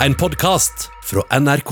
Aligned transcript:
En 0.00 0.14
podkast 0.14 0.90
fra 1.08 1.22
NRK. 1.40 1.70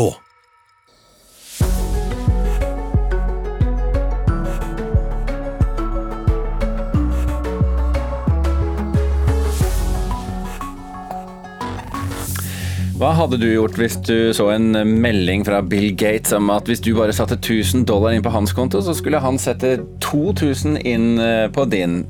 Hva 12.94 13.10
hadde 13.12 13.36
du 13.36 13.44
gjort 13.50 13.76
hvis 13.76 13.98
du 14.00 14.32
så 14.32 14.48
en 14.54 14.72
melding 14.72 15.44
fra 15.44 15.60
Bill 15.60 15.90
Gates 15.92 16.32
om 16.32 16.48
at 16.54 16.64
hvis 16.64 16.80
du 16.80 16.94
bare 16.96 17.12
satte 17.12 17.36
1000 17.36 17.84
dollar 17.84 18.16
inn 18.16 18.24
på 18.24 18.32
hans 18.32 18.56
konto, 18.56 18.80
så 18.80 18.96
skulle 18.96 19.20
han 19.20 19.36
sette 19.36 19.76
2000 20.00 20.80
inn 20.80 21.20
eh, 21.20 21.50
på 21.52 21.68
din? 21.68 22.06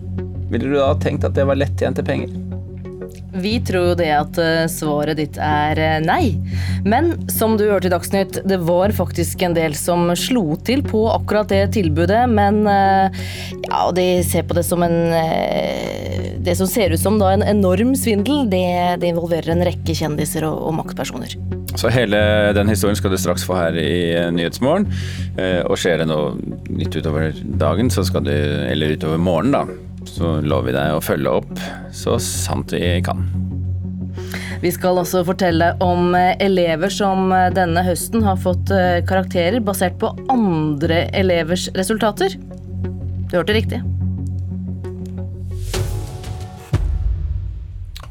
Ville 0.46 0.70
du 0.70 0.78
da 0.78 0.92
tenkt 0.94 1.26
at 1.26 1.34
det 1.34 1.50
var 1.50 1.58
lettjente 1.58 2.06
penger? 2.06 2.43
Vi 3.34 3.60
tror 3.66 3.88
jo 3.90 3.94
det 3.98 4.10
at 4.14 4.38
eh, 4.38 4.64
svaret 4.70 5.18
ditt 5.18 5.38
er 5.42 5.78
eh, 5.80 5.96
nei. 6.04 6.36
Men 6.86 7.14
som 7.32 7.56
du 7.58 7.66
hørte 7.66 7.88
i 7.88 7.92
Dagsnytt, 7.92 8.38
det 8.46 8.60
var 8.62 8.94
faktisk 8.94 9.42
en 9.42 9.56
del 9.56 9.74
som 9.78 10.06
slo 10.18 10.54
til 10.66 10.84
på 10.86 11.02
akkurat 11.10 11.50
det 11.50 11.72
tilbudet. 11.74 12.24
Men 12.30 12.62
eh, 12.70 13.24
ja, 13.66 13.80
de 13.96 14.06
ser 14.26 14.46
på 14.46 14.54
det 14.54 14.66
som 14.66 14.82
en 14.86 14.94
Det 16.44 16.54
som 16.58 16.68
ser 16.68 16.92
ut 16.92 17.00
som 17.00 17.16
da 17.18 17.32
en 17.32 17.42
enorm 17.42 17.94
svindel, 17.96 18.44
det, 18.52 19.00
det 19.00 19.10
involverer 19.10 19.54
en 19.54 19.64
rekke 19.64 19.96
kjendiser 19.96 20.44
og, 20.46 20.58
og 20.68 20.76
maktpersoner. 20.82 21.34
Så 21.74 21.90
hele 21.90 22.20
den 22.54 22.68
historien 22.70 22.98
skal 22.98 23.10
du 23.10 23.18
straks 23.18 23.46
få 23.48 23.56
her 23.58 23.78
i 23.80 23.94
Nyhetsmorgen. 24.34 24.86
Og 25.66 25.74
skjer 25.80 26.02
det 26.02 26.06
noe 26.10 26.36
nytt 26.68 27.00
utover 27.00 27.32
dagen, 27.58 27.90
så 27.90 28.04
skal 28.06 28.28
du 28.28 28.34
Eller 28.34 28.94
utover 28.94 29.18
morgenen, 29.18 29.56
da 29.56 29.93
så 30.08 30.38
lover 30.44 30.70
vi 30.70 30.76
deg 30.76 30.96
å 30.96 31.02
følge 31.04 31.38
opp 31.40 31.64
så 31.94 32.18
sant 32.22 32.74
vi 32.74 32.98
kan. 33.04 33.24
Vi 34.64 34.70
skal 34.72 34.96
også 34.96 35.24
fortelle 35.26 35.74
om 35.84 36.14
eh, 36.16 36.32
elever 36.40 36.92
som 36.92 37.32
eh, 37.34 37.50
denne 37.52 37.82
høsten 37.84 38.24
har 38.24 38.38
fått 38.40 38.72
eh, 38.72 39.02
karakterer 39.04 39.60
basert 39.60 39.98
på 40.00 40.14
andre 40.32 41.04
elevers 41.12 41.66
resultater. 41.76 42.38
Du 43.28 43.36
hørte 43.36 43.56
riktig. 43.56 43.82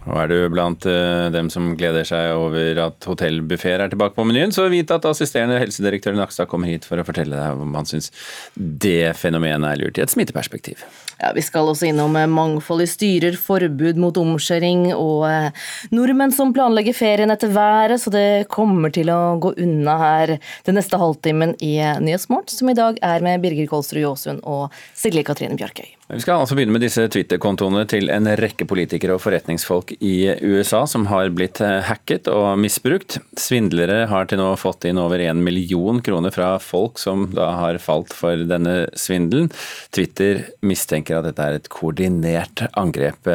Og 0.03 0.17
er 0.19 0.31
du 0.31 0.37
blant 0.51 0.85
dem 1.33 1.49
som 1.53 1.71
gleder 1.79 2.05
seg 2.07 2.33
over 2.35 2.81
at 2.83 3.07
hotellbuffeer 3.07 3.85
er 3.85 3.93
tilbake 3.93 4.17
på 4.17 4.25
menyen, 4.27 4.51
så 4.51 4.67
vit 4.71 4.91
at 4.91 5.05
assisterende 5.07 5.61
helsedirektør 5.61 6.17
Nakstad 6.17 6.49
kommer 6.51 6.71
hit 6.71 6.87
for 6.87 6.99
å 6.99 7.07
fortelle 7.07 7.39
deg 7.39 7.63
om 7.63 7.77
han 7.77 7.87
syns 7.87 8.11
det 8.55 9.13
fenomenet 9.19 9.69
er 9.71 9.81
lurt 9.81 9.99
i 9.99 10.03
et 10.03 10.11
smitteperspektiv. 10.11 10.83
Ja, 11.23 11.31
Vi 11.35 11.41
skal 11.41 11.69
også 11.69 11.87
innom 11.87 12.15
eh, 12.19 12.27
mangfold 12.27 12.83
i 12.83 12.89
styrer, 12.89 13.37
forbud 13.39 13.99
mot 14.01 14.17
omskjæring 14.19 14.89
og 14.91 15.23
eh, 15.29 15.65
nordmenn 15.95 16.33
som 16.35 16.53
planlegger 16.55 16.97
ferien 16.97 17.31
etter 17.33 17.53
været, 17.53 18.01
så 18.01 18.11
det 18.13 18.49
kommer 18.51 18.91
til 18.93 19.11
å 19.13 19.37
gå 19.43 19.53
unna 19.63 19.97
her 20.01 20.37
den 20.67 20.79
neste 20.79 20.99
halvtimen 20.99 21.55
i 21.63 21.75
eh, 21.79 21.99
Nyhetsmorgen, 22.03 22.51
som 22.51 22.71
i 22.71 22.77
dag 22.77 22.99
er 23.01 23.23
med 23.25 23.43
Birger 23.45 23.69
Kolsrud 23.71 24.03
Jåsund 24.03 24.43
og 24.43 24.73
Silje 24.97 25.23
Katrine 25.27 25.59
Bjørkøy. 25.59 26.02
Vi 26.13 26.21
skal 26.21 26.43
altså 26.43 26.53
begynne 26.53 26.75
med 26.75 26.83
disse 26.83 27.07
Twitter-kontoene 27.09 27.87
til 27.89 28.11
en 28.13 28.27
rekke 28.37 28.67
politikere 28.69 29.15
og 29.15 29.21
forretningsfolk 29.23 29.95
i 29.97 30.29
USA 30.45 30.83
som 30.89 31.07
har 31.09 31.31
blitt 31.33 31.57
hacket 31.87 32.29
og 32.29 32.51
misbrukt. 32.61 33.17
Svindlere 33.39 34.03
har 34.11 34.29
til 34.29 34.37
nå 34.37 34.51
fått 34.61 34.85
inn 34.89 35.01
over 35.01 35.23
én 35.23 35.41
million 35.41 36.03
kroner 36.05 36.33
fra 36.35 36.51
folk 36.61 37.01
som 37.01 37.25
da 37.33 37.49
har 37.57 37.81
falt 37.81 38.13
for 38.13 38.45
denne 38.49 38.91
svindelen. 38.93 39.49
Twitter 39.95 40.43
mistenker 40.61 41.17
at 41.17 41.31
dette 41.31 41.47
er 41.47 41.57
et 41.57 41.71
koordinert 41.73 42.67
angrep. 42.77 43.33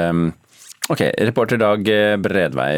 Ok, 0.88 1.02
Reporter 1.20 1.58
Dag 1.60 1.84
Bredvei, 2.24 2.68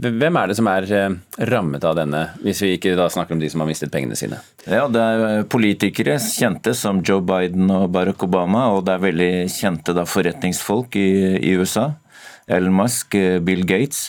hvem 0.00 0.36
er 0.40 0.48
det 0.48 0.54
som 0.56 0.68
er 0.72 0.86
eh, 0.96 1.16
rammet 1.50 1.84
av 1.84 1.98
denne, 1.98 2.22
hvis 2.40 2.62
vi 2.64 2.70
ikke 2.78 2.94
snakker 2.96 3.36
om 3.36 3.40
de 3.42 3.50
som 3.52 3.60
har 3.60 3.68
mistet 3.68 3.90
pengene 3.92 4.16
sine? 4.16 4.38
Ja, 4.64 4.86
Det 4.88 5.02
er 5.04 5.24
eh, 5.26 5.40
politikere 5.44 6.14
kjente 6.24 6.72
som 6.72 7.02
Joe 7.04 7.20
Biden 7.20 7.68
og 7.68 7.90
Barack 7.92 8.24
Obama, 8.24 8.70
og 8.72 8.86
det 8.86 8.94
er 8.94 9.02
veldig 9.02 9.32
kjente 9.52 9.92
da 9.92 10.06
forretningsfolk 10.08 10.96
i, 10.96 11.10
i 11.36 11.52
USA. 11.60 11.90
Elon 12.48 12.78
Musk, 12.78 13.18
eh, 13.20 13.36
Bill 13.44 13.66
Gates, 13.68 14.06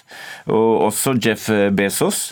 og 0.47 0.85
også 0.87 1.17
Jeff 1.19 1.49
Bezos. 1.75 2.29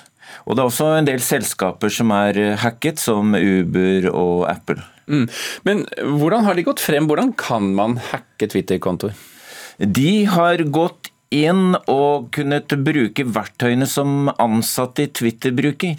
Og 0.48 0.56
det 0.56 0.64
er 0.64 0.72
også 0.72 0.88
en 1.02 1.10
del 1.10 1.20
selskaper 1.20 1.92
som 1.92 2.14
er 2.16 2.56
hacket, 2.64 3.02
som 3.02 3.36
Uber 3.36 4.08
og 4.14 4.48
Apple. 4.48 4.80
Mm. 5.12 5.28
Men 5.68 5.84
hvordan 6.00 6.48
har 6.48 6.56
de 6.56 6.64
gått 6.64 6.80
frem? 6.80 7.12
Hvordan 7.12 7.36
kan 7.36 7.74
man 7.76 8.00
hacke 8.14 8.48
Twitter-kontoer? 8.48 9.20
De 9.80 10.26
har 10.28 10.60
gått 10.76 11.09
inn 11.36 11.76
og 11.90 12.30
kunnet 12.36 12.74
bruke 12.86 13.26
verktøyene 13.26 13.88
som 13.90 14.32
ansatte 14.38 15.06
i 15.06 15.12
Twitter 15.14 15.54
bruker. 15.56 15.98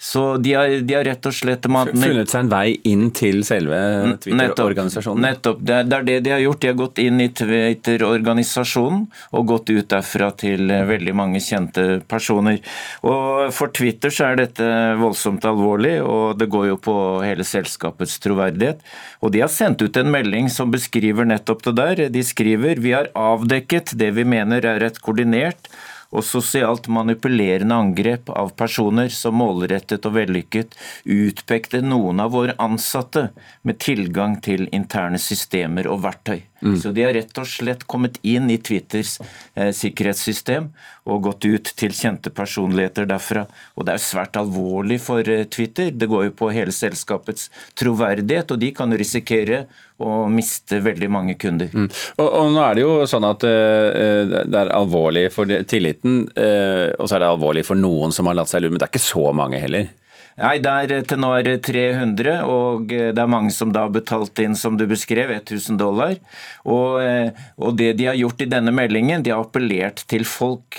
Så 0.00 0.36
de 0.36 0.52
har, 0.54 0.68
de 0.68 0.94
har, 0.94 1.02
rett 1.04 1.26
og 1.26 1.34
slett 1.34 1.64
Funnet 1.66 2.30
seg 2.30 2.44
en 2.44 2.50
vei 2.52 2.76
inn 2.86 3.08
til 3.10 3.40
selve 3.46 3.78
Twitter-organisasjonen? 4.22 5.24
Nettopp. 5.26 5.58
Det 5.66 5.74
er, 5.74 5.88
det 5.90 5.96
er, 5.96 6.04
det 6.06 6.18
de 6.22 6.32
har 6.36 6.42
gjort. 6.44 6.60
De 6.62 6.70
har 6.70 6.76
gått 6.78 7.00
inn 7.02 7.18
i 7.24 7.26
Twitter-organisasjonen 7.40 9.00
og 9.34 9.48
gått 9.50 9.72
ut 9.72 9.90
derfra 9.90 10.30
til 10.38 10.70
eh, 10.70 10.84
veldig 10.86 11.16
mange 11.18 11.42
kjente 11.42 11.88
personer. 12.06 12.60
Og 13.02 13.50
For 13.56 13.74
Twitter 13.74 14.14
så 14.14 14.30
er 14.30 14.40
dette 14.44 14.70
voldsomt 15.02 15.42
alvorlig, 15.50 15.96
og 16.06 16.38
det 16.38 16.46
går 16.54 16.70
jo 16.70 16.78
på 16.86 16.96
hele 17.26 17.42
selskapets 17.42 18.20
troverdighet. 18.22 18.86
Og 19.18 19.34
de 19.34 19.42
har 19.42 19.50
sendt 19.50 19.82
ut 19.82 19.98
en 19.98 20.14
melding 20.14 20.46
som 20.46 20.70
beskriver 20.70 21.26
nettopp 21.26 21.66
det 21.66 21.76
der. 21.82 22.06
De 22.14 22.22
skriver 22.22 22.78
vi 22.78 22.94
har 22.94 23.10
avdekket 23.18 23.96
det 23.98 24.14
vi 24.14 24.30
mener 24.38 24.62
er 24.62 24.86
et 24.86 25.02
koordinert 25.02 25.72
og 26.08 26.24
sosialt 26.24 26.88
manipulerende 26.88 27.76
angrep 27.76 28.30
av 28.32 28.54
personer 28.56 29.12
som 29.12 29.36
målrettet 29.40 30.06
og 30.08 30.16
vellykket 30.16 30.76
utpekte 31.04 31.82
noen 31.84 32.22
av 32.24 32.32
våre 32.32 32.56
ansatte 32.58 33.28
med 33.62 33.80
tilgang 33.84 34.38
til 34.44 34.68
interne 34.72 35.20
systemer 35.20 35.90
og 35.92 36.02
verktøy. 36.06 36.40
Mm. 36.62 36.76
Så 36.80 36.90
de 36.94 37.04
har 37.06 37.14
rett 37.14 37.38
og 37.38 37.46
slett 37.46 37.84
kommet 37.90 38.18
inn 38.26 38.50
i 38.50 38.58
Twitters 38.58 39.18
eh, 39.54 39.70
sikkerhetssystem 39.74 40.70
og 41.08 41.22
gått 41.28 41.46
ut 41.46 41.70
til 41.78 41.94
kjente 41.94 42.32
personligheter 42.34 43.06
derfra. 43.08 43.44
Og 43.78 43.86
det 43.86 43.94
er 43.94 44.02
svært 44.02 44.38
alvorlig 44.40 44.98
for 45.02 45.22
eh, 45.22 45.46
Twitter. 45.46 45.92
Det 45.94 46.08
går 46.10 46.28
jo 46.28 46.34
på 46.40 46.50
hele 46.54 46.74
selskapets 46.74 47.48
troverdighet, 47.78 48.50
og 48.54 48.62
de 48.62 48.72
kan 48.74 48.94
risikere 48.98 49.66
å 49.98 50.26
miste 50.30 50.78
veldig 50.82 51.10
mange 51.10 51.34
kunder. 51.40 51.70
Mm. 51.74 51.88
Og, 52.18 52.26
og, 52.26 52.50
nå 52.54 52.62
er 52.62 52.78
det 52.78 52.84
jo 52.84 52.92
sånn 53.10 53.26
at 53.26 53.42
uh, 53.42 54.34
det 54.46 54.60
er 54.60 54.70
alvorlig 54.70 55.24
for 55.34 55.50
tilliten, 55.66 56.20
uh, 56.38 56.94
og 56.94 57.08
så 57.08 57.16
er 57.16 57.24
det 57.24 57.30
alvorlig 57.32 57.64
for 57.66 57.78
noen 57.78 58.14
som 58.14 58.30
har 58.30 58.38
latt 58.38 58.52
seg 58.52 58.62
lure, 58.62 58.76
men 58.76 58.82
det 58.82 58.86
er 58.86 58.94
ikke 58.94 59.08
så 59.08 59.24
mange 59.34 59.58
heller? 59.62 59.90
Nei, 60.38 60.58
det 60.62 60.70
er 60.70 61.06
til 61.08 61.18
nå 61.18 61.32
er 61.34 61.46
det 61.48 61.56
300, 61.66 62.36
og 62.46 62.92
eh, 62.94 63.10
det 63.14 63.22
er 63.22 63.30
mange 63.30 63.50
som 63.54 63.72
da 63.74 63.86
har 63.86 63.94
betalt 63.94 64.38
inn, 64.42 64.54
som 64.58 64.76
du 64.78 64.86
beskrev, 64.86 65.32
1000 65.34 65.80
dollar. 65.80 66.14
Og, 66.62 67.00
eh, 67.02 67.34
og, 67.58 67.74
det 67.80 67.96
de 67.98 68.06
har 68.06 68.18
gjort 68.18 68.44
i 68.44 68.50
denne 68.50 68.74
meldingen, 68.74 69.24
de 69.26 69.34
har 69.34 69.42
appellert 69.42 70.04
til 70.10 70.26
folk 70.28 70.78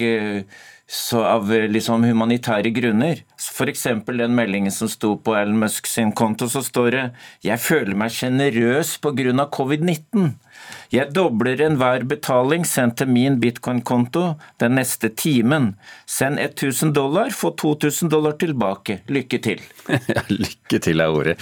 eh, 0.89 1.19
av 1.19 1.49
liksom 1.49 2.03
humanitære 2.03 2.73
grunner. 2.73 3.23
F.eks. 3.39 3.87
den 4.07 4.35
meldingen 4.35 4.73
som 4.73 4.89
sto 4.89 5.15
på 5.17 5.35
Elon 5.37 5.59
Musk 5.61 5.87
sin 5.87 6.11
konto, 6.11 6.49
så 6.49 6.63
står 6.65 6.91
det 6.91 7.11
'Jeg 7.43 7.59
føler 7.59 7.95
meg 7.95 8.11
sjenerøs 8.11 8.97
pga. 8.97 9.45
covid-19'. 9.45 10.33
Jeg 10.91 11.13
dobler 11.13 11.61
enhver 11.61 12.03
betaling 12.09 12.65
sendt 12.65 12.97
til 12.97 13.07
min 13.07 13.39
bitcoin-konto 13.39 14.39
den 14.61 14.75
neste 14.75 15.09
timen. 15.09 15.75
Send 16.05 16.39
1000 16.39 16.93
dollar, 16.95 17.29
få 17.29 17.53
2000 17.55 18.09
dollar 18.09 18.31
tilbake. 18.41 18.99
Lykke 19.07 19.41
til. 19.41 19.61
Lykke 20.43 20.79
til 20.81 20.99
er 20.99 21.13
ordet. 21.13 21.37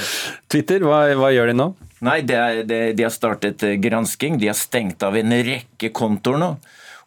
Twitter, 0.52 0.84
hva, 0.84 1.06
hva 1.16 1.32
gjør 1.32 1.54
de 1.54 1.58
nå? 1.62 1.70
Nei, 2.06 2.20
det 2.28 2.36
er, 2.38 2.64
det, 2.68 2.82
De 2.98 3.06
har 3.08 3.14
startet 3.14 3.64
eh, 3.64 3.78
gransking. 3.82 4.38
De 4.42 4.52
har 4.52 4.58
stengt 4.58 5.04
av 5.04 5.18
en 5.18 5.40
rekke 5.48 5.94
kontoer 5.96 6.42
nå. 6.44 6.52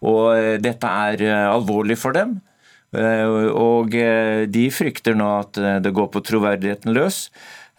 Og 0.07 0.33
eh, 0.37 0.57
dette 0.63 0.95
er 1.07 1.25
eh, 1.27 1.47
alvorlig 1.51 1.99
for 2.01 2.17
dem. 2.17 2.41
Og 2.91 3.93
de 4.51 4.63
frykter 4.75 5.15
nå 5.15 5.27
at 5.45 5.59
det 5.79 5.93
går 5.95 6.09
på 6.11 6.25
troverdigheten 6.27 6.91
løs. 6.91 7.29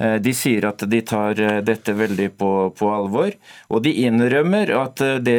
Eh, 0.01 0.18
de 0.23 0.33
sier 0.33 0.65
at 0.65 0.81
de 0.89 1.00
tar 1.06 1.39
eh, 1.39 1.59
dette 1.65 1.94
veldig 1.94 2.29
på, 2.39 2.50
på, 2.77 2.89
alvor, 2.94 3.33
og 3.69 3.83
de 3.85 3.94
innrømmer 4.07 4.71
at 4.79 5.01
eh, 5.06 5.19
det 5.21 5.38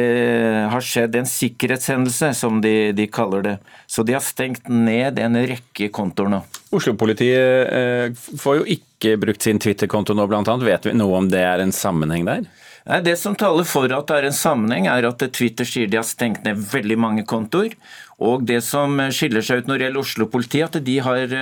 har 0.71 0.85
skjedd 0.85 1.17
en 1.19 1.27
sikkerhetshendelse, 1.27 2.31
som 2.37 2.61
de, 2.63 2.93
de 2.95 3.07
kaller 3.11 3.43
det. 3.47 3.55
Så 3.87 4.05
de 4.07 4.15
har 4.15 4.23
stengt 4.23 4.69
ned 4.71 5.19
en 5.19 5.39
rekke 5.49 5.89
kontoer 5.93 6.31
nå. 6.31 6.43
Oslo-politiet 6.73 8.17
får 8.39 8.61
jo 8.61 8.67
ikke 8.77 9.17
brukt 9.21 9.45
sin 9.45 9.59
Twitter-konto 9.61 10.15
nå, 10.17 10.25
annet. 10.31 10.65
Vet 10.65 10.87
vi 10.87 10.95
noe 10.97 11.19
om 11.19 11.27
det 11.29 11.43
er 11.43 11.61
en 11.61 11.75
sammenheng 11.75 12.25
der? 12.29 12.47
Det 12.83 13.15
som 13.15 13.35
taler 13.39 13.63
for 13.63 13.87
at 13.95 14.09
det 14.09 14.15
er 14.17 14.25
en 14.27 14.35
sammenheng, 14.35 14.89
er 14.91 15.07
at 15.07 15.23
Twitter 15.35 15.67
sier 15.67 15.87
de 15.87 16.01
har 16.01 16.07
stengt 16.07 16.43
ned 16.43 16.59
veldig 16.73 16.97
mange 16.99 17.23
kontoer. 17.23 17.77
Og 18.19 18.43
det 18.47 18.59
som 18.67 18.99
skiller 19.15 19.45
seg 19.45 19.63
ut 19.63 19.71
når 19.71 19.79
det 19.79 19.87
gjelder 19.87 20.03
Oslo-politiet, 20.03 20.75
at 20.75 20.83
de 20.83 20.97
har 21.05 21.37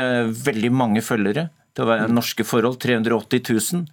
veldig 0.46 0.72
mange 0.72 1.02
følgere 1.02 1.50
til 1.76 1.86
å 1.86 1.90
være 1.90 2.12
norske 2.12 2.46
forhold, 2.46 2.78
380 2.84 3.42
000. 3.48 3.86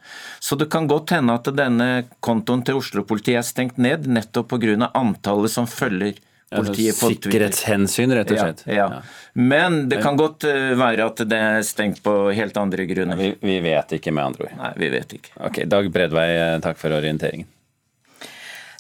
Så 0.42 0.58
det 0.58 0.68
kan 0.72 0.88
godt 0.90 1.14
hende 1.14 1.36
at 1.38 1.48
denne 1.56 1.88
kontoen 2.24 2.64
til 2.66 2.80
Oslo-politiet 2.82 3.40
er 3.40 3.46
stengt 3.46 3.78
ned 3.80 4.08
nettopp 4.10 4.50
pga. 4.52 4.90
antallet 4.92 5.52
som 5.52 5.68
følger 5.70 6.18
Politiet 6.50 6.96
på 7.00 7.10
Twitter. 7.10 7.30
Sikkerhetshensyn, 7.30 8.14
rett 8.16 8.30
og 8.32 8.40
slett. 8.40 8.62
Ja, 8.66 8.88
ja. 8.88 9.02
Men 9.38 9.82
det 9.90 10.00
kan 10.02 10.16
godt 10.16 10.46
eh, 10.48 10.72
være 10.78 11.10
at 11.10 11.20
det 11.28 11.42
er 11.50 11.60
stengt 11.66 12.00
på 12.04 12.14
helt 12.34 12.56
andre 12.56 12.88
grunner. 12.88 13.20
Vi, 13.20 13.34
vi 13.44 13.60
vet 13.66 13.98
ikke, 13.98 14.14
med 14.16 14.30
andre 14.30 14.48
ord. 14.48 14.56
Nei, 14.62 14.72
vi 14.80 14.90
vet 14.96 15.14
ikke. 15.18 15.36
Ok, 15.50 15.62
Dag 15.68 15.92
Bredvei, 15.92 16.28
takk 16.64 16.80
for 16.80 16.96
orienteringen. 16.96 17.50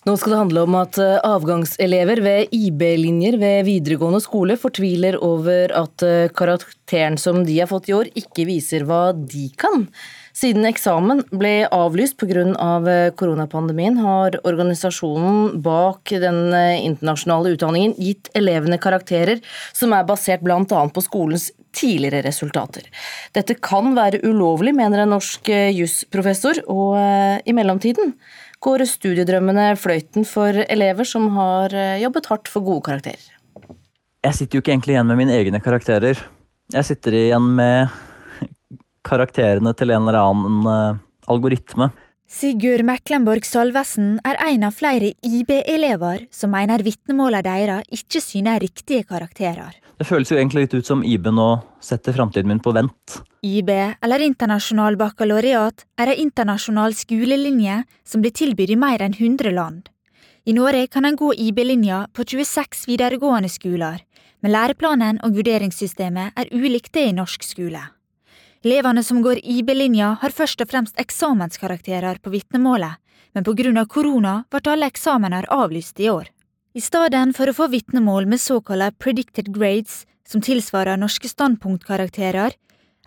Nå 0.06 0.14
skal 0.16 0.32
det 0.32 0.38
handle 0.40 0.62
om 0.64 0.76
at 0.78 0.96
eh, 1.02 1.18
avgangselever 1.26 2.22
ved 2.24 2.54
IB-linjer 2.54 3.36
ved 3.40 3.66
videregående 3.66 4.22
skole 4.24 4.56
fortviler 4.56 5.18
over 5.24 5.74
at 5.76 6.04
eh, 6.06 6.30
karakteren 6.32 7.18
som 7.20 7.42
de 7.44 7.58
har 7.58 7.68
fått 7.68 7.90
i 7.90 7.96
år, 7.96 8.08
ikke 8.16 8.46
viser 8.48 8.86
hva 8.88 9.10
de 9.12 9.48
kan. 9.60 9.84
Siden 10.38 10.66
eksamen 10.68 11.24
ble 11.34 11.66
avlyst 11.74 12.18
pga. 12.20 12.44
Av 12.62 12.86
eh, 12.88 13.10
koronapandemien, 13.18 13.96
har 13.98 14.36
organisasjonen 14.46 15.60
bak 15.64 16.12
den 16.22 16.52
internasjonale 16.54 17.56
utdanningen 17.56 17.96
gitt 17.98 18.30
elevene 18.38 18.78
karakterer 18.78 19.40
som 19.74 19.94
er 19.96 20.06
basert 20.06 20.44
bl.a. 20.46 20.62
på 20.64 21.02
skolens 21.02 21.50
tidligere 21.74 22.22
resultater. 22.26 22.86
Dette 23.34 23.58
kan 23.58 23.94
være 23.98 24.22
ulovlig, 24.26 24.74
mener 24.76 25.02
en 25.02 25.16
norsk 25.16 25.50
jusprofessor, 25.74 26.62
og 26.70 26.96
i 27.44 27.54
mellomtiden 27.54 28.14
går 28.64 28.84
studiedrømmene 28.90 29.70
fløyten 29.78 30.26
for 30.26 30.56
elever 30.66 31.06
som 31.06 31.30
har 31.36 31.74
eh, 31.74 32.00
jobbet 32.02 32.28
hardt 32.30 32.50
for 32.50 32.66
gode 32.66 32.86
karakterer. 32.88 33.30
Jeg 34.26 34.34
sitter 34.34 34.58
jo 34.58 34.64
ikke 34.64 34.74
egentlig 34.74 34.96
igjen 34.96 35.08
med 35.08 35.20
mine 35.20 35.36
egne 35.36 35.62
karakterer. 35.62 36.18
Jeg 36.74 36.84
sitter 36.84 37.14
igjen 37.14 37.52
med 37.58 37.94
karakterene 39.08 39.72
til 39.76 39.94
en 39.94 40.04
eller 40.06 40.20
annen 40.20 40.68
uh, 40.68 41.00
algoritme. 41.32 41.90
Sigurd 42.28 42.84
Meklenborg 42.84 43.46
Salvesen 43.48 44.18
er 44.28 44.36
en 44.44 44.66
av 44.68 44.74
flere 44.76 45.14
IB-elever 45.24 46.26
som 46.34 46.52
mener 46.52 46.84
vitnemålene 46.84 47.40
deres 47.46 47.88
ikke 47.88 48.20
syner 48.20 48.60
riktige 48.60 49.06
karakterer. 49.08 49.78
Det 49.96 50.06
føles 50.06 50.28
jo 50.30 50.36
egentlig 50.36 50.66
litt 50.66 50.76
ut 50.76 50.86
som 50.86 51.00
IB 51.00 51.30
nå 51.32 51.48
setter 51.80 52.12
framtiden 52.12 52.52
min 52.52 52.60
på 52.60 52.74
vent. 52.76 53.16
IB, 53.42 53.70
eller 54.04 54.22
internasjonal 54.26 54.98
baccalaureat, 55.00 55.86
er 55.96 56.12
en 56.12 56.22
internasjonal 56.26 56.94
skolelinje 56.94 57.80
som 58.04 58.20
blir 58.20 58.36
tilbudt 58.36 58.76
i 58.76 58.78
mer 58.78 59.02
enn 59.02 59.16
100 59.16 59.54
land. 59.56 59.88
I 60.44 60.52
Norge 60.52 60.86
kan 60.92 61.08
en 61.08 61.16
gå 61.16 61.32
IB-linja 61.48 62.06
på 62.12 62.28
26 62.28 62.86
videregående 62.92 63.48
skoler, 63.52 64.04
men 64.44 64.52
læreplanen 64.52 65.18
og 65.24 65.34
vurderingssystemet 65.40 66.36
er 66.36 66.52
ulikt 66.52 66.92
det 66.92 67.08
i 67.08 67.16
norsk 67.16 67.42
skole. 67.44 67.88
Elevene 68.64 69.02
som 69.02 69.22
går 69.22 69.38
IB-linja, 69.44 70.16
har 70.20 70.34
først 70.34 70.60
og 70.64 70.70
fremst 70.70 70.98
eksamenskarakterer 70.98 72.18
på 72.18 72.32
vitnemålet, 72.32 72.98
men 73.34 73.44
på 73.46 73.54
grunn 73.54 73.78
av 73.78 73.86
korona 73.86 74.42
ble 74.50 74.60
alle 74.72 74.88
eksamener 74.90 75.46
avlyst 75.54 76.00
i 76.00 76.08
år. 76.10 76.26
I 76.74 76.82
stedet 76.82 77.36
for 77.36 77.50
å 77.50 77.54
få 77.54 77.68
vitnemål 77.70 78.26
med 78.26 78.42
såkalte 78.42 78.90
predicted 78.98 79.52
grades, 79.54 80.06
som 80.26 80.42
tilsvarer 80.42 80.98
norske 80.98 81.30
standpunktkarakterer, 81.30 82.56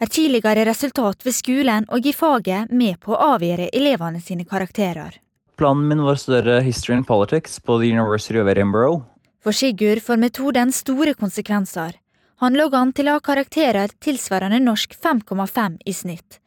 er 0.01 0.09
tidligere 0.09 0.65
resultat 0.65 1.25
ved 1.25 1.36
skolen 1.36 1.86
og 1.92 2.07
i 2.07 2.13
faget 2.15 2.71
med 2.71 2.97
på 3.04 3.13
å 3.13 3.36
avgjøre 3.36 3.69
elevene 3.75 4.21
sine 4.24 4.47
karakterer. 4.47 5.19
Planen 5.59 5.86
min 5.92 6.01
var 6.01 6.15
å 6.18 6.21
studere 6.21 6.62
history 6.65 6.95
and 6.95 7.06
politics 7.06 7.59
på 7.59 7.77
The 7.77 7.92
University 7.92 8.39
of 8.39 8.50
Edinburgh. 8.50 9.04
For 9.44 9.54
Sigurd 9.54 10.01
får 10.01 10.18
metoden 10.21 10.71
store 10.74 11.13
konsekvenser. 11.13 12.00
Han 12.42 12.56
lå 12.58 12.64
an 12.74 12.90
til 12.98 13.06
å 13.06 13.20
ha 13.20 13.22
karakterer 13.22 13.92
tilsvarende 14.02 14.58
norsk 14.64 14.96
5,5 14.98 15.76
i 15.86 15.94
snitt, 15.94 16.40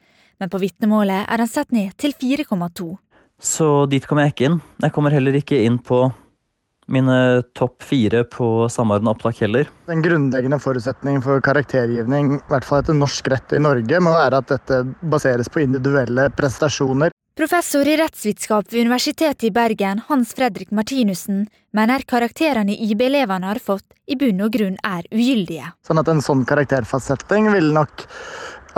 men 0.42 0.50
på 0.50 0.58
vitnemålet 0.58 1.28
er 1.30 1.42
han 1.44 1.46
satt 1.46 1.70
ned 1.70 1.94
til 2.02 2.16
4,2. 2.18 2.88
Så 3.38 3.68
dit 3.86 4.02
kommer 4.02 4.26
jeg 4.26 4.34
ikke 4.34 4.48
inn. 4.48 4.58
Jeg 4.82 4.94
kommer 4.96 5.14
heller 5.14 5.38
ikke 5.38 5.60
inn 5.62 5.78
på 5.78 6.00
mine 6.90 7.18
topp 7.54 7.86
fire 7.86 8.24
på 8.26 8.66
Samordna 8.74 9.14
opptak 9.14 9.38
heller. 9.46 9.70
Den 9.86 10.02
grunnleggende 10.02 10.58
forutsetningen 10.58 11.22
for 11.22 11.38
karaktergivning, 11.46 12.40
i 12.40 12.50
hvert 12.50 12.66
fall 12.66 12.82
etter 12.82 12.98
norsk 12.98 13.30
rett 13.30 13.54
i 13.54 13.62
Norge, 13.62 14.02
må 14.02 14.18
være 14.18 14.42
at 14.42 14.50
dette 14.50 14.82
baseres 15.14 15.46
på 15.46 15.62
individuelle 15.62 16.26
prestasjoner. 16.34 17.13
Professor 17.34 17.88
i 17.88 17.96
rettsvitenskap 17.96 18.72
ved 18.72 18.80
Universitetet 18.80 19.44
i 19.44 19.50
Bergen, 19.50 20.00
Hans 20.06 20.34
Fredrik 20.34 20.70
Martinussen, 20.70 21.48
mener 21.74 22.04
karakterene 22.06 22.76
IB-elevene 22.78 23.48
har 23.48 23.58
fått, 23.58 23.88
i 24.06 24.14
bunn 24.14 24.44
og 24.44 24.52
grunn 24.54 24.76
er 24.86 25.02
ugyldige. 25.10 25.72
Sånn 25.82 25.98
at 25.98 26.12
en 26.12 26.22
sånn 26.22 26.44
karakterfastsetting 26.46 27.50
ville 27.50 27.74
nok 27.74 28.06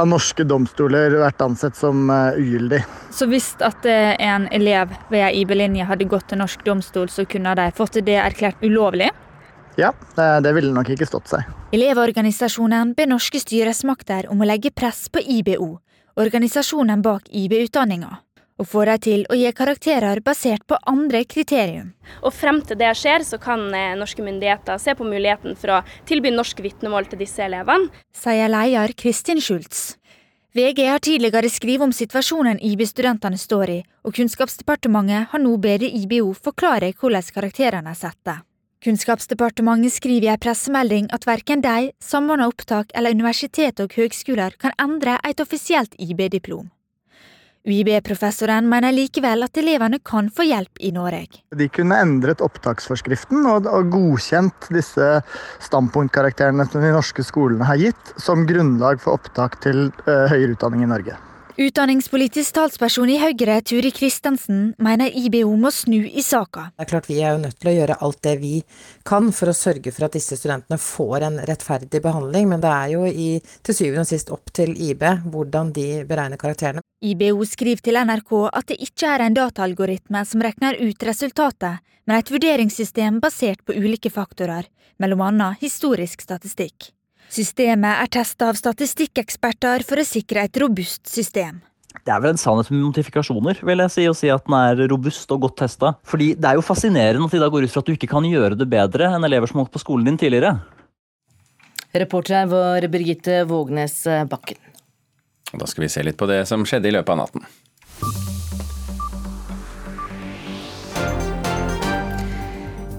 av 0.00 0.08
norske 0.08 0.48
domstoler 0.48 1.18
vært 1.20 1.44
ansett 1.44 1.76
som 1.76 2.08
uh, 2.08 2.32
ugyldig. 2.32 2.80
Så 3.12 3.28
hvis 3.28 3.52
at 3.60 3.84
uh, 3.84 4.16
en 4.24 4.48
elev 4.48 4.96
ved 5.12 5.36
IB-linje 5.36 5.92
hadde 5.92 6.08
gått 6.08 6.30
til 6.32 6.40
norsk 6.40 6.64
domstol, 6.64 7.12
så 7.12 7.28
kunne 7.28 7.52
de 7.60 7.70
fått 7.76 8.00
det 8.08 8.16
erklært 8.24 8.64
ulovlig? 8.64 9.12
Ja, 9.76 9.92
det, 10.16 10.32
det 10.48 10.56
ville 10.56 10.72
nok 10.72 10.96
ikke 10.96 11.12
stått 11.12 11.28
seg. 11.28 11.44
Elevorganisasjonen 11.76 12.96
ber 12.96 13.12
norske 13.12 13.36
styresmakter 13.36 14.32
om 14.32 14.40
å 14.40 14.48
legge 14.48 14.72
press 14.72 15.10
på 15.12 15.20
IBO, 15.20 15.74
organisasjonen 16.16 17.04
bak 17.04 17.28
IB-utdanninga 17.28 18.22
og 18.56 18.68
får 18.70 18.90
dem 18.90 19.02
til 19.06 19.26
å 19.30 19.36
gi 19.36 19.52
karakterer 19.56 20.22
basert 20.24 20.64
på 20.68 20.78
andre 20.88 21.22
kriterium. 21.28 21.92
Og 22.22 22.32
Frem 22.34 22.62
til 22.64 22.78
det 22.80 22.92
skjer, 22.96 23.24
så 23.26 23.38
kan 23.42 23.68
eh, 23.74 23.94
norske 23.98 24.24
myndigheter 24.24 24.80
se 24.80 24.96
på 24.96 25.06
muligheten 25.06 25.56
for 25.60 25.78
å 25.78 25.82
tilby 26.08 26.32
norsk 26.32 26.62
vitnemål 26.64 27.10
til 27.10 27.22
disse 27.24 27.44
elevene. 27.44 27.92
Sier 28.16 28.52
leder 28.52 28.96
Kristin 28.96 29.42
Schultz. 29.44 29.96
VG 30.56 30.86
har 30.88 31.02
tidligere 31.04 31.50
skrevet 31.52 31.84
om 31.84 31.92
situasjonen 31.92 32.62
IB-studentene 32.64 33.36
står 33.36 33.72
i, 33.74 33.80
og 34.08 34.14
Kunnskapsdepartementet 34.16 35.32
har 35.32 35.42
nå 35.42 35.52
bedt 35.60 35.84
IBO 35.84 36.30
forklare 36.32 36.94
hvordan 36.96 37.28
karakterene 37.34 37.92
er 37.92 37.98
satt. 37.98 38.30
Kunnskapsdepartementet 38.86 39.92
skriver 39.92 40.30
i 40.30 40.32
en 40.32 40.40
pressemelding 40.40 41.10
at 41.12 41.28
verken 41.28 41.60
de, 41.64 41.90
Samordna 42.00 42.48
opptak 42.48 42.94
eller 42.94 43.12
universitet 43.12 43.84
og 43.84 43.92
høgskoler 43.98 44.56
kan 44.56 44.72
endre 44.80 45.18
et 45.28 45.44
offisielt 45.44 45.92
IB-diplom. 46.00 46.70
UiB-professoren 47.66 48.68
mener 48.70 48.94
likevel 48.94 49.42
at 49.46 49.58
elevene 49.58 49.98
kan 50.06 50.30
få 50.30 50.46
hjelp 50.46 50.80
i 50.86 50.92
Norge. 50.94 51.42
De 51.56 51.68
kunne 51.72 51.98
endret 51.98 52.42
opptaksforskriften 52.44 53.46
og, 53.50 53.66
godkjent 53.90 54.68
disse 54.74 55.08
standpunktkarakterene 55.66 56.66
som 56.70 56.84
de 56.84 56.94
norske 56.94 57.26
skolene 57.26 57.66
har 57.66 57.80
gitt, 57.80 58.12
som 58.22 58.46
grunnlag 58.48 59.02
for 59.02 59.18
opptak 59.18 59.58
til 59.64 59.88
uh, 60.06 60.26
høyere 60.30 60.54
utdanning 60.54 60.86
i 60.86 60.92
Norge. 60.94 61.18
Utdanningspolitisk 61.56 62.52
talsperson 62.52 63.08
i 63.08 63.14
Høyre, 63.16 63.54
Turi 63.64 63.88
Kristensen, 63.88 64.74
mener 64.76 65.14
IBO 65.16 65.54
må 65.56 65.70
snu 65.72 66.02
i 66.04 66.20
saka. 66.20 66.66
Det 66.76 66.84
er 66.84 66.88
klart 66.90 67.06
Vi 67.08 67.16
er 67.16 67.30
jo 67.32 67.38
nødt 67.46 67.56
til 67.56 67.70
å 67.70 67.72
gjøre 67.72 67.94
alt 68.04 68.18
det 68.26 68.34
vi 68.42 68.50
kan 69.08 69.30
for 69.32 69.48
å 69.48 69.54
sørge 69.56 69.88
for 69.96 70.04
at 70.04 70.18
disse 70.18 70.36
studentene 70.36 70.76
får 70.76 71.24
en 71.24 71.38
rettferdig 71.48 72.02
behandling, 72.04 72.50
men 72.50 72.60
det 72.60 72.72
er 72.74 72.90
jo 72.92 73.06
i, 73.08 73.28
til 73.64 73.78
syvende 73.78 74.04
og 74.04 74.10
sist 74.10 74.32
opp 74.36 74.52
til 74.52 74.74
IB 74.76 75.06
hvordan 75.32 75.70
de 75.78 75.86
beregner 76.04 76.42
karakterene. 76.42 76.84
IBO 77.00 77.48
skriver 77.48 77.80
til 77.88 78.00
NRK 78.04 78.34
at 78.50 78.68
det 78.74 78.76
ikke 78.90 79.14
er 79.14 79.24
en 79.24 79.38
dataalgoritme 79.40 80.26
som 80.28 80.44
regner 80.44 80.76
ut 80.76 81.08
resultatet, 81.08 81.80
men 82.04 82.20
et 82.20 82.34
vurderingssystem 82.36 83.16
basert 83.24 83.64
på 83.64 83.78
ulike 83.80 84.12
faktorer, 84.12 84.68
mellom 85.00 85.24
annet 85.24 85.64
historisk 85.64 86.20
statistikk. 86.20 86.92
Systemet 87.32 88.02
er 88.02 88.10
testa 88.12 88.50
av 88.50 88.58
statistikkeksperter 88.58 89.84
for 89.86 90.00
å 90.00 90.06
sikre 90.06 90.46
et 90.46 90.60
robust 90.62 91.08
system. 91.10 91.58
Det 92.06 92.12
er 92.12 92.20
vel 92.22 92.34
en 92.34 92.38
sannhet 92.38 92.68
med 92.70 92.84
modifikasjoner, 92.84 93.58
vil 93.66 93.82
jeg 93.82 93.92
si, 93.92 94.04
å 94.06 94.14
si 94.14 94.30
at 94.30 94.44
den 94.46 94.54
er 94.58 94.84
robust 94.92 95.30
og 95.34 95.42
godt 95.46 95.58
testa. 95.64 95.94
Fordi 96.06 96.34
det 96.38 96.50
er 96.50 96.58
jo 96.58 96.64
fascinerende 96.64 97.26
at 97.26 97.34
de 97.34 97.40
da 97.42 97.50
går 97.50 97.66
ut 97.66 97.72
fra 97.72 97.82
at 97.82 97.88
du 97.88 97.96
ikke 97.96 98.10
kan 98.12 98.26
gjøre 98.28 98.58
det 98.58 98.68
bedre 98.70 99.10
enn 99.16 99.26
elever 99.26 99.50
som 99.50 99.62
holdt 99.62 99.74
på 99.74 99.82
skolen 99.82 100.06
din 100.06 100.20
tidligere. 100.20 100.54
Reporter 101.96 102.42
her 102.42 102.50
var 102.50 102.86
Birgitte 102.92 103.42
Vågnes 103.48 104.02
Bakken. 104.30 104.60
Da 105.56 105.66
skal 105.66 105.86
vi 105.86 105.90
se 105.90 106.02
litt 106.04 106.18
på 106.20 106.28
det 106.28 106.42
som 106.50 106.66
skjedde 106.68 106.90
i 106.90 106.94
løpet 106.94 107.14
av 107.14 107.24
natten. 107.24 107.46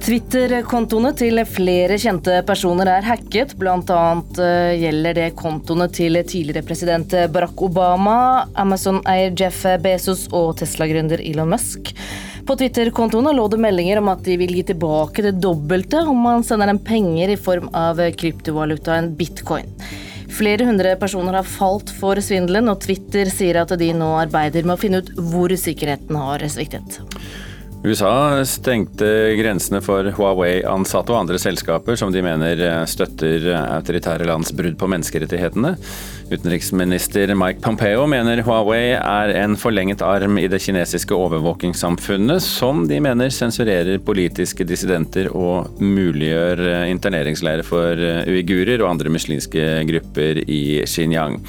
Twitter-kontoene 0.08 1.10
til 1.20 1.42
flere 1.52 1.98
kjente 2.00 2.38
personer 2.48 2.88
er 2.88 3.04
hacket. 3.04 3.58
Annet 3.60 4.38
eh, 4.40 4.78
gjelder 4.80 5.18
det 5.18 5.26
kontoene 5.36 5.90
til 5.92 6.16
tidligere 6.24 6.64
president 6.64 7.12
Barack 7.34 7.60
Obama, 7.66 8.46
Amazon-eier 8.56 9.34
Jeff 9.36 9.66
Bezos 9.84 10.30
og 10.32 10.54
Tesla-gründer 10.62 11.20
Elon 11.20 11.52
Musk. 11.52 11.92
På 12.48 12.56
Twitter-kontoene 12.56 13.34
lå 13.36 13.50
det 13.52 13.60
meldinger 13.60 14.00
om 14.00 14.08
at 14.14 14.24
de 14.24 14.38
vil 14.40 14.56
gi 14.56 14.64
tilbake 14.70 15.26
det 15.26 15.42
dobbelte 15.44 16.06
om 16.08 16.24
man 16.24 16.48
sender 16.48 16.72
dem 16.72 16.80
penger 16.88 17.34
i 17.34 17.36
form 17.36 17.68
av 17.76 18.00
kryptovalutaen 18.22 19.12
bitcoin. 19.20 19.76
Flere 20.38 20.70
hundre 20.70 20.96
personer 21.02 21.36
har 21.36 21.52
falt 21.52 21.92
for 22.00 22.24
svindelen, 22.24 22.72
og 22.72 22.80
Twitter 22.88 23.28
sier 23.28 23.60
at 23.60 23.76
de 23.76 23.92
nå 23.92 24.14
arbeider 24.22 24.64
med 24.64 24.78
å 24.78 24.80
finne 24.80 25.04
ut 25.04 25.12
hvor 25.34 25.52
sikkerheten 25.52 26.16
har 26.16 26.48
sviktet. 26.48 27.02
USA 27.86 28.42
stengte 28.44 29.08
grensene 29.38 29.80
for 29.86 30.08
Huawei-ansatte 30.18 31.14
og 31.14 31.22
andre 31.22 31.38
selskaper 31.40 31.96
som 32.00 32.10
de 32.12 32.24
mener 32.26 32.60
støtter 32.90 33.46
autoritære 33.54 34.26
lands 34.28 34.50
brudd 34.56 34.80
på 34.82 34.90
menneskerettighetene. 34.90 35.76
Utenriksminister 36.28 37.32
Mike 37.38 37.62
Pompeo 37.64 38.08
mener 38.10 38.42
Huawei 38.44 38.96
er 38.98 39.34
en 39.44 39.54
forlenget 39.62 40.02
arm 40.04 40.40
i 40.42 40.48
det 40.52 40.60
kinesiske 40.66 41.16
overvåkingssamfunnet, 41.16 42.42
som 42.44 42.88
de 42.90 42.98
mener 43.04 43.32
sensurerer 43.32 44.02
politiske 44.04 44.66
dissidenter 44.68 45.30
og 45.32 45.78
muliggjør 45.80 46.90
interneringsleirer 46.90 47.68
for 47.68 47.94
uigurer 48.28 48.82
og 48.82 48.90
andre 48.96 49.14
muslimske 49.14 49.70
grupper 49.88 50.42
i 50.44 50.82
Xinjiang. 50.90 51.40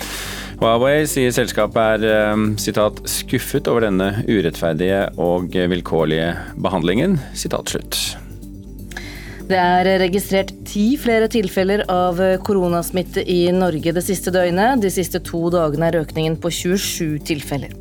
Huawei 0.58 1.04
sier 1.06 1.30
selskapet 1.30 2.02
er 2.02 2.32
eh, 2.34 2.40
citat, 2.58 2.98
'skuffet 3.06 3.68
over 3.70 3.86
denne 3.86 4.24
urettferdige 4.26 5.04
og 5.14 5.54
vilkårlige 5.54 6.32
behandlingen'. 6.58 7.20
Citat 7.30 7.70
slutt. 7.70 8.27
Det 9.48 9.56
er 9.56 9.88
registrert 10.02 10.50
ti 10.68 10.90
flere 11.00 11.24
tilfeller 11.32 11.86
av 11.88 12.18
koronasmitte 12.44 13.22
i 13.24 13.46
Norge 13.56 13.94
det 13.96 14.02
siste 14.04 14.28
døgnet. 14.34 14.82
De 14.82 14.90
siste 14.92 15.22
to 15.24 15.46
dagene 15.54 15.88
er 15.88 16.02
økningen 16.02 16.36
på 16.42 16.50
27 16.52 17.22
tilfeller. 17.30 17.72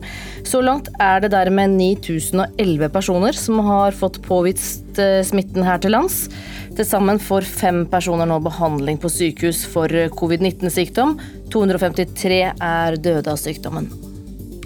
Så 0.48 0.62
langt 0.64 0.88
er 1.04 1.20
det 1.26 1.34
dermed 1.34 1.76
9011 1.76 2.88
personer 2.94 3.36
som 3.36 3.60
har 3.68 3.98
fått 4.00 4.22
påvist 4.24 5.02
eh, 5.04 5.20
smitten 5.28 5.68
her 5.68 5.82
til 5.84 5.92
lands. 5.92 6.30
Til 6.78 6.88
sammen 6.88 7.20
får 7.20 7.44
fem 7.44 7.84
personer 7.92 8.30
nå 8.32 8.40
behandling 8.46 9.02
på 9.04 9.12
sykehus 9.12 9.66
for 9.68 9.92
covid-19-sykdom. 10.16 11.18
253 11.52 12.40
er 12.54 12.96
døde 12.96 13.34
av 13.34 13.44
sykdommen. 13.44 13.92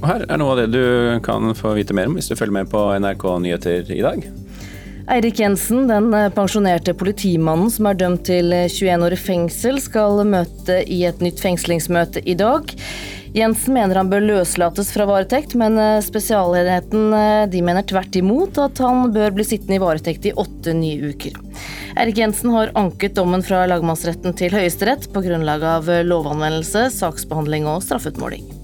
Og 0.03 0.05
her 0.05 0.27
er 0.27 0.37
noe 0.37 0.53
av 0.53 0.61
det 0.61 0.69
du 0.73 1.17
kan 1.25 1.49
få 1.57 1.73
vite 1.77 1.97
mer 1.97 2.09
om 2.09 2.19
hvis 2.19 2.29
du 2.29 2.37
følger 2.37 2.59
med 2.61 2.69
på 2.69 2.85
NRK 3.01 3.27
Nyheter 3.41 3.89
i 3.89 4.03
dag. 4.05 4.29
Eirik 5.11 5.39
Jensen, 5.39 5.89
den 5.89 6.13
pensjonerte 6.31 6.93
politimannen 6.95 7.67
som 7.73 7.89
er 7.89 7.97
dømt 7.99 8.21
til 8.29 8.53
21 8.53 9.01
år 9.03 9.11
i 9.11 9.17
fengsel, 9.19 9.79
skal 9.83 10.21
møte 10.23 10.77
i 10.87 11.01
et 11.03 11.19
nytt 11.19 11.41
fengslingsmøte 11.43 12.23
i 12.23 12.37
dag. 12.39 12.71
Jensen 13.35 13.75
mener 13.75 13.99
han 13.99 14.11
bør 14.11 14.23
løslates 14.23 14.93
fra 14.95 15.09
varetekt, 15.09 15.57
men 15.59 15.75
Spesialenheten 16.05 17.11
de 17.51 17.63
mener 17.67 17.83
tvert 17.91 18.15
imot 18.15 18.55
at 18.63 18.79
han 18.79 19.11
bør 19.11 19.35
bli 19.35 19.49
sittende 19.49 19.81
i 19.81 19.83
varetekt 19.83 20.29
i 20.31 20.35
åtte 20.45 20.77
nye 20.79 21.11
uker. 21.11 21.35
Erik 21.99 22.23
Jensen 22.23 22.55
har 22.55 22.71
anket 22.79 23.19
dommen 23.19 23.43
fra 23.43 23.65
lagmannsretten 23.67 24.39
til 24.39 24.55
Høyesterett 24.55 25.11
på 25.11 25.27
grunnlag 25.27 25.67
av 25.75 25.91
lovanvendelse, 26.07 26.87
saksbehandling 27.01 27.67
og 27.67 27.83
straffeutmåling. 27.83 28.60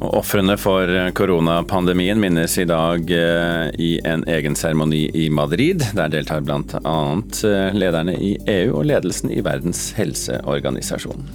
Ofrene 0.00 0.56
for 0.56 1.10
koronapandemien 1.12 2.20
minnes 2.20 2.58
i 2.58 2.64
dag 2.64 3.10
eh, 3.10 3.66
i 3.76 3.90
en 4.04 4.24
egen 4.28 4.56
seremoni 4.56 5.10
i 5.14 5.28
Madrid. 5.30 5.84
Der 5.94 6.08
deltar 6.08 6.40
bl.a. 6.40 6.96
Eh, 7.44 7.76
lederne 7.76 8.16
i 8.16 8.32
EU 8.46 8.78
og 8.80 8.88
ledelsen 8.88 9.28
i 9.30 9.42
Verdens 9.44 9.90
helseorganisasjon. 10.00 11.28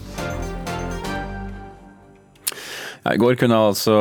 I 3.06 3.20
går 3.22 3.36
kunne 3.38 3.58
altså 3.68 3.96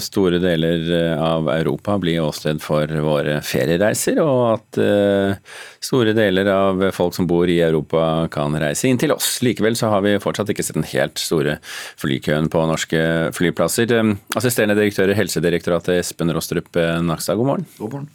store 0.00 0.38
deler 0.40 0.86
eh, 0.96 1.20
av 1.20 1.50
Europa 1.52 1.98
bli 2.00 2.14
åsted 2.16 2.62
for 2.64 2.88
våre 3.04 3.42
feriereiser, 3.44 4.22
og 4.24 4.38
at 4.54 4.78
uh, 4.80 5.58
store 5.84 6.14
deler 6.16 6.48
av 6.48 6.86
folk 6.96 7.12
som 7.12 7.28
bor 7.28 7.50
i 7.52 7.58
Europa 7.60 8.24
kan 8.32 8.56
reise 8.56 8.88
inn 8.88 9.00
til 9.00 9.12
oss. 9.12 9.34
Likevel 9.44 9.76
så 9.76 9.92
har 9.92 10.00
vi 10.06 10.14
fortsatt 10.22 10.48
ikke 10.54 10.64
sett 10.64 10.80
den 10.80 10.88
helt 10.94 11.20
store 11.20 11.58
flykøen 12.00 12.48
på 12.48 12.64
norske 12.70 13.02
flyplasser. 13.36 13.92
Um, 14.00 14.16
assisterende 14.40 14.78
direktør 14.80 15.12
i 15.12 15.18
Helsedirektoratet 15.20 15.98
Espen 15.98 16.32
Rostrup 16.32 16.72
Nakstad, 17.04 17.36
god 17.36 17.52
morgen. 17.52 17.68
God 17.76 17.98
morgen. 17.98 18.10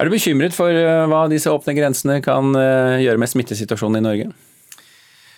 Er 0.00 0.08
du 0.08 0.16
bekymret 0.16 0.56
for 0.56 0.72
hva 1.12 1.22
disse 1.28 1.52
åpne 1.52 1.76
grensene 1.76 2.22
kan 2.24 2.52
gjøre 2.52 3.20
med 3.20 3.32
smittesituasjonen 3.32 4.00
i 4.00 4.08
Norge? 4.08 4.32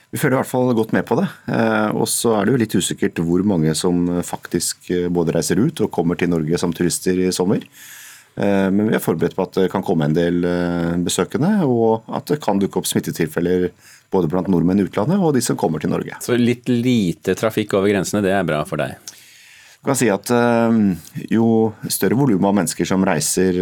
Vi 0.09 0.17
følger 0.17 0.39
i 0.39 0.41
hvert 0.41 0.49
fall 0.49 0.71
godt 0.77 0.95
med 0.97 1.05
på 1.09 1.19
det. 1.19 1.27
Eh, 1.53 1.91
og 1.93 2.09
så 2.09 2.39
er 2.39 2.47
det 2.47 2.55
jo 2.55 2.61
litt 2.63 2.77
usikkert 2.79 3.21
hvor 3.21 3.45
mange 3.45 3.75
som 3.77 4.07
faktisk 4.25 4.89
eh, 4.95 5.09
både 5.13 5.35
reiser 5.37 5.61
ut 5.61 5.85
og 5.85 5.93
kommer 5.93 6.17
til 6.17 6.31
Norge 6.33 6.61
som 6.61 6.73
turister 6.73 7.21
i 7.27 7.29
sommer. 7.35 7.67
Eh, 8.39 8.69
men 8.73 8.89
vi 8.89 8.97
er 8.97 9.05
forberedt 9.05 9.37
på 9.37 9.45
at 9.45 9.59
det 9.61 9.67
kan 9.73 9.85
komme 9.85 10.09
en 10.09 10.17
del 10.17 10.41
besøkende, 11.05 11.53
og 11.69 12.09
at 12.09 12.33
det 12.33 12.41
kan 12.45 12.61
dukke 12.61 12.81
opp 12.81 12.89
smittetilfeller 12.89 13.69
både 14.09 14.33
blant 14.33 14.49
nordmenn 14.49 14.81
i 14.81 14.89
utlandet 14.89 15.21
og 15.21 15.37
de 15.37 15.45
som 15.45 15.61
kommer 15.61 15.85
til 15.85 15.93
Norge. 15.93 16.17
Så 16.25 16.41
litt 16.41 16.71
lite 16.73 17.37
trafikk 17.37 17.77
over 17.77 17.93
grensene, 17.93 18.25
det 18.25 18.33
er 18.33 18.49
bra 18.49 18.65
for 18.69 18.81
deg? 18.81 18.97
Jeg 19.79 19.87
kan 19.87 19.97
si 20.01 20.09
at 20.11 20.31
Jo 21.31 21.45
større 21.87 22.17
volum 22.19 22.49
av 22.49 22.57
mennesker 22.57 22.89
som 22.89 23.05
reiser 23.07 23.61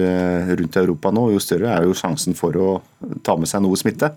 rundt 0.48 0.78
i 0.78 0.80
Europa 0.80 1.10
nå, 1.12 1.26
jo 1.34 1.42
større 1.42 1.74
er 1.74 1.84
jo 1.84 1.98
sjansen 1.98 2.38
for 2.38 2.56
å 2.56 2.70
ta 3.26 3.34
med 3.36 3.50
seg 3.50 3.66
noe 3.66 3.76
smitte. 3.76 4.14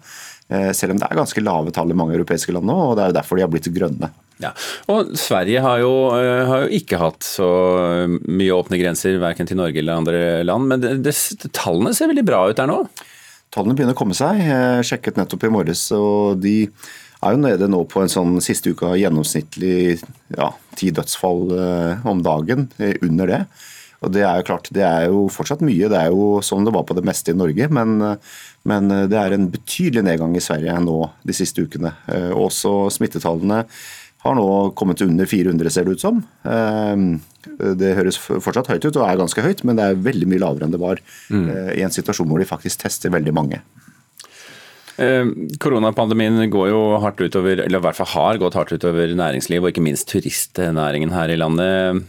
Eh, 0.50 0.72
selv 0.74 0.96
om 0.96 1.00
det 1.02 1.06
er 1.06 1.20
ganske 1.20 1.44
lave 1.44 1.72
tall 1.76 1.92
i 1.94 1.98
mange 1.98 2.16
europeiske 2.18 2.54
land 2.56 2.66
nå, 2.66 2.76
og 2.90 2.96
det 2.98 3.04
er 3.04 3.12
jo 3.12 3.18
derfor 3.20 3.38
de 3.38 3.46
har 3.46 3.52
blitt 3.54 3.70
grønne. 3.74 4.10
Ja, 4.42 4.54
og 4.90 5.12
Sverige 5.20 5.62
har 5.62 5.82
jo, 5.84 5.92
eh, 6.16 6.46
har 6.48 6.64
jo, 6.64 6.72
ikke 6.80 6.98
hatt 7.02 7.26
så 7.28 7.50
mye 8.08 8.56
åpne 8.56 8.80
grenser, 8.82 9.20
verken 9.22 9.50
til 9.50 9.60
Norge 9.60 9.82
eller 9.82 10.00
andre 10.00 10.22
land. 10.48 10.70
Men 10.72 10.82
det, 10.82 10.96
det, 11.06 11.14
tallene 11.54 11.94
ser 11.94 12.10
veldig 12.10 12.26
bra 12.26 12.46
ut 12.50 12.58
der 12.58 12.72
nå? 12.72 12.80
Tallene 13.54 13.78
begynner 13.78 13.98
å 13.98 14.00
komme 14.00 14.18
seg. 14.18 14.42
Jeg 14.42 14.88
sjekket 14.90 15.20
nettopp 15.20 15.46
i 15.46 15.54
morges, 15.54 15.84
og 15.94 16.42
de 16.42 16.56
er 17.20 17.36
jo 17.36 17.42
nede 17.44 17.68
nå 17.70 17.84
på 17.92 18.02
en 18.02 18.12
sånn 18.12 18.38
siste 18.42 18.72
uka 18.72 18.94
gjennomsnittlig 18.98 20.00
ja, 20.38 20.54
ti 20.80 20.90
dødsfall 20.96 21.44
eh, 21.58 22.08
om 22.10 22.24
dagen, 22.26 22.70
under 23.04 23.36
det. 23.36 23.44
Og 24.00 24.12
Det 24.16 24.24
er 24.24 24.40
jo 24.40 24.48
klart, 24.48 24.70
det 24.72 24.84
er 24.86 25.08
jo 25.12 25.26
fortsatt 25.34 25.64
mye. 25.66 25.90
Det 25.92 25.98
er 26.00 26.14
jo 26.14 26.40
som 26.46 26.64
det 26.64 26.74
var 26.76 26.86
på 26.88 26.96
det 26.96 27.04
meste 27.08 27.34
i 27.34 27.38
Norge. 27.38 27.68
Men, 27.76 27.98
men 28.70 28.94
det 29.12 29.18
er 29.20 29.36
en 29.36 29.50
betydelig 29.52 30.06
nedgang 30.08 30.36
i 30.38 30.44
Sverige 30.44 30.78
nå 30.84 31.02
de 31.28 31.36
siste 31.36 31.66
ukene. 31.66 31.92
Eh, 32.12 32.32
også 32.32 32.88
smittetallene 32.96 33.66
har 34.20 34.36
nå 34.36 34.48
kommet 34.76 35.02
under 35.04 35.28
400, 35.28 35.72
ser 35.72 35.88
det 35.88 35.98
ut 35.98 36.04
som. 36.04 36.22
Eh, 36.44 37.74
det 37.80 37.96
høres 38.00 38.20
fortsatt 38.20 38.72
høyt 38.72 38.88
ut, 38.88 38.96
og 38.96 39.06
er 39.08 39.20
ganske 39.20 39.44
høyt, 39.44 39.66
men 39.68 39.80
det 39.80 39.86
er 39.86 40.02
veldig 40.08 40.28
mye 40.32 40.44
lavere 40.44 40.68
enn 40.68 40.76
det 40.76 40.82
var 40.82 41.04
mm. 41.32 41.46
Eh, 41.50 41.76
i 41.80 41.84
en 41.84 41.94
situasjon 41.94 42.28
hvor 42.30 42.40
de 42.40 42.48
faktisk 42.48 42.86
tester 42.86 43.14
veldig 43.16 43.36
mange. 43.36 43.64
Koronapandemien 45.00 46.42
går 46.52 46.66
jo 46.74 46.80
hardt 47.00 47.22
utover, 47.24 47.62
eller 47.64 47.80
i 47.80 47.84
hvert 47.86 47.96
fall 47.96 48.10
har 48.12 48.40
gått 48.42 48.58
hardt 48.60 48.74
utover 48.76 49.14
næringsliv, 49.16 49.64
og 49.64 49.72
ikke 49.72 49.84
minst 49.86 50.10
turistnæringen 50.12 51.14
her 51.16 51.32
i 51.32 51.38
landet. 51.40 52.04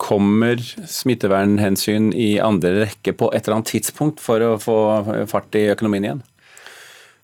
Kommer 0.00 0.56
smittevernhensyn 0.88 2.12
i 2.16 2.38
andre 2.40 2.86
rekke 2.86 3.12
på 3.12 3.28
et 3.34 3.44
eller 3.44 3.58
annet 3.58 3.72
tidspunkt 3.74 4.22
for 4.24 4.40
å 4.40 4.54
få 4.60 4.76
fart 5.28 5.58
i 5.60 5.66
økonomien 5.74 6.06
igjen? 6.06 6.22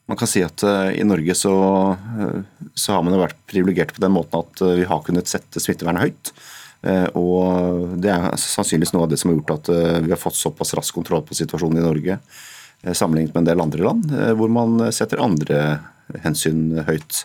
Man 0.06 0.18
kan 0.18 0.28
si 0.30 0.42
at 0.47 0.62
uh, 0.62 0.92
I 0.95 1.02
Norge 1.06 1.35
så, 1.35 1.52
uh, 1.97 2.68
så, 2.75 2.92
har 2.95 3.02
man 3.02 3.16
jo 3.16 3.23
vært 3.25 3.40
privilegert 3.50 3.95
på 3.97 4.02
den 4.04 4.14
måten 4.14 4.45
at 4.45 4.62
uh, 4.62 4.75
vi 4.78 4.87
har 4.87 5.02
kunnet 5.06 5.30
sette 5.30 5.62
smittevernet 5.62 6.04
høyt. 6.06 6.33
og 7.18 7.97
Det 7.99 8.11
er 8.12 8.37
sannsynligvis 8.38 8.92
noe 8.95 9.06
av 9.06 9.11
det 9.11 9.18
som 9.18 9.33
har 9.33 9.38
gjort 9.40 9.54
at 9.56 9.71
vi 10.04 10.12
har 10.12 10.21
fått 10.21 10.37
såpass 10.38 10.75
rask 10.76 10.95
kontroll 10.95 11.25
på 11.26 11.35
situasjonen 11.35 11.80
i 11.80 11.87
Norge 11.87 12.18
sammenlignet 12.95 13.33
med 13.35 13.40
en 13.40 13.49
del 13.49 13.62
andre 13.64 13.83
land, 13.83 14.12
hvor 14.38 14.52
man 14.52 14.85
setter 14.95 15.23
andre 15.25 15.62
hensyn 16.23 16.85
høyt. 16.87 17.25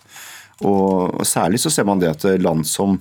Og 0.66 1.20
Særlig 1.28 1.60
så 1.62 1.70
ser 1.70 1.86
man 1.86 2.02
det 2.02 2.10
at 2.10 2.26
land 2.42 2.66
som 2.66 2.96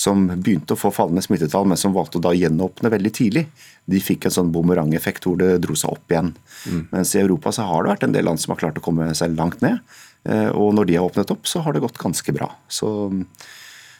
som 0.00 0.22
begynte 0.30 0.72
å 0.76 0.80
få 0.80 0.92
fallende 0.94 1.22
smittetall, 1.24 1.66
men 1.68 1.78
som 1.80 1.92
valgte 1.92 2.20
å 2.20 2.24
da 2.24 2.32
gjenåpne 2.36 2.92
veldig 2.92 3.12
tidlig. 3.16 3.44
De 3.90 4.00
fikk 4.00 4.26
en 4.26 4.36
sånn 4.36 4.52
bumerangeffekt 4.54 5.26
hvor 5.28 5.36
det 5.40 5.58
dro 5.64 5.76
seg 5.76 5.92
opp 5.92 6.14
igjen. 6.14 6.32
Mm. 6.64 6.82
Mens 6.94 7.12
i 7.14 7.20
Europa 7.20 7.52
så 7.52 7.66
har 7.68 7.84
det 7.84 7.92
vært 7.94 8.06
en 8.08 8.14
del 8.16 8.28
land 8.30 8.40
som 8.40 8.54
har 8.54 8.62
klart 8.62 8.80
å 8.80 8.84
komme 8.84 9.10
seg 9.18 9.36
langt 9.36 9.60
ned. 9.64 9.82
Eh, 10.24 10.48
og 10.56 10.72
når 10.78 10.88
de 10.88 10.96
har 10.96 11.10
åpnet 11.10 11.34
opp, 11.34 11.44
så 11.48 11.64
har 11.66 11.76
det 11.76 11.84
gått 11.84 12.00
ganske 12.00 12.32
bra. 12.36 12.48
Så, 12.68 12.88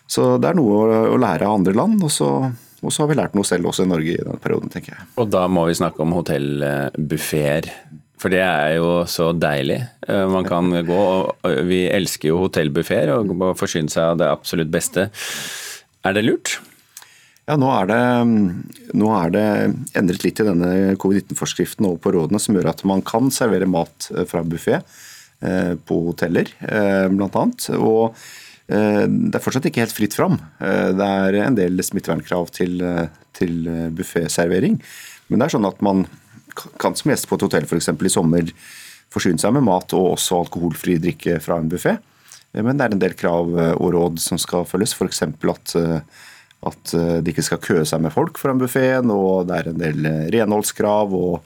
så 0.09 0.33
det 0.41 0.51
er 0.51 0.59
noe 0.59 1.05
å 1.13 1.21
lære 1.21 1.49
av 1.49 1.61
andre 1.61 1.77
land. 1.77 2.01
og 2.07 2.15
så 2.15 2.33
og 2.81 2.95
så 2.95 3.03
har 3.03 3.11
vi 3.11 3.17
lært 3.19 3.35
noe 3.37 3.45
selv 3.45 3.69
også 3.69 3.85
i 3.85 3.91
Norge 3.91 4.13
i 4.15 4.21
denne 4.23 4.41
perioden, 4.41 4.71
tenker 4.73 4.95
jeg. 4.95 5.09
Og 5.21 5.27
da 5.29 5.43
må 5.53 5.67
vi 5.69 5.77
snakke 5.77 6.01
om 6.01 6.15
hotellbuffeer. 6.17 7.69
For 8.21 8.33
det 8.33 8.41
er 8.41 8.79
jo 8.79 9.03
så 9.09 9.31
deilig. 9.37 9.83
Eh, 10.09 10.25
man 10.33 10.49
kan 10.49 10.73
gå, 10.89 11.03
og 11.29 11.59
Vi 11.69 11.83
elsker 11.93 12.33
jo 12.33 12.41
hotellbuffeer 12.47 13.13
og 13.19 13.51
forsyne 13.61 13.93
seg 13.93 14.15
av 14.15 14.23
det 14.23 14.31
absolutt 14.33 14.73
beste. 14.73 15.11
Er 16.07 16.17
det 16.17 16.25
lurt? 16.25 16.59
Ja, 17.49 17.57
nå 17.59 17.69
er, 17.75 17.89
det, 17.91 18.03
nå 18.97 19.09
er 19.17 19.33
det 19.35 19.47
endret 19.99 20.23
litt 20.25 20.41
i 20.41 20.47
denne 20.47 20.95
covid-19-forskriften 21.03 21.89
og 21.89 21.99
på 22.05 22.13
rådene 22.15 22.39
som 22.41 22.55
gjør 22.55 22.71
at 22.71 22.85
man 22.87 23.03
kan 23.05 23.33
servere 23.35 23.69
mat 23.69 24.07
eh, 24.15 24.23
fra 24.29 24.45
buffé 24.47 24.79
eh, 24.79 25.75
på 25.75 25.99
hoteller, 26.07 26.53
blant 27.11 27.35
bl.a. 27.35 27.77
Og 27.81 28.17
det 28.71 29.35
er 29.35 29.43
fortsatt 29.43 29.65
ikke 29.67 29.83
helt 29.83 29.97
fritt 29.97 30.15
fram. 30.15 30.37
Det 30.61 31.03
er 31.03 31.41
en 31.41 31.57
del 31.59 31.83
smittevernkrav 31.83 32.53
til, 32.55 32.77
til 33.35 33.65
bufféservering. 33.99 34.77
Men 35.27 35.43
det 35.43 35.49
er 35.49 35.55
sånn 35.57 35.67
at 35.67 35.83
man 35.83 36.05
kan 36.79 36.95
som 36.95 37.11
gjest 37.11 37.27
på 37.27 37.35
et 37.35 37.45
hotell 37.49 37.67
f.eks. 37.67 37.91
i 37.91 38.13
sommer 38.15 38.53
forsyne 39.11 39.43
seg 39.43 39.57
med 39.57 39.67
mat 39.67 39.91
og 39.99 40.13
også 40.13 40.39
alkoholfri 40.45 41.01
drikke 41.03 41.41
fra 41.43 41.59
en 41.59 41.71
buffé. 41.73 41.97
Men 42.57 42.79
det 42.79 42.87
er 42.87 42.97
en 42.97 43.03
del 43.03 43.17
krav 43.19 43.55
eh, 43.59 43.73
og 43.77 43.95
råd 43.95 44.21
som 44.23 44.41
skal 44.41 44.67
følges, 44.69 44.97
f.eks. 44.97 45.23
At, 45.23 45.75
eh, 45.79 46.27
at 46.71 46.95
de 47.25 47.33
ikke 47.33 47.47
skal 47.47 47.63
køe 47.65 47.85
seg 47.89 48.03
med 48.05 48.13
folk 48.13 48.39
foran 48.41 48.61
buffeen, 48.61 49.13
og 49.15 49.47
det 49.49 49.59
er 49.61 49.71
en 49.71 49.81
del 49.81 50.09
renholdskrav. 50.35 51.15
og 51.15 51.45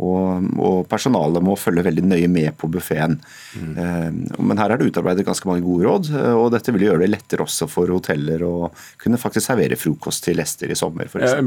og, 0.00 0.46
og, 0.56 0.78
personalet 0.88 1.44
må 1.44 1.52
følge 1.60 1.84
veldig 1.84 2.04
nøye 2.06 2.28
med 2.32 2.54
på 2.56 2.68
buffeen. 2.72 3.18
Mm. 3.52 3.72
Eh, 3.76 4.38
men 4.40 4.60
her 4.60 4.72
er 4.72 4.80
det 4.80 4.88
utarbeidet 4.88 5.26
ganske 5.26 5.48
mange 5.48 5.64
gode 5.66 5.84
råd, 5.84 6.08
eh, 6.16 6.32
og 6.32 6.48
dette 6.54 6.72
vil 6.72 6.86
gjøre 6.86 7.02
det 7.04 7.10
lettere 7.12 7.44
også 7.44 7.68
for 7.68 7.92
hoteller 7.92 8.40
å 8.46 8.70
kunne 9.02 9.20
faktisk 9.20 9.50
servere 9.50 9.76
frokost 9.76 10.24
til 10.24 10.40
gjester 10.40 10.72
i 10.72 10.78
sommer. 10.78 11.10
For 11.12 11.20
eh, 11.20 11.42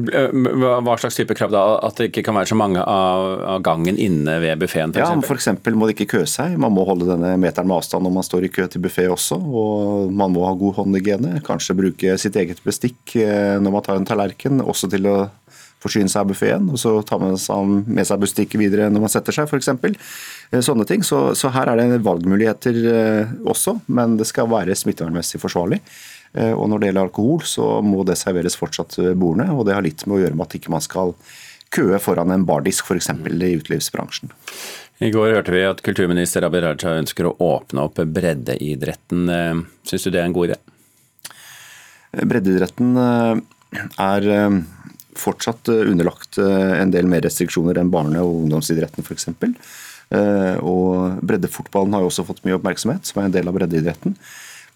Hva 0.62 0.98
slags 1.02 1.18
type 1.18 1.38
krav 1.38 1.56
da? 1.56 1.64
At 1.88 1.98
det 1.98 2.12
ikke 2.12 2.28
kan 2.28 2.38
være 2.38 2.52
så 2.54 2.60
mange 2.60 2.84
av, 2.86 3.32
av 3.56 3.66
gangen 3.66 3.98
inne 3.98 4.38
ved 4.44 4.62
buffeen? 4.62 4.94
Ja, 4.94 5.10
f.eks. 5.18 5.50
må 5.74 5.90
det 5.90 5.98
ikke 5.98 6.12
kø 6.20 6.24
seg. 6.30 6.54
Man 6.62 6.76
må 6.78 6.86
holde 6.86 7.10
denne 7.10 7.34
meteren 7.42 7.72
med 7.72 7.80
avstand 7.80 8.06
når 8.06 8.16
man 8.20 8.30
står 8.30 8.46
i 8.46 8.54
kø 8.54 8.70
til 8.70 8.86
buffé 8.86 9.08
også. 9.10 9.40
Og 9.42 10.14
man 10.14 10.36
må 10.36 10.46
ha 10.46 10.54
god 10.60 10.84
håndhygiene. 10.84 11.42
Kanskje 11.46 11.78
bruke 11.82 12.20
sitt 12.22 12.38
eget 12.38 12.62
bestikk 12.66 13.16
når 13.16 13.74
man 13.74 13.84
tar 13.86 13.98
en 13.98 14.06
tallerken, 14.08 14.62
også 14.62 14.92
til 14.92 15.10
å 15.10 15.18
forsyne 15.86 16.12
seg 16.12 16.24
av 16.24 16.32
buffeen, 16.32 16.68
og 16.72 16.82
så 16.82 16.98
man 17.22 17.78
med 17.86 18.08
seg 18.08 18.22
bestikket 18.22 18.60
videre 18.62 18.90
når 18.92 19.06
man 19.06 19.14
setter 19.14 19.36
seg, 19.36 19.50
f.eks. 19.50 19.72
Eh, 20.52 20.62
sånne 20.66 20.86
ting. 20.90 21.06
Så, 21.06 21.36
så, 21.38 21.52
her 21.56 21.72
er 21.72 21.82
det 21.82 22.04
valgmuligheter 22.06 22.82
eh, 22.92 23.34
også, 23.46 23.80
men 23.88 24.18
det 24.20 24.28
skal 24.30 24.50
være 24.52 24.78
smittevernmessig 24.78 25.42
forsvarlig. 25.42 25.82
Eh, 26.36 26.54
og 26.54 26.70
når 26.72 26.82
det 26.82 26.92
gjelder 26.92 27.08
alkohol, 27.08 27.44
så 27.48 27.70
må 27.86 28.06
det 28.08 28.18
serveres 28.20 28.58
fortsatt 28.60 28.98
ved 29.02 29.18
bordene, 29.22 29.52
og 29.54 29.68
det 29.68 29.78
har 29.78 29.86
litt 29.86 30.06
med 30.08 30.20
å 30.20 30.24
gjøre 30.24 30.40
med 30.40 30.48
at 30.48 30.58
ikke 30.60 30.74
man 30.74 30.86
skal 30.86 31.16
køe 31.76 32.00
foran 32.00 32.32
en 32.32 32.46
bardisk, 32.48 32.88
f.eks. 32.88 33.12
i 33.12 33.56
utelivsbransjen. 33.60 34.32
I 35.04 35.10
går 35.12 35.34
hørte 35.36 35.52
vi 35.52 35.66
at 35.68 35.82
kulturminister 35.84 36.46
Abid 36.48 36.64
Raja 36.64 36.94
ønsker 37.02 37.28
å 37.28 37.34
åpne 37.44 37.84
opp 37.84 38.00
breddeidretten. 38.00 39.28
Syns 39.84 40.06
du 40.08 40.14
det 40.14 40.22
er 40.22 40.30
en 40.30 40.36
god 40.36 40.54
idé? 40.54 40.60
Breddeidretten 42.16 42.94
er 42.96 44.30
fortsatt 45.20 45.70
eh, 45.72 45.86
underlagt 45.92 46.40
eh, 46.42 46.74
en 46.80 46.92
del 46.94 47.08
mer 47.10 47.24
restriksjoner 47.26 47.80
enn 47.82 47.92
barne- 47.94 48.24
og 48.24 48.44
ungdomsidretten 48.44 49.06
f.eks. 49.06 49.30
Eh, 50.16 50.58
og 50.62 51.22
breddefotballen 51.26 51.96
har 51.96 52.06
jo 52.06 52.12
også 52.12 52.28
fått 52.28 52.44
mye 52.46 52.58
oppmerksomhet, 52.60 53.08
som 53.08 53.22
er 53.22 53.30
en 53.30 53.36
del 53.36 53.50
av 53.50 53.58
breddeidretten. 53.58 54.18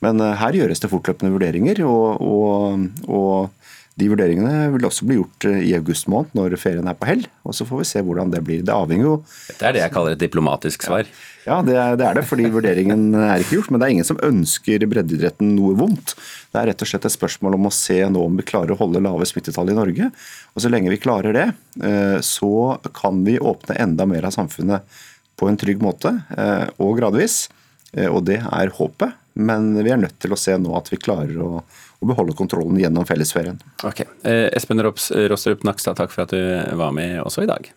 Men 0.06 0.24
her 0.40 0.56
gjøres 0.56 0.80
det 0.80 0.88
fortløpende 0.94 1.34
vurderinger, 1.34 1.82
og, 1.84 2.22
og, 2.24 2.86
og, 3.12 3.59
de 4.00 4.08
vurderingene 4.12 4.70
vil 4.74 4.86
også 4.88 5.08
bli 5.08 5.18
gjort 5.20 5.48
i 5.50 5.74
august 5.78 6.08
måned, 6.12 6.32
når 6.38 6.56
ferien 6.62 6.88
er 6.88 6.98
på 6.98 7.10
hell. 7.10 7.26
Og 7.48 7.56
så 7.58 7.68
får 7.68 7.82
vi 7.82 7.88
se 7.90 8.04
hvordan 8.06 8.32
det 8.34 8.42
blir. 8.46 8.64
Det 8.66 8.76
avhenger 8.76 9.06
jo 9.06 9.18
Dette 9.50 9.68
er 9.68 9.76
det 9.76 9.84
jeg 9.84 9.94
kaller 9.96 10.16
et 10.16 10.22
diplomatisk 10.22 10.86
svar. 10.88 11.10
Ja. 11.46 11.60
Det 11.66 11.76
er, 11.76 11.96
det 12.00 12.06
er, 12.06 12.18
det, 12.20 12.26
fordi 12.30 12.50
vurderingen 12.54 13.14
er 13.18 13.42
ikke 13.42 13.58
gjort. 13.58 13.72
Men 13.74 13.82
det 13.82 13.88
er 13.88 13.96
ingen 13.98 14.08
som 14.08 14.22
ønsker 14.26 14.86
breddeidretten 14.92 15.54
noe 15.58 15.76
vondt. 15.80 16.16
Det 16.54 16.62
er 16.62 16.72
rett 16.72 16.84
og 16.86 16.92
slett 16.92 17.08
et 17.10 17.16
spørsmål 17.16 17.58
om 17.58 17.70
å 17.70 17.74
se 17.76 18.00
nå 18.10 18.24
om 18.26 18.40
vi 18.40 18.48
klarer 18.48 18.76
å 18.76 18.80
holde 18.80 19.04
lave 19.04 19.28
smittetall 19.30 19.72
i 19.74 19.78
Norge. 19.78 20.12
Og 20.54 20.64
så 20.64 20.72
lenge 20.72 20.94
vi 20.94 21.02
klarer 21.02 21.36
det, 21.36 21.48
eh, 21.84 22.18
så 22.26 22.80
kan 22.96 23.24
vi 23.28 23.40
åpne 23.40 23.80
enda 23.82 24.08
mer 24.10 24.30
av 24.30 24.36
samfunnet 24.36 25.00
på 25.40 25.48
en 25.50 25.58
trygg 25.60 25.82
måte, 25.84 26.14
eh, 26.38 26.68
og 26.80 26.98
gradvis. 27.00 27.48
Eh, 27.96 28.10
og 28.10 28.26
det 28.30 28.42
er 28.44 28.76
håpet. 28.76 29.18
Men 29.40 29.72
vi 29.80 29.94
er 29.94 30.02
nødt 30.02 30.20
til 30.20 30.36
å 30.36 30.40
se 30.40 30.58
nå 30.60 30.74
at 30.76 30.92
vi 30.92 31.00
klarer 31.00 31.38
å, 31.40 31.64
å 31.64 32.10
beholde 32.12 32.36
kontrollen 32.36 32.80
gjennom 32.82 33.08
fellesferien. 33.08 33.60
Ok. 33.88 34.04
Espen 34.28 34.84
Rostrup 34.84 35.64
Nakstad, 35.68 36.00
takk 36.00 36.12
for 36.12 36.28
at 36.28 36.36
du 36.36 36.76
var 36.80 36.92
med 36.96 37.22
også 37.24 37.48
i 37.48 37.52
dag. 37.52 37.72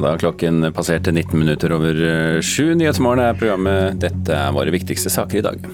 Da 0.00 0.12
har 0.12 0.18
klokken 0.18 0.72
passert 0.72 1.08
19 1.10 1.38
minutter 1.38 1.72
over 1.74 1.96
eh, 2.06 2.40
sju. 2.40 2.74
Nyhetsmorgen 2.78 3.24
er 3.24 3.38
programmet 3.38 3.98
'Dette 4.00 4.36
er 4.36 4.54
våre 4.54 4.72
viktigste 4.72 5.10
saker 5.10 5.40
i 5.40 5.44
dag'. 5.44 5.66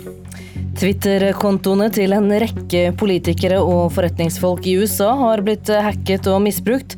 Twitter-kontoene 0.77 1.87
til 1.93 2.13
en 2.17 2.27
rekke 2.43 2.91
politikere 3.01 3.61
og 3.63 3.93
forretningsfolk 3.97 4.67
i 4.69 4.75
USA 4.81 5.13
har 5.21 5.45
blitt 5.45 5.71
hacket 5.71 6.29
og 6.33 6.43
misbrukt. 6.45 6.97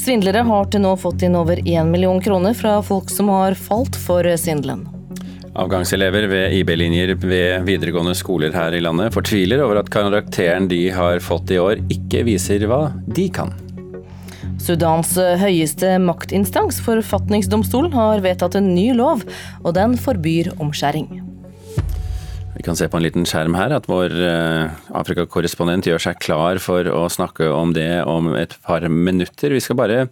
Svindlere 0.00 0.40
har 0.48 0.68
til 0.72 0.80
nå 0.80 0.94
fått 0.96 1.26
inn 1.26 1.36
over 1.36 1.60
én 1.68 1.90
million 1.92 2.20
kroner 2.24 2.54
fra 2.56 2.78
folk 2.80 3.10
som 3.12 3.28
har 3.28 3.52
falt 3.58 3.98
for 4.00 4.24
svindelen. 4.40 4.86
Avgangselever 5.60 6.24
ved 6.30 6.54
IB-linjer 6.56 7.12
ved 7.20 7.66
videregående 7.66 8.14
skoler 8.16 8.54
her 8.54 8.72
i 8.72 8.80
landet 8.80 9.12
fortviler 9.12 9.60
over 9.64 9.82
at 9.82 9.90
karakteren 9.92 10.70
de 10.70 10.86
har 10.94 11.20
fått 11.20 11.52
i 11.52 11.58
år, 11.60 11.82
ikke 11.92 12.22
viser 12.30 12.64
hva 12.70 12.86
de 13.12 13.26
kan. 13.34 13.52
Sudans 14.60 15.12
høyeste 15.40 15.98
maktinstans, 16.00 16.80
forfatningsdomstolen, 16.84 17.92
har 17.92 18.24
vedtatt 18.24 18.56
en 18.56 18.72
ny 18.72 18.92
lov, 18.96 19.26
og 19.64 19.74
den 19.76 19.98
forbyr 20.00 20.54
omskjæring. 20.60 21.29
Vi 22.60 22.64
kan 22.66 22.76
se 22.76 22.90
på 22.92 22.98
en 22.98 23.04
liten 23.06 23.24
skjerm 23.24 23.54
her 23.56 23.72
at 23.72 23.86
vår 23.88 24.12
eh, 24.20 24.74
Afrikakorrespondent 25.00 25.86
gjør 25.88 26.02
seg 26.04 26.18
klar 26.20 26.58
for 26.60 26.84
å 26.92 27.06
snakke 27.08 27.48
om 27.48 27.72
det 27.72 28.02
om 28.04 28.34
et 28.36 28.52
par 28.66 28.84
minutter. 28.84 29.54
Vi 29.56 29.62
skal 29.64 29.78
bare 29.80 30.02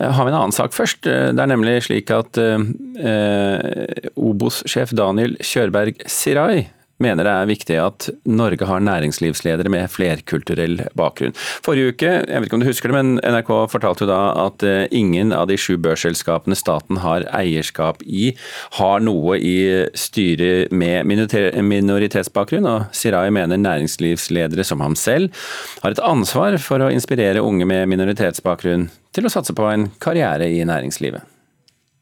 ha 0.00 0.08
ha 0.16 0.24
en 0.24 0.32
annen 0.32 0.56
sak 0.56 0.72
først. 0.72 1.04
Det 1.04 1.36
er 1.36 1.50
nemlig 1.52 1.82
slik 1.84 2.08
at 2.16 2.40
eh, 2.40 4.08
Obos-sjef 4.16 4.96
Daniel 4.96 5.36
Kjørberg 5.44 6.00
Sirai 6.08 6.70
mener 7.02 7.26
det 7.26 7.32
er 7.32 7.50
viktig 7.50 7.78
at 7.80 8.08
Norge 8.28 8.66
har 8.68 8.82
næringslivsledere 8.84 9.72
med 9.72 9.90
flerkulturell 9.92 10.84
bakgrunn. 10.98 11.34
Forrige 11.64 11.94
uke, 11.94 12.12
jeg 12.20 12.28
vet 12.28 12.48
ikke 12.48 12.58
om 12.58 12.64
du 12.64 12.68
husker 12.68 12.92
det, 12.92 12.98
men 12.98 13.20
NRK 13.24 13.50
fortalte 13.72 14.06
jo 14.06 14.10
da 14.10 14.20
at 14.46 14.64
eh, 14.66 14.86
ingen 14.94 15.34
av 15.36 15.48
de 15.50 15.58
sju 15.60 15.76
børsselskapene 15.82 16.58
staten 16.58 17.00
har 17.04 17.26
eierskap 17.36 18.04
i, 18.04 18.30
har 18.78 19.02
noe 19.04 19.38
i 19.40 19.56
styret 19.98 20.72
med 20.74 21.08
minoritetsbakgrunn, 21.08 22.68
og 22.68 22.96
Sirai 22.96 23.28
mener 23.34 23.60
næringslivsledere 23.60 24.66
som 24.66 24.84
ham 24.84 24.96
selv 24.98 25.32
har 25.82 25.94
et 25.94 26.04
ansvar 26.04 26.58
for 26.62 26.82
å 26.82 26.92
inspirere 26.92 27.44
unge 27.44 27.68
med 27.68 27.88
minoritetsbakgrunn 27.92 28.88
til 29.14 29.26
å 29.26 29.32
satse 29.32 29.56
på 29.56 29.66
en 29.70 29.90
karriere 30.02 30.48
i 30.50 30.62
næringslivet. 30.66 31.26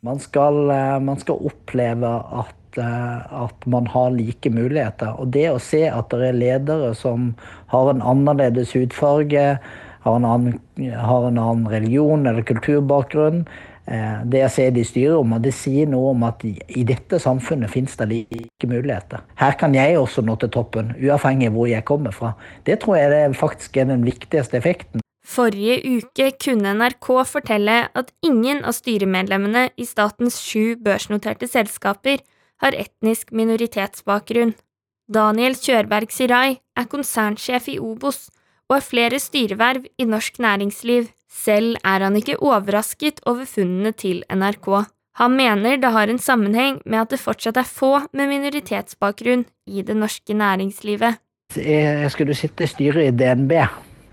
Man 0.07 0.21
skal, 0.23 0.71
eh, 0.71 0.99
man 1.01 1.19
skal 1.19 1.41
oppleve 1.43 2.11
at 2.41 2.58
at 2.83 3.67
man 3.67 3.87
har 3.93 4.11
like 4.15 4.51
muligheter. 4.51 5.15
Og 5.19 5.33
det 5.35 5.49
å 5.51 5.61
se 5.63 5.85
at 5.91 6.11
det 6.13 6.31
er 6.31 6.39
ledere 6.39 6.95
som 6.97 7.33
har 7.73 7.91
en 7.93 8.05
annerledes 8.05 8.75
hudfarge, 8.77 9.59
har 10.05 10.17
en 10.17 10.29
annen, 10.29 10.61
har 10.95 11.27
en 11.29 11.41
annen 11.41 11.67
religion 11.69 12.27
eller 12.27 12.47
kulturbakgrunn, 12.47 13.43
eh, 13.87 14.21
det 14.25 14.45
jeg 14.45 14.55
ser 14.55 14.71
de 14.77 14.85
styrer 14.87 15.19
om, 15.19 15.35
og 15.37 15.43
det 15.45 15.55
sier 15.57 15.91
noe 15.91 16.13
om 16.15 16.25
at 16.29 16.45
i 16.45 16.85
dette 16.89 17.21
samfunnet 17.23 17.73
finnes 17.73 17.99
det 17.99 18.09
like 18.13 18.71
muligheter. 18.71 19.25
Her 19.41 19.59
kan 19.61 19.75
jeg 19.77 19.99
også 19.99 20.25
nå 20.25 20.39
til 20.41 20.53
toppen, 20.55 20.95
uavhengig 20.97 21.51
av 21.51 21.59
hvor 21.59 21.69
jeg 21.71 21.85
kommer 21.89 22.15
fra. 22.15 22.33
Det 22.65 22.81
tror 22.85 23.01
jeg 23.01 23.37
faktisk 23.37 23.77
er 23.77 23.93
den 23.93 24.07
viktigste 24.07 24.61
effekten. 24.63 25.05
Forrige 25.29 25.83
uke 25.85 26.31
kunne 26.41 26.73
NRK 26.79 27.09
fortelle 27.29 27.83
at 27.93 28.13
ingen 28.25 28.63
av 28.65 28.73
styremedlemmene 28.79 29.67
i 29.77 29.85
statens 29.85 30.39
sju 30.41 30.79
børsnoterte 30.81 31.45
selskaper 31.51 32.23
har 32.63 32.77
etnisk 32.77 33.33
minoritetsbakgrunn. 33.35 34.55
Daniel 35.09 35.57
Kjørberg 35.57 36.13
Sirai 36.13 36.59
er 36.77 36.91
konsernsjef 36.91 37.71
i 37.73 37.79
Obos 37.81 38.27
og 38.69 38.77
har 38.77 38.85
flere 38.85 39.21
styreverv 39.23 39.87
i 39.97 40.05
norsk 40.05 40.41
næringsliv. 40.45 41.09
Selv 41.29 41.79
er 41.85 42.05
han 42.05 42.17
ikke 42.17 42.39
overrasket 42.45 43.23
over 43.27 43.49
funnene 43.49 43.93
til 43.97 44.25
NRK. 44.29 44.69
Han 45.19 45.35
mener 45.35 45.81
det 45.81 45.91
har 45.93 46.09
en 46.09 46.21
sammenheng 46.21 46.79
med 46.85 47.01
at 47.01 47.15
det 47.15 47.21
fortsatt 47.21 47.57
er 47.59 47.67
få 47.67 47.95
med 48.13 48.31
minoritetsbakgrunn 48.31 49.47
i 49.67 49.83
det 49.83 49.97
norske 49.97 50.35
næringslivet. 50.35 51.19
Jeg 51.57 52.11
skulle 52.13 52.37
sitte 52.37 52.65
i 52.65 52.71
styret 52.71 53.09
i 53.09 53.17
DNB, 53.17 53.53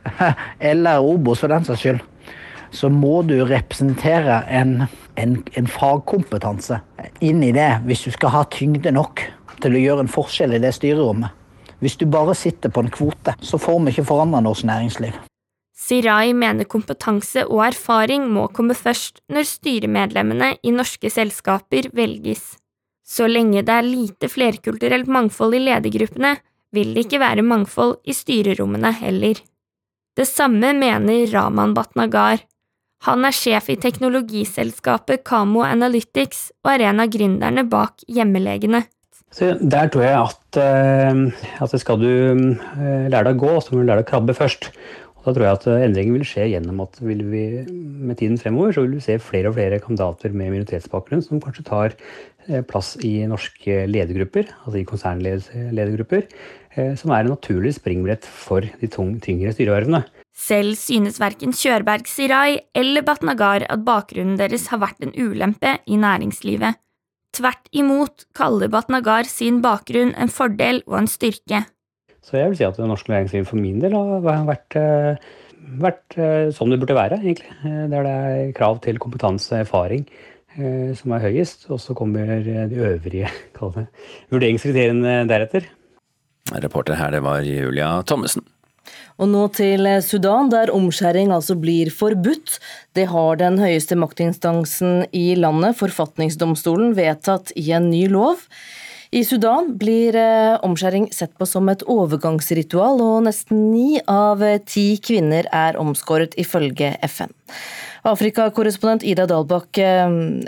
eller 0.72 1.04
Obos 1.04 1.44
for 1.44 1.52
den 1.52 1.68
saks 1.68 1.84
skyld, 1.84 2.00
så 2.72 2.90
må 2.90 3.22
du 3.28 3.38
representere 3.46 4.44
en 4.48 4.86
en, 5.16 5.44
en 5.54 5.68
fagkompetanse 5.68 6.80
inn 7.24 7.44
i 7.44 7.54
det 7.56 7.70
hvis 7.86 8.06
du 8.06 8.12
skal 8.16 8.34
ha 8.36 8.44
tyngde 8.52 8.94
nok 8.96 9.24
til 9.64 9.76
å 9.76 9.82
gjøre 9.82 10.06
en 10.06 10.12
forskjell 10.12 10.56
i 10.56 10.62
det 10.64 10.74
styrerommet. 10.76 11.32
Hvis 11.84 11.98
du 12.00 12.06
bare 12.10 12.36
sitter 12.38 12.72
på 12.74 12.84
en 12.84 12.92
kvote, 12.92 13.36
så 13.44 13.60
får 13.62 13.80
vi 13.84 13.94
ikke 13.94 14.08
forandra 14.10 14.42
norsk 14.44 14.68
næringsliv. 14.68 15.16
Sirai 15.76 16.32
mener 16.34 16.68
kompetanse 16.72 17.44
og 17.46 17.66
erfaring 17.68 18.30
må 18.32 18.48
komme 18.56 18.76
først 18.78 19.20
når 19.32 19.48
styremedlemmene 19.50 20.54
i 20.64 20.74
norske 20.74 21.12
selskaper 21.12 21.92
velges. 21.96 22.56
Så 23.06 23.28
lenge 23.30 23.62
det 23.68 23.74
er 23.76 23.86
lite 23.86 24.32
flerkulturelt 24.32 25.12
mangfold 25.12 25.60
i 25.60 25.62
ledergruppene, 25.68 26.38
vil 26.74 26.96
det 26.96 27.06
ikke 27.06 27.22
være 27.22 27.46
mangfold 27.46 28.00
i 28.08 28.16
styrerommene 28.16 28.92
heller. 29.04 29.38
Det 30.16 30.26
samme 30.28 30.72
mener 30.74 31.28
Raman 31.32 31.76
Batnagar, 31.76 32.40
han 33.06 33.26
er 33.28 33.36
sjef 33.36 33.70
i 33.70 33.78
teknologiselskapet 33.82 35.24
Kamo 35.28 35.64
Analytics 35.66 36.50
og 36.66 36.72
er 36.74 36.88
en 36.90 37.04
av 37.04 37.12
gründerne 37.14 37.66
bak 37.70 38.06
Hjemmelegene. 38.10 38.86
Så 39.36 39.52
der 39.60 39.90
tror 39.92 40.06
jeg 40.06 40.16
at, 40.18 40.60
uh, 40.62 41.64
at 41.66 41.74
skal 41.82 42.00
du 42.02 42.10
uh, 42.10 43.08
lære 43.12 43.26
deg 43.28 43.34
å 43.36 43.42
gå, 43.44 43.56
så 43.62 43.74
må 43.74 43.82
du 43.82 43.90
lære 43.90 44.02
deg 44.02 44.08
å 44.08 44.12
krabbe 44.14 44.38
først. 44.38 44.70
Og 45.20 45.28
Da 45.28 45.34
tror 45.36 45.46
jeg 45.46 45.58
at 45.60 45.68
endringen 45.88 46.16
vil 46.18 46.28
skje 46.28 46.48
gjennom 46.52 46.84
at 46.86 46.98
vi, 47.02 47.18
med 47.18 48.18
tiden 48.18 48.38
fremover 48.42 48.76
så 48.76 48.86
vil 48.86 48.98
vi 49.00 49.06
se 49.06 49.18
flere 49.22 49.50
og 49.50 49.58
flere 49.58 49.82
kandidater 49.82 50.34
med 50.34 50.54
minoritetsbakgrunn 50.54 51.24
som 51.26 51.42
kanskje 51.42 51.66
tar 51.66 51.96
plass 52.70 52.92
i 53.02 53.24
norske 53.26 53.88
ledergrupper, 53.90 54.52
altså 54.68 54.78
i 54.78 54.86
konsernledergrupper, 54.86 56.28
som 57.00 57.14
er 57.16 57.24
en 57.24 57.34
naturlig 57.36 57.76
springbrett 57.78 58.26
for 58.28 58.66
de 58.82 58.90
tung, 58.92 59.16
tyngre 59.24 59.54
styrevervene. 59.56 60.04
Selv 60.36 60.76
synes 60.76 61.22
verken 61.22 61.54
Kjørberg 61.56 62.10
Sirai 62.12 62.58
eller 62.76 63.06
Batnagar 63.08 63.64
at 63.72 63.86
bakgrunnen 63.88 64.36
deres 64.40 64.68
har 64.72 64.82
vært 64.84 65.06
en 65.06 65.14
ulempe 65.16 65.78
i 65.88 65.96
næringslivet. 66.02 66.82
Tvert 67.36 67.72
imot 67.76 68.28
kaller 68.36 68.72
Batnagar 68.72 69.28
sin 69.32 69.62
bakgrunn 69.64 70.12
en 70.20 70.32
fordel 70.32 70.82
og 70.88 71.00
en 71.02 71.10
styrke. 71.12 71.64
Så 72.26 72.40
jeg 72.40 72.52
vil 72.52 72.60
si 72.60 72.68
at 72.68 72.80
norsk 72.80 73.10
næringsliv 73.12 73.48
for 73.48 73.62
min 73.62 73.80
del 73.84 73.96
har 73.96 74.46
vært, 74.48 74.78
vært 75.84 76.20
som 76.58 76.72
det 76.72 76.80
burde 76.82 76.98
være, 76.98 77.22
egentlig. 77.22 77.52
Der 77.64 78.08
det 78.08 78.14
er 78.16 78.54
krav 78.58 78.80
til 78.84 79.00
kompetanse 79.00 79.54
og 79.54 79.64
erfaring 79.64 80.08
som 80.96 81.12
er 81.12 81.26
høyest, 81.26 81.66
og 81.68 81.82
så 81.84 81.94
kommer 81.94 82.40
de 82.44 82.80
øvrige 82.80 83.28
vurderingskriteriene 84.32 85.26
deretter. 85.30 85.68
Reporter 86.54 86.94
her, 87.00 87.12
det 87.12 87.24
var 87.26 87.42
Julia 87.42 88.04
Thommessen. 88.06 88.46
Og 89.18 89.30
nå 89.32 89.46
til 89.56 89.88
Sudan, 90.04 90.50
der 90.52 90.74
omskjæring 90.76 91.32
altså 91.34 91.56
blir 91.58 91.90
forbudt. 91.94 92.60
Det 92.94 93.08
har 93.10 93.40
den 93.40 93.58
høyeste 93.62 93.96
maktinstansen 93.98 95.06
i 95.16 95.34
landet, 95.40 95.78
forfatningsdomstolen, 95.80 96.94
vedtatt 96.98 97.54
i 97.56 97.70
en 97.74 97.90
ny 97.90 98.06
lov. 98.12 98.44
I 99.16 99.22
Sudan 99.24 99.70
blir 99.80 100.16
omskjæring 100.66 101.06
sett 101.16 101.32
på 101.40 101.48
som 101.48 101.70
et 101.72 101.86
overgangsritual, 101.88 103.00
og 103.00 103.22
nesten 103.30 103.70
ni 103.72 104.02
av 104.12 104.44
ti 104.68 104.98
kvinner 105.00 105.48
er 105.56 105.80
omskåret, 105.80 106.36
ifølge 106.42 106.90
FN. 107.08 107.32
Afrikakorrespondent 108.06 109.06
Ida 109.08 109.24
Dalbakk, 109.32 109.80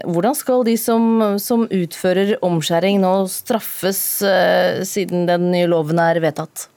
hvordan 0.04 0.36
skal 0.36 0.68
de 0.68 0.76
som, 0.78 1.08
som 1.40 1.64
utfører 1.72 2.36
omskjæring 2.44 3.00
nå 3.06 3.14
straffes, 3.32 4.02
siden 4.92 5.30
den 5.32 5.48
nye 5.56 5.72
loven 5.72 6.04
er 6.04 6.20
vedtatt? 6.28 6.68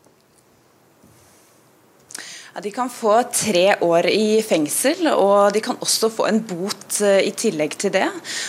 De 2.58 2.70
kan 2.74 2.90
få 2.90 3.12
tre 3.30 3.76
år 3.86 4.08
i 4.10 4.40
fengsel, 4.42 5.06
og 5.12 5.52
de 5.54 5.60
kan 5.62 5.78
også 5.78 6.10
få 6.10 6.26
en 6.26 6.40
bot 6.42 6.98
i 7.00 7.30
tillegg 7.38 7.76
til 7.78 7.92
det. 7.94 8.08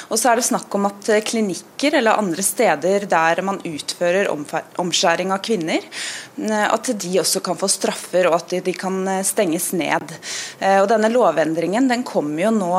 Og 0.10 0.18
så 0.18 0.32
er 0.32 0.40
det 0.42 0.48
snakk 0.48 0.74
om 0.74 0.88
at 0.90 1.12
klinikker 1.28 2.00
eller 2.00 2.18
andre 2.18 2.42
steder 2.46 3.06
der 3.06 3.44
man 3.46 3.62
utfører 3.62 4.32
omskjæring 4.82 5.30
av 5.36 5.44
kvinner, 5.46 5.86
at 6.49 6.89
de 7.01 7.12
også 7.21 7.41
kan 7.43 7.58
få 7.60 7.69
straffer 7.71 8.27
og 8.30 8.38
at 8.39 8.56
de 8.65 8.73
kan 8.77 8.97
stenges 9.25 9.71
ned. 9.77 10.13
Og 10.82 10.88
Denne 10.91 11.12
lovendringen 11.12 11.88
den 11.89 12.04
kom 12.08 12.34
jo 12.39 12.51
nå 12.54 12.71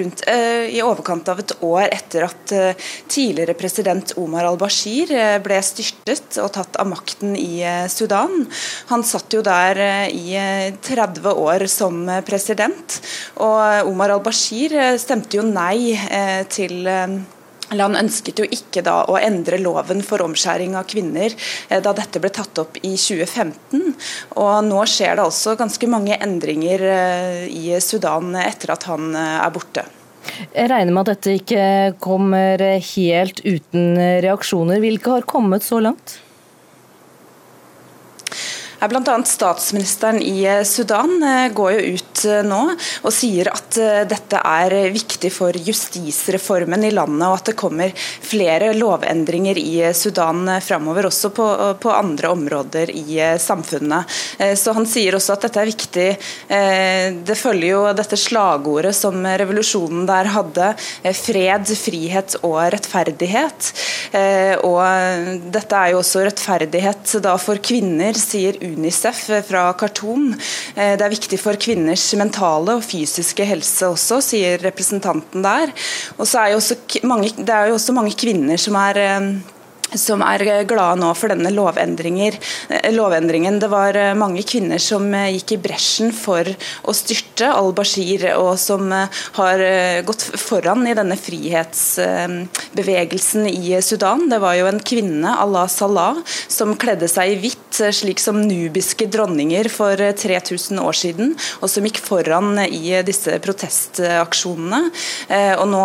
rundt 0.00 0.24
i 0.26 0.80
overkant 0.84 1.30
av 1.32 1.42
et 1.42 1.54
år 1.66 1.86
etter 1.88 2.26
at 2.26 2.54
tidligere 3.10 3.56
president 3.58 4.14
Omar 4.20 4.48
al-Bashir 4.48 5.12
ble 5.44 5.60
styrtet 5.64 6.38
og 6.42 6.52
tatt 6.56 6.78
av 6.80 6.90
makten 6.90 7.34
i 7.38 7.62
Sudan. 7.92 8.46
Han 8.92 9.06
satt 9.06 9.32
jo 9.34 9.42
der 9.46 9.80
i 10.10 10.36
30 10.82 11.34
år 11.34 11.66
som 11.70 12.04
president. 12.26 13.00
Og 13.40 13.90
Omar 13.90 14.16
al-Bashir 14.16 14.76
stemte 15.00 15.40
jo 15.40 15.46
nei 15.46 15.94
til 16.50 16.88
Han 17.70 17.98
ønsket 17.98 18.42
jo 18.42 18.46
ikke 18.46 18.82
da 18.86 19.04
å 19.10 19.18
endre 19.20 19.60
loven 19.62 20.02
for 20.06 20.22
omskjæring 20.24 20.74
av 20.78 20.88
kvinner 20.90 21.34
da 21.70 21.94
dette 21.96 22.22
ble 22.22 22.32
tatt 22.34 22.58
opp 22.62 22.80
i 22.82 22.96
2015. 22.96 23.94
Og 24.42 24.52
Nå 24.66 24.82
skjer 24.90 25.16
det 25.16 25.26
altså 25.28 25.54
ganske 25.58 25.90
mange 25.90 26.18
endringer 26.18 26.84
i 27.46 27.78
Sudan 27.82 28.34
etter 28.42 28.74
at 28.74 28.88
han 28.90 29.14
er 29.14 29.54
borte. 29.54 29.86
Jeg 30.54 30.70
regner 30.70 30.92
med 30.92 31.06
at 31.06 31.14
dette 31.14 31.36
ikke 31.40 31.68
kommer 32.02 32.60
helt 32.94 33.40
uten 33.44 33.94
reaksjoner. 34.24 34.82
Hvilke 34.82 35.16
har 35.16 35.28
kommet 35.28 35.64
så 35.66 35.80
langt? 35.82 36.18
Bl.a. 38.88 39.22
statsministeren 39.24 40.22
i 40.22 40.64
Sudan 40.64 41.24
går 41.54 41.72
jo 41.72 41.94
ut 41.94 42.22
nå 42.48 42.60
og 43.04 43.12
sier 43.12 43.50
at 43.52 43.76
dette 44.08 44.40
er 44.40 44.74
viktig 44.92 45.28
for 45.32 45.52
justisreformen 45.52 46.86
i 46.88 46.92
landet, 46.94 47.26
og 47.28 47.36
at 47.36 47.50
det 47.50 47.56
kommer 47.60 47.92
flere 47.96 48.72
lovendringer 48.76 49.58
i 49.60 49.90
Sudan 49.96 50.48
framover, 50.64 51.10
også 51.10 51.32
på, 51.36 51.48
på, 51.80 51.92
andre 51.92 52.30
områder 52.32 52.92
i 52.94 53.18
samfunnet. 53.40 54.08
Så 54.56 54.72
Han 54.76 54.88
sier 54.88 55.16
også 55.18 55.36
at 55.36 55.44
dette 55.48 55.60
er 55.60 55.70
viktig. 55.70 56.08
Det 57.28 57.36
følger 57.36 57.68
jo 57.74 57.82
dette 57.96 58.16
slagordet 58.20 58.94
som 58.96 59.20
revolusjonen 59.26 60.06
der 60.08 60.30
hadde, 60.32 60.72
fred, 61.20 61.74
frihet 61.76 62.38
og 62.40 62.58
rettferdighet. 62.72 63.72
Og 64.64 65.44
dette 65.52 65.84
er 65.84 65.92
jo 65.92 66.00
også 66.00 66.24
rettferdighet 66.30 67.16
da 67.24 67.36
for 67.40 67.60
kvinner, 67.60 68.16
sier 68.16 68.56
Unicef 68.70 69.26
fra 69.48 69.68
Khartoum. 69.78 70.32
Det 70.74 71.04
er 71.04 71.12
viktig 71.12 71.38
for 71.40 71.58
kvinners 71.60 72.08
mentale 72.18 72.78
og 72.78 72.84
fysiske 72.86 73.46
helse 73.48 73.90
også, 73.90 74.20
sier 74.32 74.60
representanten 74.62 75.44
der. 75.44 75.72
Og 76.18 76.26
så 76.28 76.44
er 76.44 76.54
jo 76.54 76.60
også 76.60 76.78
mange, 77.08 77.32
Det 77.36 77.54
er 77.54 77.70
jo 77.70 77.78
også 77.78 77.96
mange 77.96 78.14
kvinner 78.18 78.60
som 78.60 78.78
er 78.80 79.00
som 79.98 80.22
er 80.22 80.62
glade 80.68 81.00
nå 81.00 81.14
for 81.18 81.28
denne 81.32 81.50
lovendringen. 81.54 83.58
Det 83.60 83.68
var 83.70 84.14
mange 84.18 84.42
kvinner 84.46 84.78
som 84.82 85.14
gikk 85.14 85.52
i 85.56 85.58
bresjen 85.62 86.12
for 86.14 86.44
å 86.50 86.92
styrte 86.96 87.46
al-Bashir, 87.50 88.34
og 88.38 88.58
som 88.60 88.92
har 88.92 89.58
gått 90.06 90.22
foran 90.40 90.86
i 90.88 90.94
denne 90.96 91.16
frihetsbevegelsen 91.18 93.46
i 93.50 93.82
Sudan. 93.82 94.28
Det 94.30 94.38
var 94.42 94.54
jo 94.58 94.66
en 94.70 94.80
kvinne, 94.80 95.38
Allah 95.40 95.68
Salah, 95.70 96.16
som 96.48 96.76
kledde 96.80 97.08
seg 97.10 97.32
i 97.32 97.36
hvitt, 97.42 97.56
slik 97.94 98.20
som 98.20 98.42
nubiske 98.42 99.06
dronninger 99.10 99.68
for 99.72 99.96
3000 99.96 100.78
år 100.82 100.92
siden, 100.96 101.36
og 101.62 101.70
som 101.70 101.84
gikk 101.86 101.98
foran 102.02 102.58
i 102.66 103.02
disse 103.06 103.38
protestaksjonene. 103.42 104.90
Og 105.60 105.68
nå 105.70 105.84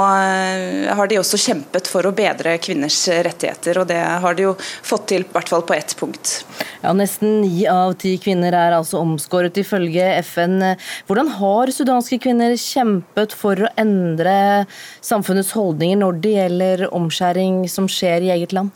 har 0.97 1.07
de 1.09 1.19
også 1.21 1.37
kjempet 1.39 1.87
for 1.91 2.05
å 2.05 2.11
bedre 2.15 2.57
kvinners 2.63 3.07
rettigheter. 3.07 3.77
og 3.79 3.87
det 3.87 3.94
har 3.95 4.37
de 4.37 4.47
jo 4.49 4.53
fått 4.59 5.07
til, 5.11 5.25
i 5.25 5.33
hvert 5.35 5.51
fall 5.51 5.65
på 5.67 5.75
ett 5.77 5.95
punkt. 5.99 6.37
Ja, 6.83 6.93
Nesten 6.95 7.41
ni 7.43 7.65
av 7.69 7.95
ti 8.01 8.15
kvinner 8.21 8.55
er 8.55 8.77
altså 8.77 9.01
omskåret, 9.01 9.57
ifølge 9.61 10.07
FN. 10.21 10.59
Hvordan 11.07 11.33
har 11.39 11.73
sudanske 11.73 12.19
kvinner 12.23 12.55
kjempet 12.59 13.35
for 13.35 13.65
å 13.65 13.73
endre 13.81 14.65
samfunnets 15.05 15.53
holdninger 15.57 16.01
når 16.01 16.23
det 16.23 16.35
gjelder 16.37 16.87
omskjæring 16.95 17.63
som 17.71 17.89
skjer 17.91 18.27
i 18.27 18.33
eget 18.37 18.55
land? 18.55 18.73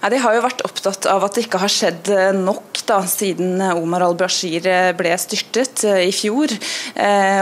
Ja, 0.00 0.10
de 0.12 0.18
har 0.22 0.36
jo 0.36 0.44
vært 0.44 0.62
opptatt 0.66 1.06
av 1.10 1.24
at 1.26 1.34
det 1.34 1.46
ikke 1.46 1.58
har 1.62 1.72
skjedd 1.72 2.10
nok 2.38 2.82
da, 2.88 3.00
siden 3.08 3.58
Omar 3.74 4.04
al-Bashir 4.06 4.64
ble 4.96 5.14
styrtet 5.20 5.82
i 5.84 6.12
fjor, 6.14 6.52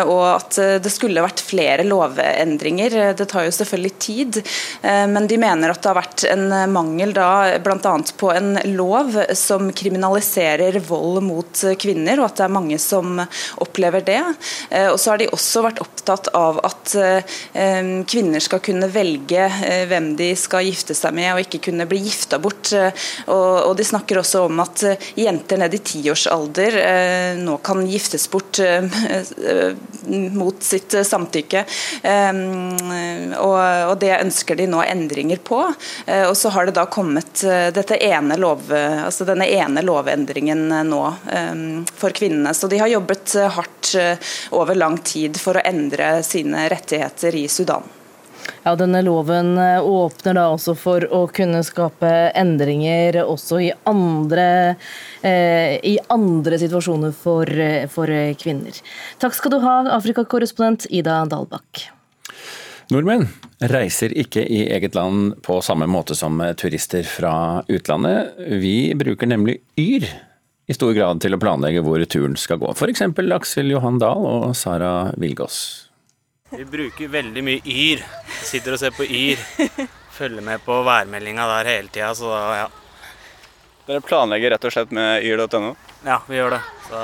og 0.09 0.23
at 0.31 0.57
det 0.83 0.91
skulle 0.91 1.23
vært 1.23 1.43
flere 1.45 1.85
lovendringer. 1.87 3.15
Det 3.19 3.27
tar 3.31 3.47
jo 3.47 3.53
selvfølgelig 3.55 3.93
tid, 4.03 4.41
men 4.83 5.29
de 5.29 5.39
mener 5.39 5.71
at 5.71 5.83
det 5.85 5.91
har 5.93 5.99
vært 6.01 6.25
en 6.33 6.47
mangel 6.73 7.13
da 7.17 7.29
bl.a. 7.63 7.95
på 8.19 8.33
en 8.33 8.57
lov 8.73 9.21
som 9.39 9.69
kriminaliserer 9.77 10.81
vold 10.89 11.21
mot 11.27 11.63
kvinner, 11.79 12.19
og 12.19 12.31
at 12.31 12.41
det 12.41 12.47
er 12.49 12.57
mange 12.57 12.81
som 12.83 13.21
opplever 13.63 14.03
det. 14.07 14.23
Og 14.89 14.99
så 14.99 15.13
har 15.13 15.23
de 15.23 15.31
også 15.37 15.63
vært 15.69 15.85
opptatt 15.85 16.33
av 16.35 16.63
at 16.67 16.97
kvinner 18.09 18.43
skal 18.43 18.65
kunne 18.65 18.91
velge 18.91 19.47
hvem 19.93 20.15
de 20.19 20.33
skal 20.39 20.67
gifte 20.67 20.97
seg 20.97 21.15
med, 21.21 21.35
og 21.35 21.45
ikke 21.45 21.63
kunne 21.69 21.87
bli 21.91 22.03
gifta 22.09 22.41
bort. 22.41 22.46
Og 22.47 23.73
de 23.77 23.85
snakker 23.87 24.21
også 24.21 24.45
om 24.47 24.61
at 24.65 24.85
jenter 25.19 25.61
ned 25.61 25.75
i 25.75 25.83
tiårsalder 25.91 26.79
nå 27.41 27.57
kan 27.67 27.83
giftes 27.89 28.29
bort 28.31 28.61
mot 30.37 30.63
sitt 30.63 30.97
samtykke. 31.07 31.65
Og 33.41 33.95
det 34.03 34.13
ønsker 34.21 34.59
de 34.59 34.69
nå 34.71 34.83
endringer 34.87 35.43
på. 35.45 35.61
Og 36.29 36.37
så 36.37 36.53
har 36.55 36.69
det 36.69 36.77
da 36.79 36.87
kommet 36.91 37.45
ene 37.47 38.37
lov, 38.41 38.69
altså 38.71 39.27
denne 39.29 39.49
ene 39.51 39.83
lovendringen 39.85 40.69
nå 40.89 41.03
for 41.97 42.17
kvinnene. 42.17 42.55
Så 42.55 42.71
de 42.71 42.79
har 42.83 42.93
jobbet 42.93 43.37
hardt 43.57 43.95
over 44.51 44.75
lang 44.75 44.99
tid 44.99 45.39
for 45.41 45.57
å 45.59 45.67
endre 45.67 46.23
sine 46.27 46.69
rettigheter 46.73 47.35
i 47.37 47.49
Sudan. 47.49 47.96
Ja, 48.65 48.75
Denne 48.79 49.03
loven 49.07 49.55
åpner 49.59 50.37
da 50.39 50.47
også 50.53 50.75
for 50.79 51.07
å 51.15 51.25
kunne 51.31 51.63
skape 51.67 52.13
endringer 52.37 53.21
også 53.23 53.61
i 53.63 53.73
andre, 53.87 54.77
eh, 55.23 55.77
i 55.87 55.97
andre 56.11 56.59
situasjoner 56.59 57.15
for, 57.15 57.51
for, 57.93 58.11
kvinner. 58.41 58.79
Takk 59.23 59.39
skal 59.39 59.55
du 59.55 59.61
ha, 59.63 59.77
Afrikakorrespondent 59.97 60.89
Ida 60.91 61.23
Dalbakk. 61.31 61.87
Nordmenn 62.91 63.27
reiser 63.73 64.13
ikke 64.15 64.45
i 64.47 64.67
eget 64.71 64.95
land 64.95 65.41
på 65.47 65.59
samme 65.65 65.89
måte 65.91 66.15
som 66.15 66.39
turister 66.59 67.07
fra 67.09 67.65
utlandet. 67.67 68.37
Vi 68.63 68.95
bruker 68.99 69.31
nemlig 69.31 69.59
Yr 69.79 70.07
i 70.67 70.75
stor 70.75 70.95
grad 70.95 71.23
til 71.23 71.35
å 71.35 71.41
planlegge 71.41 71.83
hvor 71.87 72.03
turen 72.11 72.37
skal 72.39 72.61
gå. 72.63 72.73
F.eks. 72.75 73.05
Aksel 73.35 73.71
Johan 73.71 74.01
Dahl 74.03 74.27
og 74.27 74.55
Sara 74.59 75.13
Vilgås. 75.19 75.86
Vi 76.51 76.65
bruker 76.65 77.09
veldig 77.11 77.43
mye 77.45 77.63
Yr. 77.67 78.03
Sitter 78.47 78.77
og 78.77 78.81
ser 78.81 78.95
på 78.95 79.05
Yr. 79.05 79.41
Følger 80.17 80.45
med 80.45 80.63
på 80.65 80.79
værmeldinga 80.87 81.47
der 81.51 81.71
hele 81.73 81.93
tida, 81.93 82.13
så 82.17 82.31
da, 82.31 82.43
ja. 82.63 82.67
Dere 83.87 84.03
planlegger 84.03 84.55
rett 84.55 84.65
og 84.67 84.73
slett 84.75 84.93
med 84.95 85.23
yr.no? 85.27 85.75
Ja, 86.07 86.21
vi 86.27 86.39
gjør 86.39 86.57
det. 86.57 86.61
Så 86.89 87.01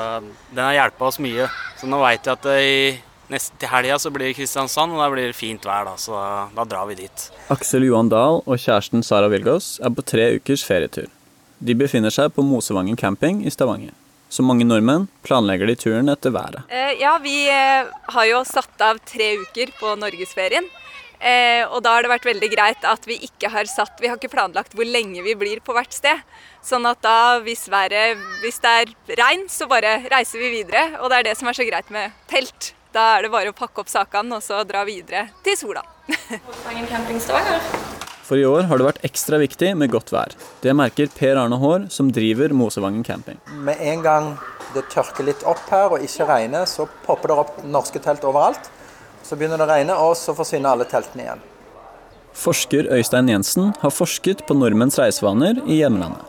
den 0.54 0.62
har 0.64 0.76
hjulpet 0.78 1.08
oss 1.08 1.18
mye. 1.22 1.48
Så 1.78 1.90
nå 1.90 2.00
veit 2.02 2.26
vi 2.26 2.32
at 2.32 2.48
i 2.52 2.76
neste, 3.30 3.54
til 3.60 3.70
helga 3.70 3.98
så 4.02 4.10
blir 4.14 4.30
det 4.30 4.36
Kristiansand, 4.38 4.94
og 4.96 5.02
da 5.02 5.08
blir 5.12 5.30
det 5.30 5.38
fint 5.38 5.66
vær, 5.66 5.86
da. 5.90 5.94
Så 6.00 6.16
da, 6.16 6.48
da 6.56 6.66
drar 6.72 6.88
vi 6.90 6.98
dit. 7.04 7.26
Aksel 7.54 7.86
Johan 7.86 8.10
Dahl 8.10 8.40
og 8.42 8.54
kjæresten 8.56 9.06
Sara 9.06 9.30
Vilgås 9.30 9.76
er 9.82 9.94
på 9.94 10.06
tre 10.06 10.32
ukers 10.38 10.64
ferietur. 10.66 11.10
De 11.62 11.76
befinner 11.78 12.10
seg 12.10 12.32
på 12.34 12.42
Mosevangen 12.46 12.98
camping 12.98 13.44
i 13.46 13.52
Stavanger. 13.54 13.94
Som 14.32 14.48
mange 14.48 14.64
nordmenn 14.64 15.10
planlegger 15.26 15.68
de 15.68 15.74
turen 15.76 16.08
etter 16.08 16.32
været. 16.32 16.62
Eh, 16.72 16.94
ja, 17.02 17.18
vi 17.20 17.34
eh, 17.52 17.90
har 18.14 18.28
jo 18.30 18.38
satt 18.48 18.80
av 18.80 19.00
tre 19.04 19.34
uker 19.42 19.74
på 19.76 19.92
norgesferien. 20.00 20.64
Eh, 21.20 21.60
og 21.68 21.84
da 21.84 21.92
har 21.94 22.02
det 22.02 22.10
vært 22.14 22.30
veldig 22.30 22.48
greit 22.50 22.86
at 22.88 23.04
vi 23.06 23.14
ikke 23.22 23.46
har 23.52 23.68
satt 23.70 24.00
Vi 24.02 24.08
har 24.10 24.16
ikke 24.18 24.32
planlagt 24.32 24.72
hvor 24.74 24.88
lenge 24.88 25.22
vi 25.22 25.36
blir 25.38 25.60
på 25.62 25.76
hvert 25.76 25.92
sted. 25.92 26.24
Sånn 26.64 26.88
at 26.88 27.04
da, 27.04 27.42
hvis, 27.44 27.68
været, 27.70 28.24
hvis 28.40 28.58
det 28.64 28.74
er 28.80 28.96
regn, 29.20 29.44
så 29.52 29.68
bare 29.68 29.98
reiser 30.08 30.40
vi 30.40 30.50
videre. 30.56 30.88
Og 31.02 31.12
det 31.12 31.20
er 31.20 31.28
det 31.28 31.38
som 31.38 31.52
er 31.52 31.60
så 31.60 31.68
greit 31.68 31.92
med 31.92 32.16
telt. 32.32 32.72
Da 32.96 33.18
er 33.18 33.26
det 33.26 33.34
bare 33.36 33.52
å 33.52 33.56
pakke 33.56 33.84
opp 33.84 33.92
sakene 33.92 34.40
og 34.40 34.44
så 34.44 34.64
dra 34.64 34.86
videre 34.88 35.28
til 35.44 35.60
sola. 35.60 35.84
For 38.32 38.40
i 38.40 38.46
år 38.48 38.62
har 38.70 38.80
det 38.80 38.84
vært 38.86 39.02
ekstra 39.04 39.36
viktig 39.42 39.74
med 39.76 39.90
godt 39.92 40.08
vær. 40.08 40.32
Det 40.64 40.72
merker 40.72 41.10
Per 41.12 41.36
Arne 41.36 41.58
Haar, 41.60 41.82
som 41.92 42.08
driver 42.16 42.54
Mosevangen 42.56 43.02
camping. 43.04 43.36
Med 43.66 43.76
en 43.84 44.00
gang 44.00 44.30
det 44.72 44.86
tørker 44.88 45.26
litt 45.28 45.44
opp 45.44 45.60
her 45.68 45.92
og 45.92 46.00
ikke 46.06 46.24
regner, 46.30 46.64
så 46.64 46.86
popper 47.04 47.28
det 47.28 47.36
opp 47.42 47.58
norske 47.74 48.00
telt 48.00 48.24
overalt. 48.24 48.70
Så 49.20 49.36
begynner 49.36 49.60
det 49.60 49.66
å 49.66 49.68
regne, 49.74 49.98
og 50.00 50.16
så 50.16 50.32
forsvinner 50.32 50.72
alle 50.72 50.88
teltene 50.88 51.26
igjen. 51.26 51.44
Forsker 52.32 52.88
Øystein 52.96 53.28
Jensen 53.28 53.74
har 53.84 53.92
forsket 53.92 54.46
på 54.48 54.56
nordmenns 54.56 54.96
reisevaner 54.96 55.60
i 55.66 55.82
hjemlandet. 55.82 56.24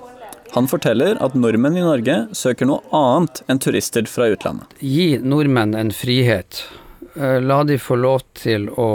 Han 0.58 0.68
forteller 0.68 1.16
at 1.24 1.40
nordmenn 1.40 1.80
i 1.80 1.88
Norge 1.88 2.20
søker 2.36 2.68
noe 2.68 2.84
annet 2.92 3.46
enn 3.48 3.64
turister 3.64 4.12
fra 4.12 4.28
utlandet. 4.36 4.76
Gi 4.84 5.14
nordmenn 5.24 5.72
en 5.80 5.96
frihet. 5.96 6.66
Eh, 7.16 7.42
La 7.42 7.64
de 7.64 7.78
få 7.78 7.96
lov 8.00 8.24
til 8.34 8.70
å 8.70 8.88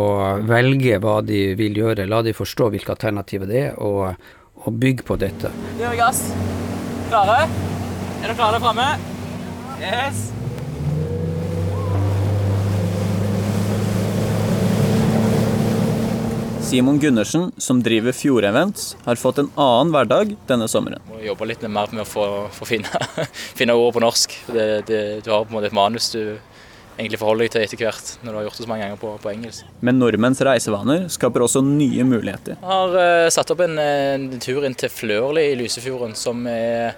velge 0.48 0.98
hva 1.02 1.20
de 1.22 1.52
vil 1.58 1.78
gjøre. 1.78 2.08
La 2.10 2.22
de 2.26 2.34
forstå 2.34 2.72
hvilke 2.74 2.96
alternativer 2.96 3.46
det 3.50 3.60
er, 3.68 3.76
og, 3.78 4.16
og 4.64 4.80
bygge 4.82 5.06
på 5.06 5.18
dette. 5.20 5.52
Vi 5.78 5.92
gass. 6.00 6.24
Klare? 7.12 7.44
Er 8.18 8.26
dere 8.26 8.34
klare 8.40 8.58
der 8.58 8.64
framme? 8.64 8.88
Yes. 9.78 10.26
Simon 16.68 16.98
Gundersen, 17.00 17.52
som 17.56 17.78
driver 17.80 18.12
Fjordevents, 18.12 18.90
har 19.06 19.16
fått 19.16 19.38
en 19.40 19.46
annen 19.54 19.94
hverdag 19.94 20.34
denne 20.50 20.66
sommeren. 20.68 21.00
Må 21.08 21.22
jobbe 21.24 21.46
litt 21.48 21.62
mer 21.64 21.94
med 21.94 22.02
å 22.02 22.08
få, 22.10 22.26
få 22.52 22.66
finne, 22.68 23.06
finne 23.58 23.78
ord 23.78 23.94
på 23.94 24.02
norsk. 24.04 24.34
Det, 24.50 24.66
det, 24.90 25.00
du 25.24 25.30
har 25.32 25.46
på 25.46 25.54
en 25.54 25.60
måte 25.60 25.70
et 25.70 25.78
manus 25.78 26.10
du 26.12 26.34
egentlig 26.98 27.20
forholder 27.20 27.46
deg 27.46 27.54
til 27.54 27.64
etter 27.64 27.82
hvert, 27.84 28.10
når 28.24 28.32
du 28.32 28.38
har 28.38 28.48
gjort 28.48 28.58
det 28.58 28.64
så 28.66 28.70
mange 28.72 28.86
ganger 28.86 29.00
på, 29.00 29.14
på 29.22 29.30
engelsk. 29.32 29.70
Men 29.86 30.00
nordmenns 30.02 30.42
reisevaner 30.44 31.06
skaper 31.14 31.46
også 31.46 31.62
nye 31.64 32.06
muligheter. 32.08 32.58
Jeg 32.58 32.68
har 32.72 32.98
uh, 32.98 33.30
satt 33.32 33.54
opp 33.54 33.62
en, 33.64 33.78
en 33.78 34.28
tur 34.42 34.66
inn 34.66 34.76
til 34.78 34.92
Flørli 34.92 35.50
i 35.52 35.56
Lysefjorden 35.62 36.16
som 36.18 36.44
er 36.50 36.96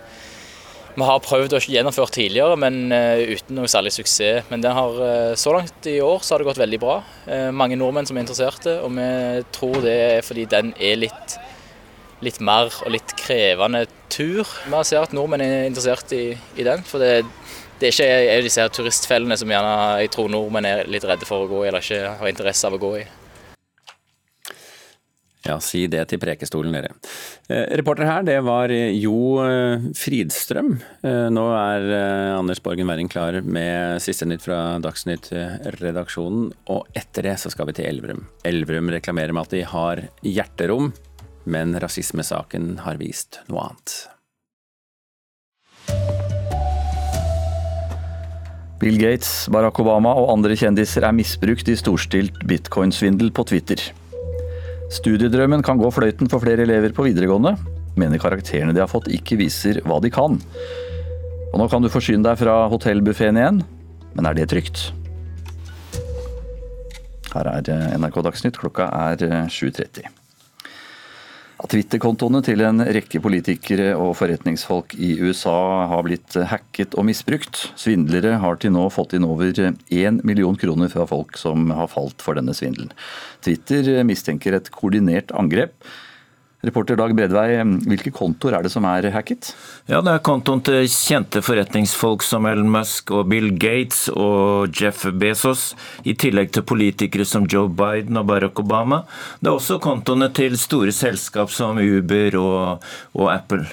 vi 0.91 1.07
har 1.07 1.21
prøvd 1.23 1.55
å 1.55 1.61
gjennomføre 1.63 2.13
tidligere, 2.17 2.57
men 2.59 2.91
uh, 2.93 3.21
uten 3.31 3.57
noe 3.59 3.71
særlig 3.71 3.93
suksess. 3.95 4.49
Men 4.51 4.65
har, 4.67 4.99
uh, 4.99 5.37
så 5.39 5.55
langt 5.55 5.87
i 5.89 6.01
år 6.03 6.25
så 6.25 6.35
har 6.35 6.43
det 6.43 6.51
gått 6.51 6.61
veldig 6.61 6.81
bra. 6.83 6.97
Uh, 7.29 7.51
mange 7.55 7.79
nordmenn 7.79 8.09
som 8.09 8.19
er 8.19 8.27
interesserte, 8.27 8.77
og 8.83 8.93
vi 8.97 9.07
tror 9.55 9.79
det 9.85 9.97
er 10.09 10.27
fordi 10.27 10.49
den 10.51 10.75
er 10.77 10.99
litt, 10.99 11.37
litt 12.27 12.41
mer 12.43 12.75
og 12.83 12.93
litt 12.97 13.15
krevende 13.21 13.87
tur. 14.11 14.49
Vi 14.67 14.83
ser 14.89 15.07
at 15.07 15.15
nordmenn 15.17 15.45
er 15.47 15.69
interessert 15.69 16.11
i, 16.17 16.25
i 16.59 16.67
den. 16.67 16.83
for 16.87 17.03
det, 17.03 17.23
det 17.81 17.91
er 17.91 17.97
ikke 17.97 18.45
disse 18.45 18.63
her 18.63 18.75
turistfellene 18.75 19.39
som 19.41 19.51
gjerne, 19.51 19.73
jeg 20.05 20.13
tror 20.15 20.29
nordmenn 20.33 20.69
er 20.69 20.91
litt 20.91 21.07
redde 21.09 21.29
for 21.29 21.47
å 21.47 21.51
gå 21.51 21.65
i, 21.65 21.71
eller 21.71 21.85
ikke 21.85 22.15
har 22.21 22.31
interesse 22.31 22.69
av 22.69 22.77
å 22.77 22.83
gå 22.83 22.95
i. 23.01 23.09
Ja, 25.47 25.57
si 25.65 25.87
det 25.89 26.03
til 26.11 26.21
Prekestolen, 26.21 26.75
dere. 26.77 26.93
Eh, 27.49 27.65
reporter 27.81 28.05
her, 28.05 28.25
det 28.29 28.37
var 28.45 28.71
Jo 28.71 29.41
eh, 29.41 29.87
Fridstrøm. 29.97 30.75
Eh, 31.01 31.29
nå 31.33 31.47
er 31.57 31.87
eh, 31.97 32.37
Anders 32.37 32.61
Borgen 32.61 32.91
Werring 32.91 33.09
klar 33.09 33.41
med 33.41 34.03
siste 34.05 34.29
nytt 34.29 34.45
fra 34.45 34.77
Dagsnytt-redaksjonen. 34.85 36.53
Og 36.77 36.93
etter 36.93 37.31
det 37.31 37.39
så 37.41 37.53
skal 37.53 37.71
vi 37.71 37.79
til 37.81 37.89
Elverum. 37.89 38.27
Elverum 38.45 38.93
reklamerer 38.93 39.33
med 39.33 39.49
at 39.49 39.57
de 39.57 39.65
har 39.73 40.05
hjerterom, 40.29 40.93
men 41.49 41.77
rasismesaken 41.81 42.75
har 42.85 43.01
vist 43.01 43.41
noe 43.49 43.71
annet. 43.71 44.01
Bill 48.81 48.97
Gates, 48.97 49.45
Barack 49.53 49.77
Obama 49.83 50.15
og 50.17 50.31
andre 50.33 50.55
kjendiser 50.57 51.05
er 51.05 51.13
misbrukt 51.13 51.69
i 51.69 51.75
storstilt 51.77 52.39
bitcoin-svindel 52.49 53.29
på 53.37 53.45
Twitter. 53.51 53.83
Studiedrømmen 54.91 55.61
kan 55.63 55.77
gå 55.77 55.91
fløyten 55.93 56.31
for 56.33 56.41
flere 56.41 56.65
elever 56.65 56.95
på 56.97 57.05
videregående, 57.05 57.53
mener 58.01 58.23
karakterene 58.23 58.73
de 58.73 58.81
har 58.81 58.89
fått 58.89 59.11
ikke 59.13 59.37
viser 59.43 59.83
hva 59.85 59.99
de 60.01 60.09
kan. 60.15 60.39
Og 61.51 61.61
nå 61.61 61.67
kan 61.69 61.85
du 61.85 61.91
forsyne 61.93 62.25
deg 62.25 62.41
fra 62.41 62.57
hotellbuffeen 62.73 63.37
igjen, 63.43 63.61
men 64.17 64.31
er 64.31 64.39
det 64.39 64.49
trygt? 64.55 64.87
Her 67.35 67.53
er 67.53 67.99
NRK 68.01 68.23
Dagsnytt, 68.27 68.59
klokka 68.59 68.89
er 69.13 69.45
7.30. 69.53 70.20
Twitter-kontoene 71.69 72.41
til 72.47 72.63
en 72.65 72.81
rekke 72.81 73.21
politikere 73.21 73.91
og 73.99 74.15
forretningsfolk 74.17 74.95
i 74.97 75.13
USA 75.21 75.87
har 75.91 76.05
blitt 76.07 76.37
hacket 76.49 76.95
og 76.97 77.05
misbrukt. 77.11 77.67
Svindlere 77.77 78.39
har 78.41 78.57
til 78.63 78.73
nå 78.73 78.87
fått 78.95 79.13
inn 79.19 79.27
over 79.29 79.53
én 79.53 80.21
million 80.25 80.57
kroner 80.57 80.89
fra 80.93 81.05
folk 81.11 81.37
som 81.41 81.69
har 81.77 81.91
falt 81.93 82.25
for 82.25 82.39
denne 82.39 82.55
svindelen. 82.57 82.95
Twitter 83.45 84.01
mistenker 84.09 84.57
et 84.57 84.73
koordinert 84.73 85.35
angrep. 85.37 85.75
Reporter 86.61 86.99
Dag 87.01 87.15
Bredvei, 87.17 87.63
hvilke 87.89 88.11
kontoer 88.13 88.59
er 88.59 88.67
det 88.67 88.73
som 88.73 88.85
er 88.85 89.07
hacket? 89.15 89.55
Ja, 89.89 90.03
Det 90.05 90.13
er 90.13 90.25
kontoen 90.25 90.61
til 90.61 90.85
kjente 90.93 91.41
forretningsfolk 91.41 92.23
som 92.27 92.45
Elon 92.45 92.69
Musk 92.69 93.11
og 93.17 93.31
Bill 93.33 93.55
Gates 93.57 94.11
og 94.13 94.69
Jeff 94.77 95.07
Bezos, 95.09 95.75
i 96.05 96.13
tillegg 96.13 96.53
til 96.53 96.67
politikere 96.69 97.25
som 97.25 97.49
Joe 97.49 97.69
Biden 97.69 98.21
og 98.21 98.29
Barack 98.29 98.61
Obama. 98.61 99.07
Det 99.41 99.49
er 99.49 99.57
også 99.57 99.81
kontoene 99.81 100.29
til 100.37 100.59
store 100.61 100.93
selskap 100.93 101.49
som 101.51 101.81
Uber 101.81 102.37
og, 102.37 102.91
og 103.17 103.33
Apple. 103.33 103.65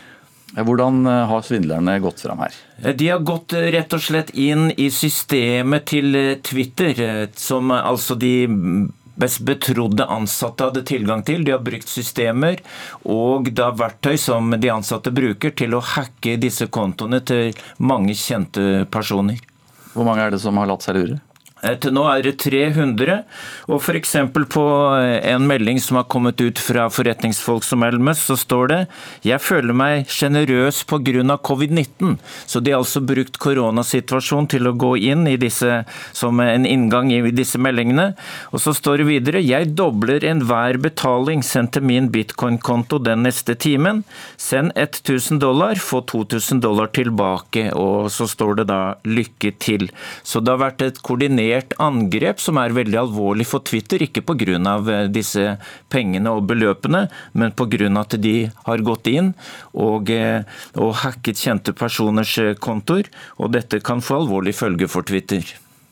Hvordan 0.56 1.04
har 1.06 1.44
svindlerne 1.44 1.98
gått 2.00 2.24
fram 2.24 2.40
her? 2.46 2.56
De 2.96 3.10
har 3.12 3.20
gått 3.20 3.52
rett 3.54 3.94
og 3.94 4.02
slett 4.02 4.32
inn 4.32 4.72
i 4.80 4.88
systemet 4.94 5.90
til 5.92 6.16
Twitter, 6.40 7.28
som 7.36 7.74
altså 7.76 8.16
de 8.16 8.48
best 9.20 9.44
betrodde 9.48 10.06
ansatte 10.06 10.70
hadde 10.70 10.86
tilgang 10.88 11.24
til. 11.28 11.44
De 11.46 11.54
har 11.56 11.64
brukt 11.66 11.90
systemer 11.90 12.62
og 13.04 13.52
er 13.54 13.78
verktøy 13.78 14.18
som 14.22 14.54
de 14.56 14.74
ansatte 14.74 15.14
bruker 15.14 15.56
til 15.58 15.78
å 15.78 15.84
hacke 15.96 16.38
disse 16.42 16.70
kontoene 16.74 17.22
til 17.26 17.54
mange 17.78 18.16
kjente 18.18 18.86
personer. 18.94 19.42
Hvor 19.94 20.06
mange 20.06 20.26
er 20.26 20.36
det 20.36 20.44
som 20.44 20.58
har 20.62 20.70
latt 20.70 20.86
seg 20.86 21.00
lure? 21.00 21.22
Til 21.58 21.94
nå 21.96 22.04
er 22.06 22.22
det 22.22 22.36
300, 22.44 23.24
og 23.66 23.80
f.eks. 23.82 24.12
på 24.54 24.64
en 25.26 25.46
melding 25.50 25.80
som 25.82 25.98
har 25.98 26.06
kommet 26.06 26.38
ut 26.38 26.60
fra 26.62 26.86
forretningsfolk 26.94 27.66
som 27.66 27.82
Elmes, 27.88 28.22
så 28.30 28.38
står 28.38 28.70
det 28.70 28.78
«Jeg 29.26 29.42
føler 29.42 29.74
meg 29.74 30.06
generøs 30.06 30.84
pga. 30.86 31.38
covid-19». 31.42 32.20
Så 32.46 32.62
de 32.62 32.76
har 32.76 32.84
altså 32.84 33.02
brukt 33.02 33.40
koronasituasjonen 33.42 34.50
til 34.54 34.70
å 34.70 34.76
gå 34.78 34.94
inn 35.10 35.26
disse, 35.42 35.82
som 36.14 36.40
en 36.40 36.66
inngang 36.66 37.10
i 37.12 37.24
disse 37.34 37.58
meldingene. 37.58 38.12
Og 38.54 38.62
så 38.62 38.76
står 38.78 39.02
det 39.02 39.10
videre 39.10 39.42
«Jeg 39.42 39.74
dobler 39.74 40.26
enhver 40.30 40.78
betaling 40.78 41.42
sendt 41.42 41.74
til 41.74 41.88
min 41.90 42.12
bitcoin-konto 42.14 43.02
den 43.02 43.26
neste 43.26 43.58
timen. 43.58 44.04
Send 44.38 44.78
1000 44.78 45.42
dollar, 45.42 45.82
få 45.82 46.04
2000 46.06 46.62
dollar 46.62 46.94
tilbake». 46.94 47.72
Og 47.74 48.12
så 48.14 48.30
står 48.30 48.62
det 48.62 48.70
da 48.70 48.82
«Lykke 49.10 49.56
til». 49.58 49.90
Så 50.22 50.44
det 50.44 50.54
har 50.54 50.62
vært 50.62 50.86
et 50.86 51.02
koordinert 51.02 51.47
angrep 51.84 52.42
som 52.42 52.60
er 52.62 52.76
veldig 52.76 53.00
alvorlig 53.02 53.48
for 53.48 53.66
Twitter, 53.66 54.02
ikke 54.04 54.24
pga. 54.26 55.08
disse 55.08 55.58
pengene 55.90 56.32
og 56.32 56.48
beløpene, 56.48 57.08
men 57.34 57.52
pga. 57.52 57.90
at 58.00 58.18
de 58.22 58.50
har 58.66 58.78
gått 58.80 59.08
inn 59.08 59.34
og, 59.74 60.12
og 60.76 60.94
hacket 61.04 61.38
kjente 61.38 61.74
personers 61.74 62.38
kontoer. 62.60 63.10
Og 63.38 63.52
dette 63.52 63.80
kan 63.80 64.02
få 64.02 64.22
alvorlige 64.22 64.62
følger 64.64 64.88
for 64.88 65.04
Twitter. 65.04 65.44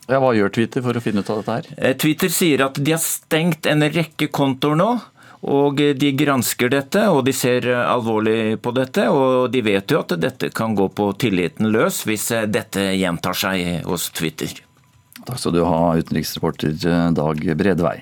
Ja, 0.08 0.20
Hva 0.22 0.36
gjør 0.38 0.54
Twitter 0.54 0.84
for 0.86 0.96
å 0.96 1.02
finne 1.02 1.24
ut 1.26 1.30
av 1.34 1.42
dette 1.42 1.58
her? 1.58 1.98
Twitter 1.98 2.30
sier 2.30 2.68
at 2.68 2.78
de 2.78 2.94
har 2.94 3.02
stengt 3.02 3.66
en 3.66 3.86
rekke 3.90 4.30
kontoer 4.30 4.78
nå. 4.78 4.94
Og 5.46 5.78
de 5.78 6.10
gransker 6.18 6.72
dette, 6.74 7.04
og 7.14 7.20
de 7.28 7.34
ser 7.36 7.68
alvorlig 7.70 8.58
på 8.66 8.74
dette. 8.74 9.06
Og 9.14 9.52
de 9.54 9.62
vet 9.66 9.94
jo 9.94 10.02
at 10.02 10.16
dette 10.18 10.50
kan 10.56 10.74
gå 10.78 10.90
på 10.90 11.12
tilliten 11.22 11.70
løs 11.74 12.02
hvis 12.10 12.32
dette 12.50 12.90
gjentar 12.98 13.38
seg 13.38 13.86
hos 13.86 14.10
Twitter. 14.16 14.65
Takk 15.26 15.42
skal 15.42 15.56
du 15.56 15.64
ha, 15.66 15.96
utenriksreporter 15.98 16.76
Dag 17.16 17.48
Bredvei. 17.58 17.98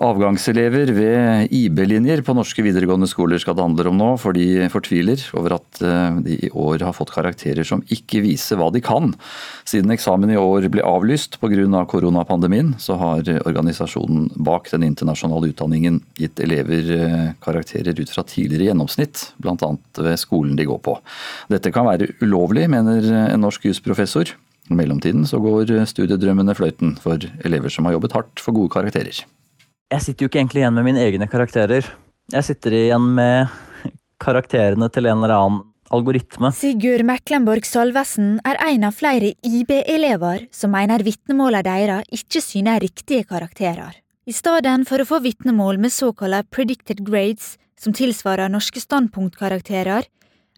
Avgangselever 0.00 0.88
ved 0.96 1.50
IB-linjer 1.52 2.22
på 2.24 2.32
norske 2.32 2.62
videregående 2.64 3.08
skoler 3.10 3.40
skal 3.42 3.52
det 3.58 3.66
handle 3.66 3.90
om 3.90 3.98
nå, 4.00 4.08
for 4.22 4.32
de 4.32 4.64
fortviler 4.72 5.20
over 5.36 5.58
at 5.58 5.80
eh, 5.84 6.20
de 6.24 6.38
i 6.46 6.50
år 6.56 6.86
har 6.86 6.96
fått 6.96 7.12
karakterer 7.12 7.68
som 7.68 7.82
ikke 7.92 8.22
viser 8.24 8.56
hva 8.56 8.70
de 8.72 8.80
kan. 8.80 9.12
Siden 9.68 9.92
eksamen 9.92 10.32
i 10.32 10.40
år 10.40 10.70
ble 10.72 10.86
avlyst 10.86 11.36
pga. 11.36 11.48
Av 11.50 11.84
koronapandemien, 11.90 12.72
så 12.80 12.94
har 12.96 13.26
organisasjonen 13.44 14.30
bak 14.40 14.70
den 14.72 14.86
internasjonale 14.86 15.50
utdanningen 15.50 15.98
gitt 16.16 16.40
elever 16.40 16.92
eh, 16.96 17.30
karakterer 17.44 17.98
ut 18.00 18.12
fra 18.14 18.24
tidligere 18.24 18.70
gjennomsnitt, 18.70 19.32
bl.a. 19.42 19.74
ved 20.00 20.20
skolen 20.22 20.56
de 20.56 20.70
går 20.70 20.80
på. 20.86 20.96
Dette 21.52 21.74
kan 21.74 21.90
være 21.90 22.14
ulovlig, 22.22 22.70
mener 22.72 23.04
en 23.26 23.44
norsk 23.44 23.68
jusprofessor. 23.68 24.32
I 24.70 24.76
mellomtiden 24.78 25.26
så 25.26 25.40
går 25.42 25.72
studiedrømmene 25.90 26.54
fløyten 26.54 26.94
for 27.02 27.18
elever 27.44 27.72
som 27.72 27.88
har 27.88 27.96
jobbet 27.96 28.14
hardt 28.14 28.42
for 28.42 28.54
gode 28.54 28.70
karakterer. 28.70 29.24
Jeg 29.90 30.04
sitter 30.04 30.22
jo 30.24 30.30
ikke 30.30 30.38
egentlig 30.38 30.62
igjen 30.62 30.76
med 30.76 30.86
mine 30.86 31.02
egne 31.02 31.26
karakterer. 31.26 31.88
Jeg 32.30 32.46
sitter 32.46 32.76
igjen 32.78 33.08
med 33.16 33.50
karakterene 34.22 34.86
til 34.94 35.08
en 35.10 35.18
eller 35.18 35.34
annen 35.34 35.64
algoritme. 35.90 36.52
Sigurd 36.54 37.02
Meklenborg 37.08 37.66
Salvesen 37.66 38.36
er 38.46 38.60
en 38.68 38.86
av 38.86 38.94
flere 38.94 39.32
IB-elever 39.42 40.46
som 40.54 40.70
mener 40.74 41.02
vitnemålene 41.02 41.66
deres 41.66 42.06
ikke 42.14 42.42
syner 42.44 42.78
riktige 42.84 43.26
karakterer. 43.26 43.98
I 44.30 44.36
stedet 44.36 44.76
for 44.86 45.02
å 45.02 45.08
få 45.08 45.18
vitnemål 45.24 45.80
med 45.82 45.90
såkalte 45.90 46.44
predicted 46.54 47.02
grades, 47.02 47.56
som 47.80 47.94
tilsvarer 47.96 48.52
norske 48.52 48.78
standpunktkarakterer, 48.78 50.06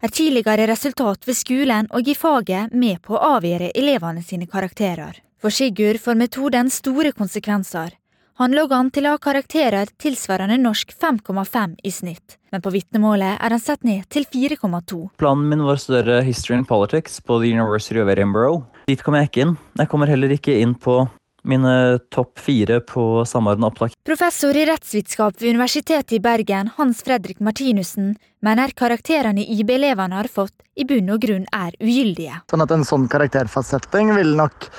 er 0.03 0.11
tidligere 0.11 0.67
resultat 0.67 1.27
ved 1.27 1.37
skolen 1.37 1.87
og 1.95 2.07
i 2.07 2.15
faget 2.15 2.73
med 2.75 2.99
på 3.05 3.15
å 3.15 3.37
avgjøre 3.37 3.71
elevene 3.75 4.23
sine 4.23 4.49
karakterer. 4.51 5.21
For 5.39 5.51
Sigurd 5.51 5.99
får 6.03 6.19
metoden 6.19 6.69
store 6.71 7.13
konsekvenser. 7.15 7.95
Han 8.41 8.55
lå 8.57 8.65
an 8.73 8.89
til 8.89 9.05
å 9.05 9.13
ha 9.13 9.19
karakterer 9.21 9.91
tilsvarende 10.01 10.57
norsk 10.57 10.91
5,5 10.97 11.75
i 11.85 11.91
snitt, 11.93 12.37
men 12.51 12.63
på 12.65 12.71
vitnemålet 12.73 13.37
er 13.37 13.53
han 13.53 13.61
satt 13.61 13.85
ned 13.85 14.07
til 14.09 14.25
4,2. 14.25 15.03
Planen 15.21 15.51
min 15.51 15.61
var 15.63 15.77
å 15.77 15.83
studere 15.83 16.23
history 16.25 16.57
and 16.57 16.67
politics 16.67 17.19
på 17.21 17.37
The 17.43 17.51
University 17.53 18.01
of 18.01 18.09
Edinburgh. 18.09 18.65
Dit 18.89 19.05
kom 19.05 19.15
jeg 19.19 19.29
ikke 19.29 19.45
inn. 19.45 19.53
Jeg 19.77 19.91
kommer 19.91 20.09
heller 20.09 20.33
ikke 20.33 20.57
inn 20.59 20.73
på 20.73 21.03
mine 21.43 21.99
topp 22.13 22.39
fire 22.39 22.79
på 22.79 23.25
Samordna 23.25 23.67
opptak. 23.67 23.95
Professor 24.07 24.57
i 24.57 24.65
rettsvitenskap 24.65 25.41
ved 25.41 25.55
Universitetet 25.55 26.15
i 26.17 26.21
Bergen, 26.23 26.69
Hans 26.77 27.03
Fredrik 27.03 27.39
Martinussen, 27.39 28.15
mener 28.41 28.75
karakterene 28.75 29.43
IB-elevene 29.43 30.15
har 30.15 30.31
fått, 30.31 30.55
i 30.75 30.85
bunn 30.89 31.11
og 31.13 31.21
grunn 31.21 31.45
er 31.53 31.75
ugyldige. 31.79 32.39
Sånn 32.49 32.63
at 32.63 32.71
En 32.73 32.87
sånn 32.87 33.09
karakterfastsetting 33.11 34.15
vil 34.17 34.33
nok 34.39 34.69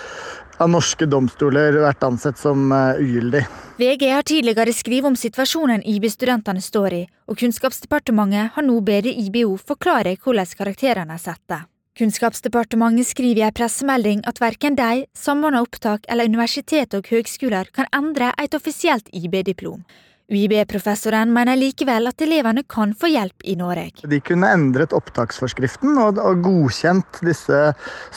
av 0.63 0.71
norske 0.71 1.07
domstoler 1.11 1.77
vært 1.83 2.03
ansett 2.07 2.39
som 2.39 2.71
uh, 2.73 2.95
ugyldig. 3.01 3.45
VG 3.79 4.11
har 4.13 4.23
tidligere 4.27 4.75
skrevet 4.75 5.11
om 5.11 5.19
situasjonen 5.19 5.83
IB-studentene 5.83 6.63
står 6.63 6.99
i, 7.01 7.05
og 7.27 7.39
Kunnskapsdepartementet 7.41 8.55
har 8.55 8.67
nå 8.67 8.79
bedt 8.87 9.11
IBO 9.11 9.57
forklare 9.59 10.17
hvordan 10.17 10.59
karakterene 10.59 11.19
er 11.19 11.23
satt. 11.23 11.65
Kunnskapsdepartementet 11.95 13.07
skriver 13.07 13.39
i 13.39 13.43
en 13.47 13.55
pressemelding 13.55 14.25
at 14.27 14.41
verken 14.43 14.75
de, 14.75 15.05
Samordna 15.15 15.61
opptak 15.63 16.09
eller 16.11 16.27
universitet 16.27 16.97
og 16.99 17.07
høgskoler 17.07 17.71
kan 17.71 17.87
endre 17.95 18.33
et 18.43 18.57
offisielt 18.59 19.07
IB-diplom. 19.15 19.85
UiB-professoren 20.27 21.31
mener 21.31 21.55
likevel 21.61 22.11
at 22.11 22.25
elevene 22.27 22.65
kan 22.67 22.97
få 22.99 23.13
hjelp 23.13 23.47
i 23.47 23.55
Norge. 23.61 24.09
De 24.11 24.19
kunne 24.27 24.51
endret 24.57 24.97
opptaksforskriften 24.97 25.95
og, 26.03 26.19
godkjent 26.43 27.23
disse 27.29 27.63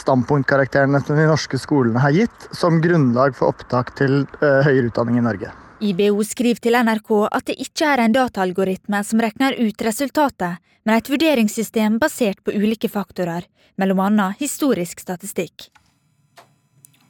standpunktkarakterene 0.02 1.04
som 1.04 1.22
de 1.22 1.30
norske 1.30 1.62
skolene 1.62 2.02
har 2.02 2.18
gitt, 2.18 2.50
som 2.58 2.82
grunnlag 2.82 3.38
for 3.38 3.54
opptak 3.54 3.94
til 4.02 4.24
uh, 4.42 4.64
høyere 4.66 4.90
utdanning 4.90 5.22
i 5.22 5.28
Norge. 5.30 5.54
IBO 5.78 6.24
skriver 6.26 6.62
til 6.64 6.74
NRK 6.74 7.12
at 7.30 7.50
det 7.50 7.58
ikke 7.62 7.90
er 7.92 8.02
en 8.02 8.16
dataalgoritme 8.16 9.02
som 9.06 9.22
regner 9.22 9.58
ut 9.62 9.84
resultatet, 9.86 10.58
men 10.88 10.98
et 10.98 11.10
vurderingssystem 11.12 12.00
basert 12.02 12.42
på 12.46 12.56
ulike 12.56 12.90
faktorer, 12.90 13.46
mellom 13.78 14.02
annet 14.08 14.40
historisk 14.42 15.04
statistikk. 15.04 15.68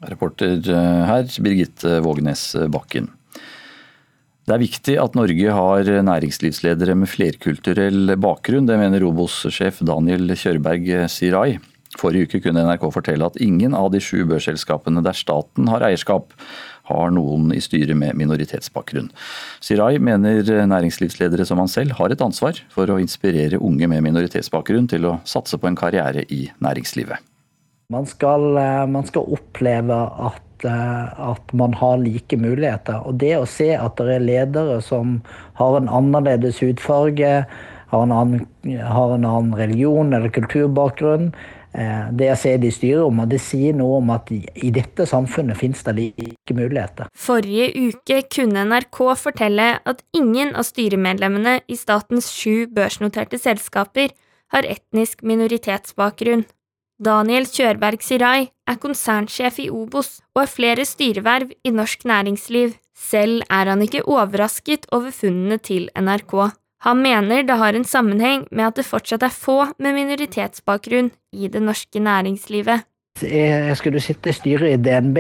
Reporter 0.07 0.59
eh, 0.59 1.05
her, 1.09 1.29
Birgitte 1.41 2.01
Vågenes 2.05 2.49
Bakken. 2.73 3.07
Det 4.47 4.55
er 4.55 4.63
viktig 4.63 4.97
at 4.99 5.15
Norge 5.19 5.55
har 5.55 5.89
næringslivsledere 6.07 6.95
med 6.95 7.11
flerkulturell 7.11 8.13
bakgrunn. 8.19 8.67
Det 8.67 8.77
mener 8.79 9.03
Robos-sjef 9.03 9.81
Daniel 9.87 10.31
Kjørberg 10.39 10.87
Sirai. 11.11 11.57
Forrige 11.97 12.27
uke 12.27 12.41
kunne 12.43 12.63
NRK 12.67 12.85
fortelle 12.93 13.27
at 13.27 13.39
ingen 13.43 13.75
av 13.75 13.89
de 13.93 14.01
sju 14.03 14.21
børsselskapene 14.29 15.01
der 15.05 15.17
staten 15.17 15.69
har 15.71 15.85
eierskap, 15.87 16.33
har 16.87 17.13
noen 17.15 17.51
i 17.55 17.61
styret 17.63 17.97
med 17.99 18.17
minoritetsbakgrunn. 18.19 19.11
Sirai 19.63 19.97
mener 19.99 20.43
næringslivsledere 20.71 21.45
som 21.47 21.61
han 21.61 21.71
selv 21.71 21.97
har 21.99 22.11
et 22.11 22.23
ansvar 22.23 22.59
for 22.73 22.89
å 22.89 22.99
inspirere 23.01 23.61
unge 23.61 23.87
med 23.91 24.03
minoritetsbakgrunn 24.07 24.89
til 24.91 25.07
å 25.07 25.17
satse 25.27 25.59
på 25.59 25.69
en 25.69 25.79
karriere 25.79 26.25
i 26.33 26.47
næringslivet. 26.63 27.23
Man 27.93 28.05
skal, 28.05 28.57
eh, 28.57 28.85
man 28.85 29.05
skal 29.07 29.23
oppleve 29.31 29.95
at 29.95 30.43
Eh, 30.65 31.29
at 31.29 31.53
man 31.53 31.73
har 31.73 31.97
like 31.97 32.37
muligheter. 32.37 33.01
Og 33.05 33.19
det 33.21 33.35
å 33.37 33.45
se 33.45 33.75
at 33.77 33.99
det 33.99 34.15
er 34.15 34.23
ledere 34.25 34.79
som 34.81 35.19
har 35.59 35.77
en 35.77 35.89
annerledes 35.89 36.61
hudfarge, 36.63 37.45
har 37.91 38.03
en 38.03 38.11
annen, 38.13 38.47
har 38.81 39.13
en 39.13 39.27
annen 39.27 39.53
religion 39.55 40.13
eller 40.13 40.33
kulturbakgrunn, 40.33 41.29
det 41.77 42.25
jeg 42.31 42.39
ser 42.41 42.61
de 42.61 42.71
styrer 42.73 43.05
om, 43.05 43.21
det 43.29 43.37
sier 43.43 43.75
noe 43.77 43.99
om 44.01 44.09
at 44.15 44.31
i 44.33 44.71
dette 44.73 45.05
samfunnet 45.05 45.59
finnes 45.59 45.83
det 45.85 45.93
like 45.97 46.55
muligheter. 46.57 47.11
Forrige 47.13 47.69
uke 47.77 48.23
kunne 48.33 48.65
NRK 48.65 49.01
fortelle 49.21 49.67
at 49.85 50.01
ingen 50.17 50.55
av 50.57 50.65
styremedlemmene 50.65 51.59
i 51.69 51.77
statens 51.77 52.31
sju 52.33 52.65
børsnoterte 52.73 53.37
selskaper 53.41 54.09
har 54.53 54.65
etnisk 54.65 55.21
minoritetsbakgrunn. 55.27 56.47
Daniel 56.97 57.45
Kjørberg 57.45 58.01
Sirai 58.01 58.47
er 58.65 58.77
konsernsjef 58.81 59.59
i 59.61 59.69
Obos 59.69 60.15
og 60.33 60.41
har 60.41 60.49
flere 60.49 60.85
styreverv 60.87 61.51
i 61.61 61.73
norsk 61.73 62.07
næringsliv. 62.09 62.73
Selv 62.97 63.43
er 63.53 63.69
han 63.69 63.83
ikke 63.85 64.07
overrasket 64.09 64.87
over 64.89 65.13
funnene 65.13 65.59
til 65.61 65.91
NRK. 65.93 66.33
Han 66.85 67.01
mener 67.01 67.43
det 67.43 67.57
har 67.57 67.73
en 67.73 67.87
sammenheng 67.87 68.45
med 68.51 68.67
at 68.69 68.77
det 68.77 68.85
fortsatt 68.85 69.25
er 69.25 69.33
få 69.33 69.57
med 69.81 69.95
minoritetsbakgrunn 69.97 71.09
i 71.33 71.49
det 71.49 71.61
norske 71.63 71.99
næringslivet. 71.99 72.85
Skal 73.17 73.95
du 73.95 73.99
sitte 74.03 74.29
i 74.29 74.37
styret 74.37 74.75
i 74.75 74.81
DNB, 74.85 75.17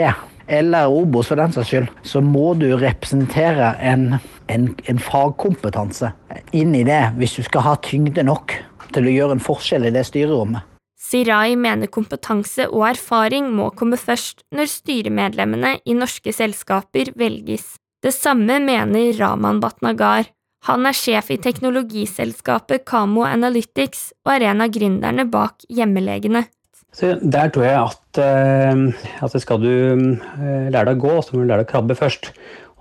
eller 0.47 0.93
Obos 0.93 1.31
for 1.31 1.39
den 1.39 1.53
saks 1.55 1.71
skyld, 1.71 1.89
så 2.05 2.21
må 2.21 2.51
du 2.59 2.69
representere 2.77 3.73
en, 3.81 4.19
en, 4.53 4.69
en 4.85 5.01
fagkompetanse 5.01 6.13
inn 6.55 6.75
i 6.77 6.85
det 6.87 7.01
hvis 7.17 7.39
du 7.39 7.43
skal 7.47 7.65
ha 7.65 7.75
tyngde 7.81 8.23
nok 8.27 8.53
til 8.93 9.09
å 9.09 9.15
gjøre 9.15 9.37
en 9.37 9.43
forskjell 9.43 9.89
i 9.89 9.93
det 9.95 10.05
styrerommet. 10.07 10.61
Sirai 10.97 11.55
mener 11.59 11.89
kompetanse 11.93 12.65
og 12.69 12.87
erfaring 12.89 13.51
må 13.53 13.69
komme 13.77 13.99
først 14.01 14.41
når 14.55 14.71
styremedlemmene 14.71 15.77
i 15.85 15.97
norske 15.97 16.33
selskaper 16.33 17.13
velges. 17.17 17.75
Det 18.03 18.13
samme 18.13 18.59
mener 18.61 19.13
Raman 19.17 19.61
Batnagar. 19.61 20.27
Han 20.65 20.89
er 20.89 20.97
sjef 20.97 21.29
i 21.31 21.39
teknologiselskapet 21.39 22.85
Kamo 22.89 23.23
Analytics 23.27 24.11
og 24.25 24.33
er 24.35 24.49
en 24.49 24.65
av 24.65 24.73
gründerne 24.73 25.27
bak 25.31 25.67
Hjemmelegene. 25.69 26.47
Så 26.97 27.13
der 27.21 27.51
tror 27.53 27.67
jeg 27.67 27.77
at, 27.77 28.19
uh, 28.23 29.25
at 29.27 29.35
skal 29.43 29.59
du 29.61 29.69
uh, 29.69 30.69
lære 30.73 30.87
deg 30.89 30.95
å 30.97 31.03
gå, 31.03 31.17
så 31.21 31.35
må 31.35 31.43
du 31.43 31.51
lære 31.51 31.61
deg 31.61 31.69
å 31.69 31.71
krabbe 31.75 31.97
først. 31.99 32.31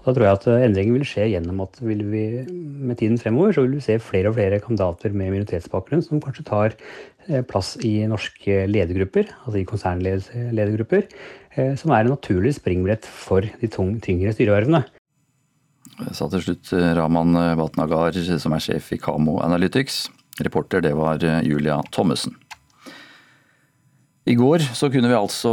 Da 0.07 0.15
tror 0.15 0.23
jeg 0.23 0.39
at 0.39 0.45
eh, 0.51 0.65
endringen 0.69 0.95
vil 0.95 1.07
skje 1.09 1.25
gjennom 1.33 1.65
at 1.65 1.81
vi, 1.83 1.97
med 1.99 2.99
tiden 3.01 3.19
fremover 3.19 3.57
så 3.57 3.65
vil 3.65 3.75
vi 3.81 3.87
se 3.89 3.99
flere 3.99 4.31
og 4.31 4.37
flere 4.37 4.61
kandidater 4.62 5.11
med 5.11 5.33
minoritetsbakgrunn 5.35 6.05
som 6.07 6.23
kanskje 6.23 6.47
tar 6.47 6.77
eh, 7.27 7.43
plass 7.47 7.75
i 7.83 7.97
norske 8.07 8.62
ledergrupper, 8.71 9.33
altså 9.43 9.59
i 9.59 9.67
konsernledergrupper, 9.67 11.09
eh, 11.57 11.73
som 11.81 11.91
er 11.91 12.07
en 12.07 12.15
naturlig 12.15 12.55
springbrett 12.61 13.09
for 13.27 13.43
de 13.43 13.73
tyngre 13.73 14.37
styrevervene. 14.37 14.85
Sa 16.13 16.29
til 16.29 16.43
slutt 16.45 16.73
Raman 16.99 17.33
Batnagar, 17.57 18.17
som 18.41 18.53
er 18.53 18.65
sjef 18.65 18.93
i 18.93 19.01
Kamo 19.01 19.39
Analytics. 19.45 20.07
Reporter 20.45 20.85
det 20.85 20.93
var 20.99 21.23
Julia 21.45 21.81
Thommessen. 21.95 22.37
I 24.27 24.35
går 24.35 24.65
så 24.75 24.89
kunne 24.91 25.07
vi 25.07 25.15
altså 25.15 25.51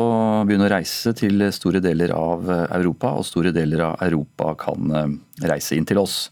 begynne 0.49 0.65
å 0.65 0.71
reise 0.73 1.11
til 1.13 1.43
store 1.53 1.77
deler 1.83 2.09
av 2.17 2.47
Europa, 2.73 3.11
og 3.13 3.27
store 3.27 3.51
deler 3.53 3.83
av 3.85 3.99
Europa 4.01 4.55
kan 4.63 4.95
eh, 4.97 5.11
reise 5.45 5.77
inn 5.77 5.85
til 5.85 6.01
oss. 6.01 6.23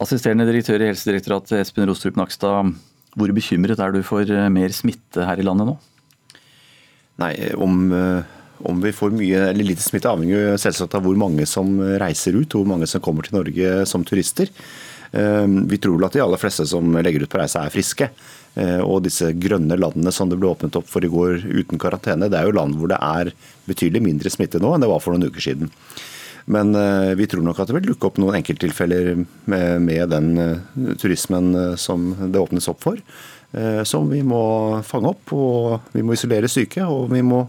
Assisterende 0.00 0.46
direktør 0.48 0.80
i 0.80 0.88
Helsedirektoratet 0.88 1.58
Espen 1.58 1.84
Rostrup 1.90 2.16
Nakstad, 2.16 2.72
hvor 3.12 3.34
bekymret 3.36 3.82
er 3.84 3.92
du 3.92 4.00
for 4.06 4.24
eh, 4.24 4.48
mer 4.48 4.72
smitte 4.72 5.26
her 5.28 5.42
i 5.42 5.44
landet 5.44 5.68
nå? 5.68 5.76
Nei, 7.20 7.34
om, 7.60 7.82
eh, 7.92 8.39
om 8.68 8.80
vi 8.82 8.92
får 8.92 9.14
mye 9.16 9.42
eller 9.50 9.66
lite 9.66 9.84
smitte, 9.84 10.10
avhenger 10.10 10.56
selvsagt 10.60 10.94
av 10.98 11.06
hvor 11.06 11.18
mange 11.18 11.46
som 11.48 11.78
reiser 12.00 12.36
ut, 12.38 12.56
hvor 12.56 12.68
mange 12.68 12.88
som 12.90 13.02
kommer 13.04 13.26
til 13.26 13.38
Norge 13.38 13.84
som 13.88 14.04
turister. 14.06 14.50
Vi 15.10 15.78
tror 15.82 15.96
vel 15.96 16.06
at 16.06 16.14
de 16.14 16.22
aller 16.22 16.38
fleste 16.38 16.62
som 16.70 16.92
legger 17.02 17.24
ut 17.24 17.32
på 17.32 17.40
reise, 17.40 17.58
er 17.58 17.72
friske. 17.74 18.06
Og 18.84 19.00
disse 19.02 19.32
grønne 19.42 19.74
landene 19.74 20.12
som 20.14 20.30
det 20.30 20.38
ble 20.38 20.52
åpnet 20.52 20.76
opp 20.78 20.86
for 20.86 21.02
i 21.02 21.10
går 21.10 21.42
uten 21.48 21.80
karantene, 21.82 22.28
det 22.30 22.38
er 22.38 22.46
jo 22.46 22.54
land 22.54 22.78
hvor 22.78 22.92
det 22.92 23.00
er 23.02 23.32
betydelig 23.66 24.04
mindre 24.06 24.30
smitte 24.30 24.62
nå 24.62 24.70
enn 24.70 24.84
det 24.84 24.92
var 24.92 25.02
for 25.02 25.16
noen 25.16 25.26
uker 25.26 25.42
siden. 25.48 25.72
Men 26.50 26.70
vi 27.18 27.26
tror 27.30 27.42
nok 27.42 27.58
at 27.58 27.72
det 27.72 27.80
vil 27.80 27.90
dukke 27.90 28.06
opp 28.06 28.22
noen 28.22 28.38
enkelttilfeller 28.38 29.12
med, 29.50 29.82
med 29.82 30.14
den 30.14 30.30
turismen 31.02 31.50
som 31.74 32.12
det 32.30 32.44
åpnes 32.44 32.70
opp 32.70 32.86
for. 32.86 33.02
Eh, 33.52 33.82
som 33.82 34.06
vi 34.10 34.22
må 34.22 34.80
fange 34.86 35.10
opp. 35.10 35.32
og 35.32 35.92
Vi 35.92 36.04
må 36.06 36.14
isolere 36.14 36.50
syke, 36.50 36.84
og 36.86 37.10
vi 37.12 37.22
må 37.22 37.44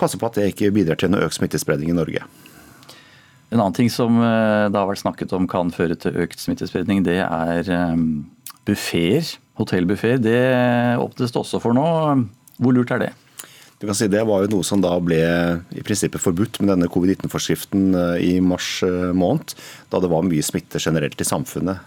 passe 0.00 0.18
på 0.20 0.28
at 0.28 0.38
det 0.38 0.50
ikke 0.52 0.72
bidrar 0.74 0.98
til 1.00 1.12
noe 1.12 1.26
økt 1.26 1.38
smittespredning 1.38 1.92
i 1.92 1.98
Norge. 1.98 2.24
En 3.50 3.58
annen 3.58 3.76
ting 3.76 3.90
som 3.92 4.18
eh, 4.22 4.66
det 4.70 4.78
har 4.78 4.88
vært 4.88 5.02
snakket 5.02 5.32
om 5.36 5.48
kan 5.50 5.72
føre 5.74 5.96
til 5.98 6.18
økt 6.22 6.42
smittespredning, 6.42 7.02
det 7.06 7.20
er 7.24 7.70
eh, 7.74 7.96
buffeer. 8.68 9.36
Hotellbuffeer. 9.60 10.20
Det 10.22 10.40
åpnes 10.96 11.34
det 11.34 11.36
også 11.36 11.58
for 11.60 11.76
nå. 11.76 11.84
Hvor 12.60 12.72
lurt 12.72 12.92
er 12.94 13.02
det? 13.02 13.10
Du 13.80 13.86
kan 13.88 13.96
si 13.96 14.10
Det 14.12 14.20
var 14.28 14.44
jo 14.44 14.50
noe 14.52 14.66
som 14.66 14.82
da 14.84 14.92
ble 15.00 15.20
i 15.72 15.82
prinsippet 15.86 16.20
forbudt 16.20 16.60
med 16.60 16.74
denne 16.74 16.88
covid-19-forskriften 16.92 17.94
i 18.20 18.34
mars 18.44 18.82
måned, 19.16 19.54
da 19.88 20.02
det 20.04 20.10
var 20.12 20.26
mye 20.26 20.44
smitte 20.44 20.82
generelt 20.82 21.16
i 21.16 21.24
samfunnet. 21.24 21.80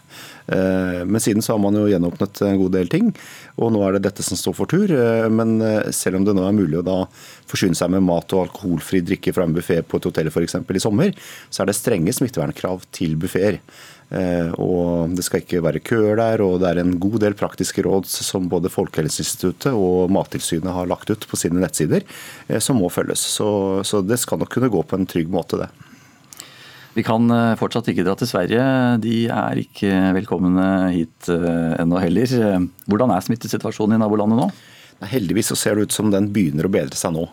Eh, 0.48 1.06
men 1.06 1.22
siden 1.22 1.42
så 1.42 1.54
har 1.54 1.62
man 1.64 1.76
jo 1.78 1.88
gjenåpnet 1.88 2.42
en 2.44 2.58
god 2.60 2.74
del 2.76 2.90
ting, 2.92 3.12
og 3.56 3.72
nå 3.74 3.84
er 3.86 3.96
det 3.96 4.04
dette 4.08 4.26
som 4.26 4.40
står 4.40 4.58
for 4.58 4.70
tur. 4.70 4.92
Eh, 4.92 5.28
men 5.32 5.56
eh, 5.64 5.92
selv 5.96 6.20
om 6.20 6.28
det 6.28 6.36
nå 6.36 6.44
er 6.48 6.58
mulig 6.58 6.82
å 6.82 6.86
da 6.86 6.98
forsyne 7.50 7.78
seg 7.78 7.94
med 7.94 8.06
mat 8.08 8.36
og 8.36 8.48
alkoholfri 8.48 9.04
drikke 9.06 9.34
fra 9.36 9.48
en 9.48 9.56
buffé 9.56 9.80
på 9.86 10.00
et 10.00 10.10
hotell 10.10 10.32
f.eks. 10.32 10.60
i 10.60 10.84
sommer, 10.84 11.16
så 11.50 11.64
er 11.64 11.72
det 11.72 11.80
strenge 11.80 12.16
smittevernkrav 12.16 12.88
til 12.96 13.16
buffeer. 13.22 13.62
Og 14.62 15.14
Det 15.18 15.24
skal 15.26 15.42
ikke 15.42 15.62
være 15.66 15.82
køer 15.82 16.20
der, 16.20 16.44
og 16.46 16.60
det 16.62 16.70
er 16.70 16.82
en 16.82 16.98
god 17.02 17.20
del 17.24 17.34
praktiske 17.38 17.82
råd 17.86 18.06
som 18.10 18.50
både 18.52 18.70
Folkehelseinstituttet 18.70 19.74
og 19.74 20.12
Mattilsynet 20.14 20.70
har 20.76 20.90
lagt 20.90 21.10
ut 21.10 21.26
på 21.30 21.40
sine 21.40 21.62
nettsider, 21.64 22.06
som 22.62 22.78
må 22.82 22.92
følges. 22.94 23.24
Så, 23.38 23.48
så 23.82 24.04
det 24.06 24.20
skal 24.22 24.44
nok 24.44 24.54
kunne 24.54 24.70
gå 24.74 24.84
på 24.86 25.00
en 25.00 25.10
trygg 25.10 25.34
måte, 25.34 25.64
det. 25.64 25.72
Vi 26.94 27.04
kan 27.06 27.30
eh, 27.34 27.56
fortsatt 27.58 27.90
ikke 27.90 28.06
dra 28.06 28.14
til 28.18 28.30
Sverige. 28.30 28.66
De 29.02 29.26
er 29.34 29.62
ikke 29.64 29.90
velkomne 30.20 30.68
hit 30.94 31.30
eh, 31.34 31.74
ennå 31.82 32.02
heller. 32.04 32.38
Hvordan 32.90 33.16
er 33.16 33.26
smittesituasjonen 33.26 33.98
i 33.98 34.04
nabolandet 34.04 34.40
nå? 34.40 34.50
Heldigvis 35.10 35.50
så 35.52 35.58
ser 35.60 35.76
det 35.76 35.88
ut 35.88 35.96
som 35.96 36.12
den 36.14 36.30
begynner 36.32 36.70
å 36.70 36.72
bedre 36.72 36.96
seg 36.96 37.12
nå. 37.12 37.26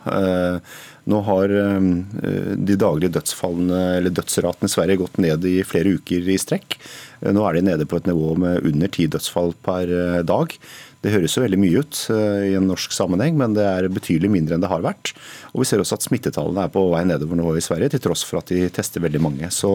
Eh, 1.00 1.08
nå 1.10 1.20
har 1.26 1.48
de 1.50 2.76
daglige 2.76 3.14
dødsfallene, 3.16 3.80
eller 3.98 4.14
dødsratene 4.14 4.68
i 4.68 4.74
Sverige 4.74 5.00
gått 5.00 5.18
ned 5.18 5.44
i 5.48 5.60
flere 5.64 5.96
uker 5.96 6.28
i 6.28 6.38
strekk. 6.38 6.76
Nå 7.20 7.42
er 7.44 7.56
de 7.56 7.66
nede 7.66 7.88
på 7.88 7.98
et 7.98 8.06
nivå 8.08 8.36
med 8.40 8.64
under 8.68 8.88
ti 8.88 9.06
dødsfall 9.10 9.54
per 9.64 10.22
dag. 10.28 10.54
Det 11.00 11.12
høres 11.14 11.34
jo 11.36 11.42
veldig 11.44 11.58
mye 11.60 11.80
ut 11.80 11.98
i 12.12 12.54
en 12.58 12.66
norsk 12.68 12.92
sammenheng, 12.92 13.38
men 13.40 13.54
det 13.56 13.64
er 13.64 13.88
betydelig 13.92 14.30
mindre 14.32 14.56
enn 14.56 14.64
det 14.64 14.70
har 14.72 14.84
vært. 14.84 15.14
Og 15.54 15.62
vi 15.62 15.68
ser 15.70 15.80
også 15.80 15.96
at 15.96 16.04
smittetallene 16.04 16.66
er 16.66 16.72
på 16.74 16.82
vei 16.92 17.06
nedover 17.08 17.40
nå 17.40 17.54
i 17.56 17.64
Sverige, 17.64 17.94
til 17.94 18.04
tross 18.04 18.24
for 18.28 18.42
at 18.42 18.52
de 18.52 18.68
tester 18.72 19.00
veldig 19.04 19.22
mange. 19.24 19.48
Så, 19.54 19.72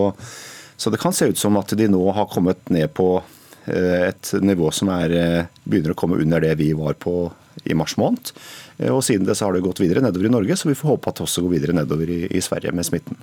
så 0.78 0.94
det 0.94 1.02
kan 1.02 1.16
se 1.18 1.32
ut 1.32 1.42
som 1.42 1.58
at 1.58 1.74
de 1.78 1.90
nå 1.90 2.04
har 2.14 2.30
kommet 2.30 2.62
ned 2.70 2.94
på 2.98 3.10
eh, 3.18 3.45
et 3.68 4.34
nivå 4.41 4.72
som 4.74 4.91
er, 4.93 5.16
eh, 5.16 5.47
begynner 5.66 5.93
å 5.93 5.97
komme 5.97 6.20
under 6.22 6.41
det 6.41 6.55
vi 6.59 6.72
var 6.74 6.93
på 6.93 7.32
i 7.63 7.74
mars 7.74 7.95
måned. 7.97 8.32
Eh, 8.78 8.91
og 8.91 9.03
siden 9.03 9.26
det 9.26 9.38
så 9.38 9.47
har 9.47 9.53
det 9.53 9.66
gått 9.66 9.82
videre 9.82 10.03
nedover 10.03 10.30
i 10.30 10.34
Norge, 10.34 10.57
så 10.57 10.70
vi 10.70 10.78
får 10.78 10.95
håpe 10.95 11.09
at 11.09 11.16
det 11.20 11.26
også 11.26 11.45
går 11.45 11.55
videre 11.57 11.78
nedover 11.78 12.09
i, 12.09 12.22
i 12.30 12.43
Sverige 12.43 12.74
med 12.76 12.86
smitten. 12.86 13.18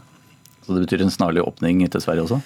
Så 0.67 0.75
det 0.75 0.87
betyr 0.87 1.05
en 1.05 1.15
snarlig 1.15 1.45
åpning 1.45 1.85
til 1.91 2.03
Sverige 2.03 2.27
også? 2.27 2.43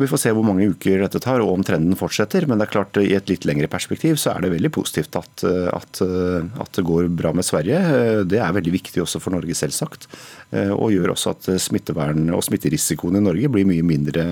Vi 0.00 0.08
får 0.08 0.20
se 0.22 0.30
hvor 0.32 0.46
mange 0.46 0.70
uker 0.72 1.02
dette 1.02 1.20
tar 1.20 1.42
og 1.44 1.50
om 1.52 1.64
trenden 1.66 1.98
fortsetter. 1.98 2.46
Men 2.48 2.60
det 2.60 2.66
er 2.66 2.72
klart 2.72 2.96
i 3.00 3.12
et 3.16 3.28
litt 3.28 3.44
lengre 3.48 3.68
perspektiv 3.72 4.16
så 4.20 4.32
er 4.32 4.44
det 4.44 4.52
veldig 4.54 4.72
positivt 4.72 5.18
at, 5.20 5.44
at, 5.44 6.00
at 6.02 6.78
det 6.78 6.86
går 6.88 7.10
bra 7.12 7.34
med 7.36 7.44
Sverige. 7.44 7.80
Det 8.28 8.40
er 8.40 8.56
veldig 8.56 8.72
viktig 8.72 9.04
også 9.04 9.20
for 9.20 9.36
Norge, 9.36 9.56
selvsagt. 9.58 10.08
Og 10.72 10.94
gjør 10.94 11.12
også 11.12 11.34
at 11.34 11.50
smittevern 11.60 12.32
og 12.32 12.44
smitterisikoen 12.46 13.20
i 13.20 13.24
Norge 13.24 13.52
blir 13.52 13.68
mye 13.68 13.84
mindre 13.84 14.26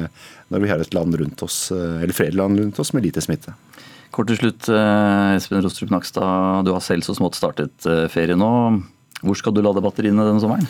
når 0.50 0.64
vi 0.64 0.72
har 0.72 0.82
et 0.82 0.96
land 0.96 1.14
rundt 1.20 1.44
oss, 1.44 1.66
eller 1.74 2.16
flere 2.16 2.38
land 2.40 2.58
rundt 2.58 2.80
oss 2.80 2.94
med 2.96 3.04
lite 3.04 3.22
smitte. 3.24 3.52
Kort 4.10 4.26
til 4.26 4.40
slutt, 4.40 4.66
Espen 5.36 5.62
Rostrup 5.62 5.92
Nakstad. 5.94 6.64
Du 6.66 6.72
har 6.74 6.82
selv 6.82 7.06
så 7.06 7.14
smått 7.14 7.38
startet 7.38 7.86
eh, 7.86 8.08
ferie 8.10 8.34
nå. 8.38 8.50
Hvor 9.20 9.36
skal 9.36 9.52
du 9.52 9.60
lade 9.60 9.82
batteriene 9.84 10.24
denne 10.24 10.40
sommeren? 10.40 10.64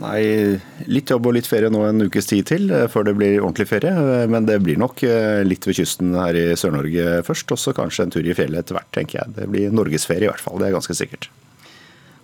Nei, 0.00 0.56
Litt 0.88 1.10
jobb 1.12 1.28
og 1.28 1.34
litt 1.36 1.48
ferie 1.48 1.68
nå 1.72 1.82
en 1.84 2.06
ukes 2.06 2.28
tid 2.30 2.46
til 2.48 2.70
eh, 2.72 2.86
før 2.92 3.06
det 3.10 3.14
blir 3.18 3.42
ordentlig 3.42 3.68
ferie. 3.68 3.92
Eh, 3.92 4.24
men 4.30 4.48
det 4.48 4.56
blir 4.64 4.80
nok 4.80 5.02
eh, 5.04 5.42
litt 5.44 5.68
ved 5.68 5.76
kysten 5.76 6.14
her 6.16 6.36
i 6.36 6.46
Sør-Norge 6.56 7.20
først, 7.26 7.52
og 7.52 7.60
så 7.60 7.74
kanskje 7.76 8.06
en 8.06 8.14
tur 8.14 8.24
i 8.24 8.36
fjellet 8.36 8.64
etter 8.64 8.78
hvert, 8.78 8.90
tenker 8.96 9.20
jeg. 9.20 9.34
Det 9.36 9.50
blir 9.52 9.76
norgesferie 9.76 10.28
i 10.28 10.32
hvert 10.32 10.44
fall, 10.44 10.56
det 10.60 10.70
er 10.70 10.76
ganske 10.78 10.96
sikkert. 10.96 11.28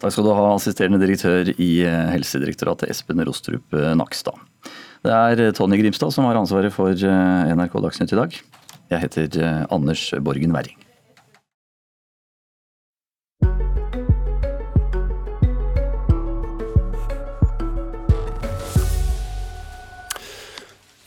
Takk 0.01 0.12
skal 0.12 0.29
du 0.29 0.33
ha, 0.37 0.49
assisterende 0.55 1.01
direktør 1.01 1.53
i 1.53 1.70
Helsedirektoratet, 2.12 2.93
Espen 2.93 3.24
Rostrup 3.24 3.77
Nakstad. 3.97 4.37
Det 5.05 5.12
er 5.12 5.55
Tonje 5.57 5.81
Grimstad 5.81 6.12
som 6.12 6.29
har 6.29 6.37
ansvaret 6.37 6.74
for 6.74 6.93
NRK 6.93 7.79
Dagsnytt 7.85 8.12
i 8.12 8.20
dag. 8.20 8.41
Jeg 8.93 9.07
heter 9.07 9.64
Anders 9.72 10.11
Borgen 10.20 10.53
Werring. 10.57 10.86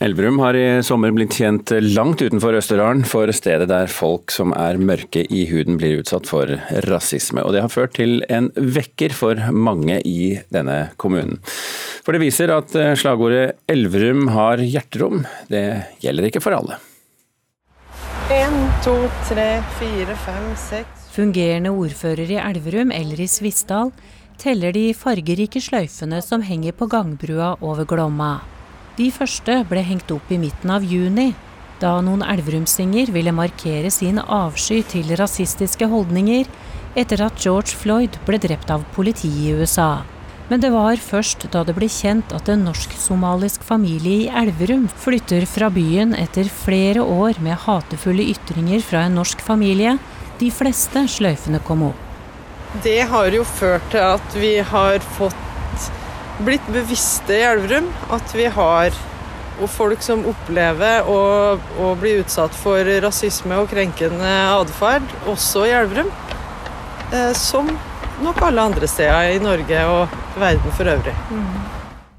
Elverum 0.00 0.38
har 0.40 0.56
i 0.56 0.80
sommer 0.80 1.12
blitt 1.12 1.34
kjent 1.36 1.74
langt 1.92 2.22
utenfor 2.24 2.56
Østerdalen 2.56 3.02
for 3.04 3.28
stedet 3.36 3.66
der 3.68 3.90
folk 3.92 4.32
som 4.32 4.54
er 4.56 4.78
mørke 4.80 5.26
i 5.28 5.42
huden 5.50 5.76
blir 5.76 5.98
utsatt 6.00 6.24
for 6.24 6.48
rasisme. 6.86 7.42
Og 7.44 7.52
det 7.52 7.60
har 7.60 7.68
ført 7.68 7.98
til 7.98 8.22
en 8.32 8.46
vekker 8.56 9.12
for 9.12 9.36
mange 9.52 9.98
i 10.08 10.38
denne 10.48 10.94
kommunen. 10.96 11.36
For 12.00 12.16
det 12.16 12.22
viser 12.22 12.48
at 12.54 12.72
slagordet 12.72 13.58
'Elverum 13.68 14.30
har 14.32 14.62
hjerterom', 14.64 15.26
det 15.52 15.84
gjelder 16.00 16.30
ikke 16.30 16.40
for 16.40 16.56
alle. 16.56 16.78
En, 18.32 18.56
to, 18.80 18.94
tre, 19.28 19.60
fire, 19.76 20.16
fem, 20.24 20.46
seks 20.56 21.10
Fungerende 21.12 21.74
ordfører 21.76 22.30
i 22.30 22.38
Elverum, 22.40 22.88
Elris 22.94 23.42
Visdal, 23.42 23.92
teller 24.38 24.72
de 24.72 24.94
fargerike 24.94 25.60
sløyfene 25.60 26.22
som 26.24 26.40
henger 26.40 26.72
på 26.72 26.88
gangbrua 26.88 27.58
over 27.60 27.84
Glomma. 27.84 28.38
De 29.00 29.06
første 29.08 29.54
ble 29.64 29.80
hengt 29.80 30.10
opp 30.12 30.28
i 30.28 30.36
midten 30.36 30.68
av 30.74 30.82
juni, 30.84 31.30
da 31.80 31.94
noen 32.04 32.20
elverumsinger 32.20 33.08
ville 33.14 33.32
markere 33.32 33.88
sin 33.94 34.18
avsky 34.20 34.82
til 34.84 35.14
rasistiske 35.16 35.88
holdninger 35.88 36.50
etter 37.00 37.22
at 37.24 37.40
George 37.40 37.78
Floyd 37.80 38.18
ble 38.26 38.36
drept 38.42 38.68
av 38.74 38.84
politiet 38.92 39.40
i 39.40 39.54
USA. 39.56 40.02
Men 40.50 40.60
det 40.60 40.72
var 40.74 41.00
først 41.00 41.48
da 41.54 41.62
det 41.64 41.78
ble 41.78 41.88
kjent 41.88 42.34
at 42.36 42.50
en 42.52 42.66
norsk-somalisk 42.68 43.64
familie 43.64 44.26
i 44.26 44.30
Elverum 44.42 44.84
flytter 45.00 45.48
fra 45.48 45.70
byen 45.72 46.12
etter 46.18 46.52
flere 46.52 47.00
år 47.00 47.40
med 47.40 47.56
hatefulle 47.64 48.28
ytringer 48.34 48.84
fra 48.84 49.06
en 49.06 49.16
norsk 49.22 49.40
familie, 49.46 49.96
de 50.42 50.52
fleste 50.52 51.06
sløyfene 51.08 51.62
kom 51.64 51.88
opp. 51.88 52.08
Det 52.84 53.00
har 53.14 53.32
jo 53.32 53.48
ført 53.48 53.88
til 53.94 54.10
at 54.12 54.36
vi 54.42 54.58
har 54.74 55.00
fått 55.16 55.49
blitt 56.44 56.66
bevisste 56.72 57.36
i 57.36 57.46
Elverum. 57.46 57.88
At 58.14 58.34
vi 58.36 58.48
har 58.50 58.94
folk 59.68 60.00
som 60.02 60.22
opplever 60.28 61.04
å, 61.08 61.20
å 61.58 61.90
bli 62.00 62.16
utsatt 62.22 62.54
for 62.56 62.86
rasisme 63.04 63.58
og 63.60 63.68
krenkende 63.72 64.30
atferd, 64.56 65.04
også 65.28 65.66
i 65.68 65.74
Elverum. 65.76 66.08
Eh, 67.12 67.32
som 67.36 67.68
nok 68.24 68.40
alle 68.46 68.64
andre 68.70 68.88
steder 68.88 69.34
i 69.34 69.42
Norge 69.42 69.84
og 69.90 70.16
verden 70.40 70.76
for 70.76 70.88
øvrig. 70.92 71.14
Mm. 71.30 71.52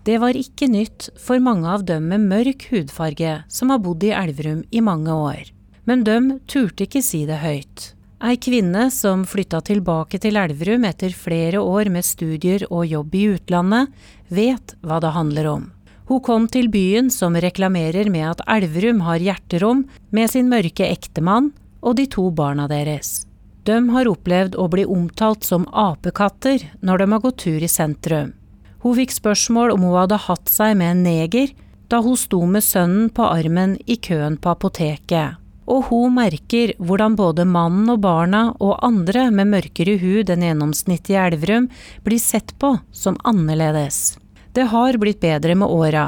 Det 0.01 0.17
var 0.17 0.37
ikke 0.37 0.65
nytt 0.65 1.11
for 1.21 1.41
mange 1.43 1.69
av 1.69 1.85
dem 1.85 2.07
med 2.09 2.25
mørk 2.25 2.65
hudfarge 2.71 3.41
som 3.53 3.69
har 3.69 3.81
bodd 3.83 4.03
i 4.03 4.13
Elverum 4.17 4.63
i 4.73 4.81
mange 4.81 5.13
år. 5.13 5.51
Men 5.85 6.05
de 6.05 6.17
turte 6.49 6.87
ikke 6.87 7.03
si 7.05 7.23
det 7.29 7.37
høyt. 7.43 7.91
Ei 8.21 8.37
kvinne 8.37 8.91
som 8.93 9.23
flytta 9.25 9.63
tilbake 9.65 10.19
til 10.21 10.35
Elverum 10.37 10.83
etter 10.85 11.09
flere 11.17 11.57
år 11.57 11.87
med 11.89 12.05
studier 12.05 12.67
og 12.67 12.83
jobb 12.85 13.15
i 13.17 13.23
utlandet, 13.33 13.89
vet 14.29 14.75
hva 14.85 14.99
det 15.01 15.15
handler 15.15 15.49
om. 15.49 15.63
Hun 16.05 16.21
kom 16.21 16.45
til 16.45 16.69
byen 16.69 17.09
som 17.09 17.33
reklamerer 17.33 18.11
med 18.13 18.27
at 18.35 18.43
Elverum 18.45 19.01
har 19.07 19.25
hjerterom, 19.25 19.87
med 20.13 20.29
sin 20.29 20.53
mørke 20.53 20.85
ektemann 20.85 21.49
og 21.81 21.97
de 21.97 22.05
to 22.13 22.27
barna 22.29 22.69
deres. 22.69 23.25
De 23.65 23.79
har 23.89 24.13
opplevd 24.13 24.53
å 24.53 24.69
bli 24.69 24.85
omtalt 24.85 25.41
som 25.47 25.65
apekatter 25.73 26.69
når 26.85 27.01
de 27.01 27.11
har 27.15 27.25
gått 27.25 27.41
tur 27.47 27.57
i 27.57 27.73
sentrum. 27.73 28.35
Hun 28.85 28.97
fikk 29.01 29.17
spørsmål 29.17 29.73
om 29.73 29.89
hun 29.89 29.97
hadde 29.97 30.21
hatt 30.29 30.49
seg 30.49 30.77
med 30.77 30.93
en 30.93 31.05
neger 31.09 31.57
da 31.89 32.05
hun 32.05 32.17
sto 32.17 32.45
med 32.45 32.61
sønnen 32.61 33.09
på 33.09 33.25
armen 33.25 33.79
i 33.89 33.97
køen 33.97 34.37
på 34.37 34.53
apoteket. 34.53 35.40
Og 35.69 35.85
hun 35.91 36.15
merker 36.17 36.73
hvordan 36.81 37.15
både 37.19 37.45
mannen 37.45 37.89
og 37.93 38.01
barna 38.03 38.47
og 38.59 38.79
andre 38.85 39.27
med 39.31 39.51
mørkere 39.53 39.97
hud 40.01 40.31
enn 40.33 40.45
gjennomsnittet 40.47 41.13
i 41.13 41.19
Elverum 41.21 41.69
blir 42.05 42.21
sett 42.21 42.55
på 42.59 42.75
som 42.91 43.19
annerledes. 43.23 44.17
Det 44.51 44.67
har 44.73 44.97
blitt 44.99 45.21
bedre 45.21 45.55
med 45.55 45.69
åra, 45.71 46.07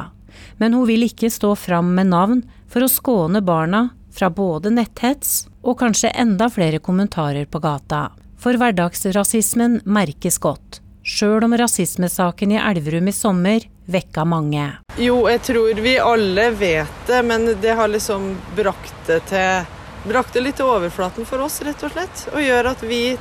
men 0.58 0.74
hun 0.74 0.88
vil 0.90 1.06
ikke 1.08 1.32
stå 1.32 1.54
fram 1.56 1.94
med 1.96 2.10
navn 2.12 2.42
for 2.68 2.84
å 2.84 2.92
skåne 2.92 3.44
barna 3.46 3.88
fra 4.14 4.30
både 4.30 4.74
netthets 4.74 5.46
og 5.64 5.80
kanskje 5.80 6.12
enda 6.20 6.50
flere 6.52 6.82
kommentarer 6.84 7.46
på 7.46 7.62
gata. 7.64 8.10
For 8.38 8.58
hverdagsrasismen 8.60 9.80
merkes 9.88 10.38
godt, 10.44 10.82
sjøl 11.04 11.46
om 11.48 11.56
rasismesaken 11.56 12.52
i 12.52 12.60
Elverum 12.60 13.08
i 13.08 13.16
sommer 13.16 13.70
vekka 13.86 14.26
mange. 14.26 14.68
Jo, 14.98 15.24
jeg 15.30 15.42
tror 15.50 15.80
vi 15.84 15.98
alle 16.00 16.50
vet 16.52 17.08
det, 17.08 17.22
men 17.24 17.48
det 17.62 17.76
har 17.78 17.92
liksom 17.92 18.34
brakt 18.56 19.08
det 19.08 19.24
til 19.32 19.72
Brakt 20.04 20.34
det 20.36 20.42
litt 20.44 20.58
til 20.60 20.68
overflaten 20.68 21.24
for 21.24 21.40
oss, 21.46 21.62
rett 21.64 21.80
og 21.88 21.94
slett. 21.94 22.26
Og 22.36 22.44
gjør 22.44 22.68
at 22.74 22.82
vi 22.84 23.16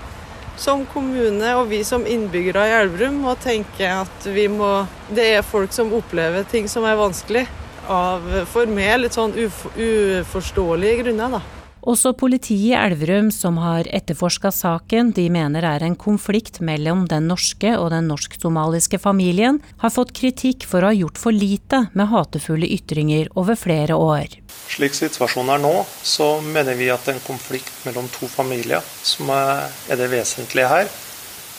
som 0.58 0.82
kommune 0.90 1.52
og 1.54 1.68
vi 1.70 1.84
som 1.86 2.02
innbyggere 2.02 2.64
i 2.66 2.74
Elverum 2.80 3.20
må 3.22 3.36
tenke 3.38 3.86
at 3.86 4.26
vi 4.26 4.48
må 4.50 4.86
Det 5.14 5.28
er 5.36 5.46
folk 5.46 5.72
som 5.72 5.94
opplever 5.94 6.42
ting 6.50 6.66
som 6.68 6.82
er 6.88 6.98
vanskelig. 6.98 7.46
Av 7.86 8.26
for 8.50 8.66
meg 8.66 8.98
litt 9.04 9.14
sånn 9.14 9.34
uf, 9.46 9.64
uforståelige 9.76 11.04
grunner, 11.04 11.38
da. 11.38 11.61
Også 11.82 12.12
politiet 12.14 12.68
i 12.68 12.74
Elverum, 12.78 13.32
som 13.34 13.56
har 13.58 13.88
etterforska 13.90 14.52
saken, 14.54 15.08
de 15.16 15.24
mener 15.34 15.64
er 15.66 15.82
en 15.82 15.96
konflikt 15.98 16.60
mellom 16.62 17.08
den 17.10 17.26
norske 17.26 17.72
og 17.74 17.88
den 17.90 18.06
norsk-somaliske 18.06 19.00
familien, 19.02 19.58
har 19.82 19.90
fått 19.90 20.12
kritikk 20.14 20.62
for 20.70 20.78
å 20.78 20.92
ha 20.92 20.94
gjort 20.94 21.18
for 21.18 21.34
lite 21.34 21.88
med 21.98 22.06
hatefulle 22.12 22.68
ytringer 22.70 23.32
over 23.34 23.58
flere 23.58 23.96
år. 23.98 24.36
Slik 24.70 24.94
situasjonen 24.94 25.56
er 25.56 25.64
nå, 25.64 25.72
så 26.06 26.36
mener 26.46 26.78
vi 26.78 26.86
at 26.94 27.08
en 27.10 27.18
konflikt 27.26 27.72
mellom 27.88 28.06
to 28.14 28.30
familier 28.30 28.84
som 29.02 29.32
er 29.34 29.98
det 29.98 30.06
vesentlige 30.12 30.68
her. 30.70 30.92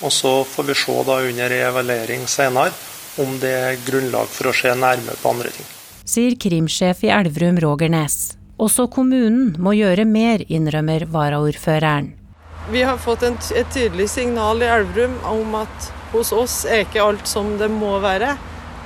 Og 0.08 0.12
så 0.12 0.32
får 0.48 0.70
vi 0.70 0.78
se 0.86 0.96
da 1.10 1.18
under 1.20 1.58
evaluering 1.58 2.24
senere 2.32 2.72
om 3.20 3.36
det 3.44 3.52
er 3.58 3.84
grunnlag 3.84 4.32
for 4.32 4.50
å 4.50 4.56
se 4.56 4.72
nærmere 4.72 5.20
på 5.20 5.36
andre 5.36 5.52
ting. 5.52 5.68
Sier 6.08 6.40
krimsjef 6.40 7.04
i 7.04 7.12
Elverum 7.12 7.60
Roger 7.64 7.92
Næss. 7.92 8.38
Også 8.62 8.86
kommunen 8.92 9.56
må 9.58 9.74
gjøre 9.74 10.06
mer, 10.06 10.44
innrømmer 10.46 11.08
varaordføreren. 11.10 12.12
Vi 12.72 12.84
har 12.86 13.00
fått 13.02 13.24
et 13.26 13.72
tydelig 13.74 14.08
signal 14.14 14.62
i 14.62 14.70
Elverum 14.70 15.16
om 15.28 15.56
at 15.64 15.88
hos 16.14 16.32
oss 16.32 16.62
er 16.70 16.86
ikke 16.86 17.02
alt 17.04 17.28
som 17.28 17.56
det 17.58 17.68
må 17.74 17.98
være. 18.04 18.36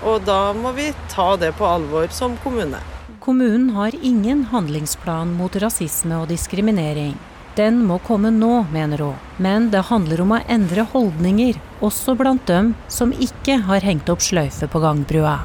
Og 0.07 0.23
da 0.25 0.53
må 0.55 0.71
vi 0.77 0.91
ta 1.11 1.35
det 1.41 1.51
på 1.57 1.67
alvor 1.67 2.07
som 2.15 2.37
kommune. 2.43 2.79
Kommunen 3.19 3.73
har 3.75 3.97
ingen 4.01 4.45
handlingsplan 4.53 5.35
mot 5.35 5.55
rasisme 5.59 6.21
og 6.21 6.31
diskriminering. 6.31 7.17
Den 7.57 7.81
må 7.83 7.97
komme 8.07 8.31
nå, 8.31 8.63
mener 8.71 9.03
hun. 9.03 9.21
Men 9.41 9.67
det 9.73 9.87
handler 9.89 10.23
om 10.23 10.35
å 10.37 10.41
endre 10.47 10.87
holdninger, 10.93 11.59
også 11.83 12.15
blant 12.15 12.47
dem 12.47 12.73
som 12.87 13.11
ikke 13.11 13.59
har 13.67 13.83
hengt 13.83 14.09
opp 14.13 14.23
sløyfe 14.23 14.69
på 14.71 14.81
gangbrua 14.85 15.41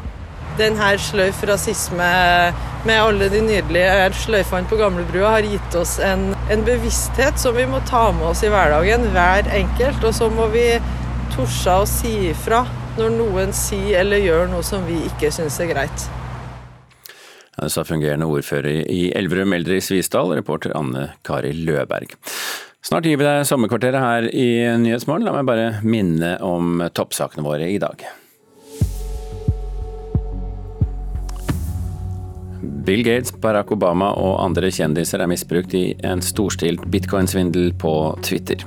den 0.58 0.76
her 0.80 0.98
sløyf 1.00 1.42
rasisme 1.48 2.08
med 2.86 2.98
alle 2.98 3.28
de 3.32 3.40
nydelige 3.44 4.08
sløyfene 4.24 4.68
på 4.70 4.78
gamlebrua 4.80 5.36
har 5.36 5.46
gitt 5.46 5.76
oss 5.78 5.98
en, 6.02 6.32
en, 6.50 6.64
bevissthet 6.66 7.38
som 7.40 7.56
vi 7.56 7.66
må 7.70 7.80
ta 7.88 8.08
med 8.16 8.32
oss 8.32 8.42
i 8.42 8.50
hverdagen, 8.52 9.06
hver 9.14 9.48
enkelt. 9.54 10.02
Og 10.04 10.16
så 10.16 10.30
må 10.32 10.48
vi 10.52 10.66
torse 11.34 11.76
å 11.82 11.86
si 11.88 12.14
ifra 12.32 12.64
når 12.98 13.14
noen 13.14 13.54
sier 13.56 14.02
eller 14.02 14.20
gjør 14.20 14.50
noe 14.52 14.66
som 14.66 14.84
vi 14.88 14.98
ikke 15.08 15.30
syns 15.32 15.60
er 15.62 15.70
greit. 15.72 16.08
Det 17.52 17.68
sa 17.70 17.84
fungerende 17.86 18.26
ordfører 18.26 18.88
i 18.90 19.12
Elverum 19.14 19.52
Eldre 19.54 19.76
i 19.78 19.84
Svisdal, 19.84 20.32
reporter 20.34 20.74
Anne 20.76 21.12
Kari 21.24 21.52
Løberg. 21.54 22.16
Snart 22.82 23.06
gir 23.06 23.20
vi 23.20 23.28
deg 23.28 23.44
sommerkvarteret 23.46 24.02
her 24.02 24.26
i 24.34 24.48
Nyhetsmorgen. 24.82 25.28
La 25.28 25.36
meg 25.36 25.46
bare 25.46 25.68
minne 25.86 26.34
om 26.42 26.82
toppsakene 26.96 27.46
våre 27.46 27.70
i 27.70 27.78
dag. 27.78 28.02
Bill 32.62 33.02
Gates, 33.06 33.32
Barack 33.42 33.72
Obama 33.74 34.12
og 34.18 34.38
andre 34.44 34.70
kjendiser 34.72 35.22
er 35.22 35.30
misbrukt 35.30 35.74
i 35.74 35.84
en 36.06 36.22
storstilt 36.22 36.84
bitcoin-svindel 36.92 37.72
på 37.80 37.94
Twitter. 38.26 38.62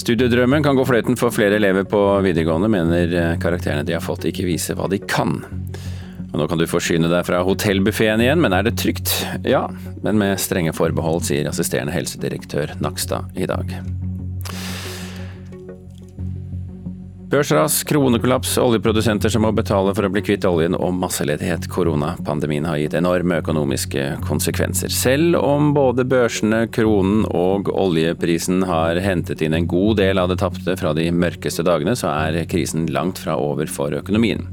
Studiedrømmen 0.00 0.64
kan 0.64 0.78
gå 0.78 0.84
fløyten 0.88 1.18
for 1.20 1.34
flere 1.34 1.58
elever 1.60 1.86
på 1.88 2.00
videregående, 2.24 2.70
mener 2.72 3.38
karakterene 3.42 3.86
de 3.86 3.94
har 3.94 4.04
fått 4.04 4.26
ikke 4.30 4.48
viser 4.48 4.78
hva 4.78 4.88
de 4.90 4.98
kan. 5.04 5.38
Og 6.30 6.38
nå 6.38 6.46
kan 6.50 6.60
du 6.60 6.66
forsyne 6.70 7.10
deg 7.10 7.26
fra 7.26 7.42
hotellbuffeen 7.46 8.22
igjen, 8.22 8.42
men 8.42 8.54
er 8.54 8.66
det 8.66 8.76
trygt? 8.80 9.14
Ja, 9.46 9.66
men 10.04 10.20
med 10.20 10.38
strenge 10.42 10.74
forbehold, 10.76 11.24
sier 11.26 11.50
assisterende 11.50 11.94
helsedirektør 11.94 12.76
Nakstad 12.82 13.34
i 13.38 13.50
dag. 13.50 13.74
Børsras, 17.30 17.84
kronekollaps, 17.84 18.56
oljeprodusenter 18.58 19.30
som 19.30 19.44
må 19.46 19.52
betale 19.54 19.92
for 19.94 20.02
å 20.02 20.08
bli 20.10 20.22
kvitt 20.26 20.42
oljen 20.48 20.74
og 20.74 20.96
masseledighet. 20.98 21.68
Koronapandemien 21.70 22.66
har 22.66 22.80
gitt 22.80 22.96
enorme 22.98 23.38
økonomiske 23.38 24.06
konsekvenser. 24.26 24.90
Selv 24.90 25.38
om 25.38 25.70
både 25.76 26.02
børsene, 26.10 26.64
kronen 26.74 27.22
og 27.30 27.70
oljeprisen 27.70 28.66
har 28.66 28.98
hentet 29.04 29.46
inn 29.46 29.54
en 29.54 29.70
god 29.70 30.02
del 30.02 30.18
av 30.18 30.32
det 30.32 30.40
tapte 30.42 30.74
fra 30.74 30.90
de 30.98 31.06
mørkeste 31.14 31.62
dagene, 31.70 31.94
så 31.94 32.10
er 32.10 32.50
krisen 32.50 32.90
langt 32.90 33.22
fra 33.22 33.38
over 33.38 33.70
for 33.70 33.94
økonomien. 33.94 34.48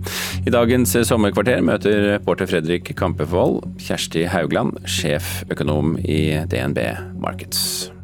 I 0.45 0.53
dagens 0.53 0.93
sommerkvarter 1.09 1.65
møter 1.65 2.11
reporter 2.11 2.53
Fredrik 2.53 2.93
Kampevold 2.93 3.63
Kjersti 3.81 4.29
Haugland, 4.29 4.77
sjeføkonom 4.85 5.97
i 6.05 6.43
DNB 6.45 6.83
Markets. 7.25 7.96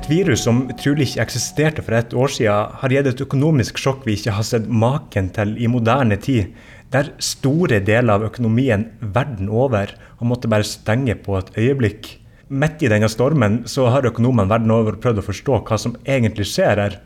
Et 0.00 0.06
virus 0.08 0.46
som 0.46 0.62
trolig 0.80 1.10
ikke 1.10 1.24
eksisterte 1.26 1.82
for 1.84 1.92
et 1.98 2.14
år 2.16 2.30
siden, 2.32 2.70
har 2.80 2.92
gitt 2.94 3.08
et 3.10 3.20
økonomisk 3.20 3.76
sjokk 3.76 4.06
vi 4.08 4.14
ikke 4.16 4.32
har 4.32 4.46
sett 4.48 4.64
maken 4.64 5.28
til 5.36 5.52
i 5.60 5.68
moderne 5.68 6.16
tid. 6.16 6.54
Der 6.88 7.10
store 7.20 7.82
deler 7.84 8.14
av 8.14 8.24
økonomien 8.30 8.86
verden 9.02 9.52
over 9.52 9.92
har 9.92 10.30
måttet 10.30 10.48
bare 10.54 10.64
stenge 10.64 11.18
på 11.20 11.36
et 11.36 11.52
øyeblikk. 11.52 12.08
Midt 12.48 12.80
i 12.80 12.88
denne 12.88 13.12
stormen 13.12 13.60
så 13.68 13.90
har 13.92 14.08
økonomene 14.08 14.48
verden 14.48 14.72
over 14.72 14.96
prøvd 14.96 15.20
å 15.20 15.28
forstå 15.28 15.60
hva 15.68 15.78
som 15.84 15.98
egentlig 16.08 16.48
skjer 16.48 16.80
her. 16.86 17.00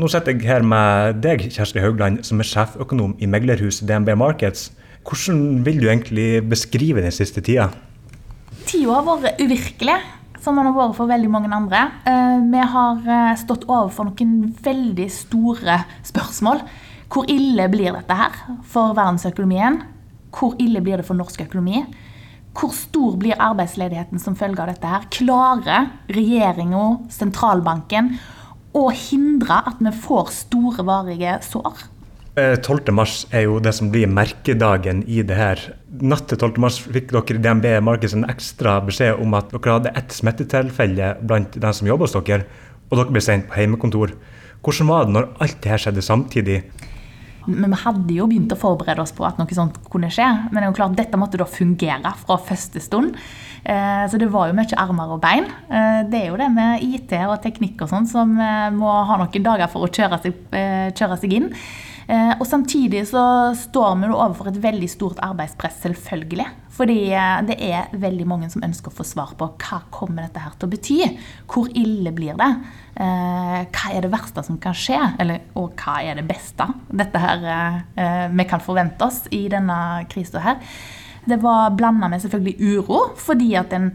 Nå 0.00 0.08
sitter 0.08 0.32
jeg 0.32 0.48
her 0.48 0.64
med 0.64 1.20
deg, 1.20 1.50
Kjersti 1.52 1.84
Haugland, 1.84 2.24
som 2.24 2.40
er 2.40 2.48
sjeføkonom 2.48 3.18
i 3.20 3.28
meglerhuset 3.28 3.84
DNB 3.90 4.16
Markets. 4.16 4.70
Hvordan 5.04 5.66
vil 5.68 5.84
du 5.84 5.90
egentlig 5.90 6.30
beskrive 6.48 7.04
den 7.04 7.12
siste 7.12 7.44
tida? 7.44 7.68
Tida 8.64 9.02
har 9.02 9.26
vært 9.26 9.44
uvirkelig 9.44 10.00
som 10.44 10.56
man 10.58 10.68
har 10.68 10.76
vært 10.76 10.96
for 10.98 11.10
veldig 11.10 11.30
mange 11.32 11.50
andre. 11.54 11.84
Eh, 12.08 12.38
vi 12.52 12.64
har 12.74 13.00
eh, 13.04 13.32
stått 13.40 13.66
overfor 13.68 14.10
noen 14.10 14.52
veldig 14.64 15.08
store 15.12 15.80
spørsmål. 16.06 16.62
Hvor 17.08 17.28
ille 17.32 17.68
blir 17.72 17.94
dette 17.96 18.16
her 18.18 18.36
for 18.68 18.96
verdensøkonomien? 18.96 19.80
Hvor 20.34 20.58
ille 20.60 20.82
blir 20.84 21.00
det 21.00 21.08
for 21.08 21.18
norsk 21.18 21.46
økonomi? 21.46 21.84
Hvor 22.58 22.72
stor 22.74 23.14
blir 23.20 23.38
arbeidsledigheten 23.38 24.20
som 24.20 24.36
følge 24.36 24.64
av 24.64 24.72
dette? 24.72 24.88
her? 24.88 25.06
Klarer 25.14 25.92
regjeringa, 26.10 26.84
sentralbanken, 27.12 28.16
å 28.76 28.88
hindre 28.92 29.62
at 29.70 29.78
vi 29.80 29.92
får 30.04 30.34
store, 30.34 30.84
varige 30.86 31.38
sår? 31.46 31.86
12. 32.38 32.92
mars 32.94 33.24
er 33.34 33.48
jo 33.48 33.58
det 33.62 33.72
som 33.74 33.88
blir 33.90 34.10
merkedagen 34.10 35.02
i 35.10 35.24
det 35.26 35.38
her. 35.38 35.62
Natt 35.88 36.26
til 36.28 36.36
12. 36.36 36.58
mars 36.60 36.76
fikk 36.84 37.14
dere 37.14 37.38
i 37.38 37.40
DNB 37.40 37.66
Markeds 37.80 38.12
en 38.12 38.26
ekstra 38.28 38.74
beskjed 38.84 39.22
om 39.24 39.32
at 39.38 39.48
dere 39.54 39.78
hadde 39.78 39.94
ett 39.96 40.12
smittetilfelle 40.12 41.14
blant 41.24 41.56
dem 41.56 41.72
som 41.72 41.88
jobber 41.88 42.04
hos 42.04 42.16
dere, 42.28 42.44
og 42.90 43.00
dere 43.00 43.14
ble 43.14 43.22
sendt 43.24 43.48
på 43.48 43.62
hjemmekontor. 43.62 44.12
Hvordan 44.60 44.90
var 44.90 45.06
det 45.06 45.14
når 45.16 45.30
alt 45.40 45.56
det 45.64 45.72
her 45.72 45.80
skjedde 45.80 46.04
samtidig? 46.04 46.58
Men 47.48 47.72
vi 47.72 47.80
hadde 47.80 48.12
jo 48.18 48.26
begynt 48.28 48.52
å 48.52 48.60
forberede 48.60 49.00
oss 49.00 49.14
på 49.16 49.24
at 49.24 49.40
noe 49.40 49.56
sånt 49.56 49.78
kunne 49.88 50.10
skje. 50.12 50.26
Men 50.50 50.60
det 50.60 50.66
er 50.66 50.68
jo 50.68 50.76
klart, 50.76 50.96
dette 50.98 51.20
måtte 51.20 51.40
da 51.40 51.48
fungere 51.48 52.12
fra 52.20 52.36
første 52.50 52.82
stund. 52.84 53.16
Eh, 53.64 54.04
så 54.12 54.20
det 54.20 54.28
var 54.32 54.50
jo 54.50 54.58
mye 54.58 54.80
armer 54.84 55.16
og 55.16 55.22
bein. 55.24 55.48
Eh, 55.72 56.02
det 56.12 56.20
er 56.20 56.28
jo 56.28 56.40
det 56.40 56.50
med 56.52 56.84
IT 56.84 57.16
og 57.24 57.38
teknikk 57.44 57.86
og 57.86 57.92
sånn 57.94 58.08
som 58.10 58.36
eh, 58.36 58.68
må 58.76 58.92
ha 59.08 59.16
noen 59.22 59.46
dager 59.48 59.72
for 59.72 59.88
å 59.88 59.92
kjøre 59.92 60.20
seg, 60.26 60.42
kjøre 60.98 61.22
seg 61.22 61.38
inn. 61.40 61.54
Eh, 62.08 62.30
og 62.40 62.46
Samtidig 62.48 63.02
så 63.10 63.22
står 63.52 63.98
vi 64.00 64.08
overfor 64.08 64.48
et 64.48 64.62
veldig 64.62 64.88
stort 64.88 65.18
arbeidspress, 65.20 65.82
selvfølgelig. 65.84 66.46
Fordi 66.72 66.96
eh, 67.12 67.40
det 67.44 67.58
er 67.66 67.90
veldig 68.00 68.26
mange 68.30 68.48
som 68.48 68.64
ønsker 68.64 68.88
å 68.88 68.96
få 68.96 69.04
svar 69.04 69.34
på 69.36 69.50
hva 69.60 69.82
kommer 69.92 70.24
dette 70.24 70.40
her 70.40 70.54
til 70.56 70.70
å 70.70 70.72
bety. 70.72 70.98
Hvor 71.52 71.68
ille 71.76 72.12
blir 72.16 72.38
det? 72.40 72.48
Eh, 72.96 73.58
hva 73.68 73.92
er 73.92 74.06
det 74.06 74.12
verste 74.14 74.46
som 74.46 74.56
kan 74.62 74.76
skje? 74.76 75.00
Eller, 75.20 75.44
og 75.60 75.76
hva 75.76 75.98
er 76.00 76.16
det 76.16 76.24
beste 76.30 76.70
dette 76.88 77.20
her 77.20 77.44
vi 78.32 78.46
kan 78.48 78.62
forvente 78.64 79.04
oss 79.04 79.26
i 79.34 79.44
denne 79.52 80.06
krisa 80.08 80.40
her? 80.42 80.62
Det 81.28 81.36
var 81.42 81.74
blanda 81.76 82.08
med 82.08 82.22
selvfølgelig 82.22 82.78
uro, 82.78 83.02
fordi 83.20 83.52
at 83.60 83.74
en 83.76 83.90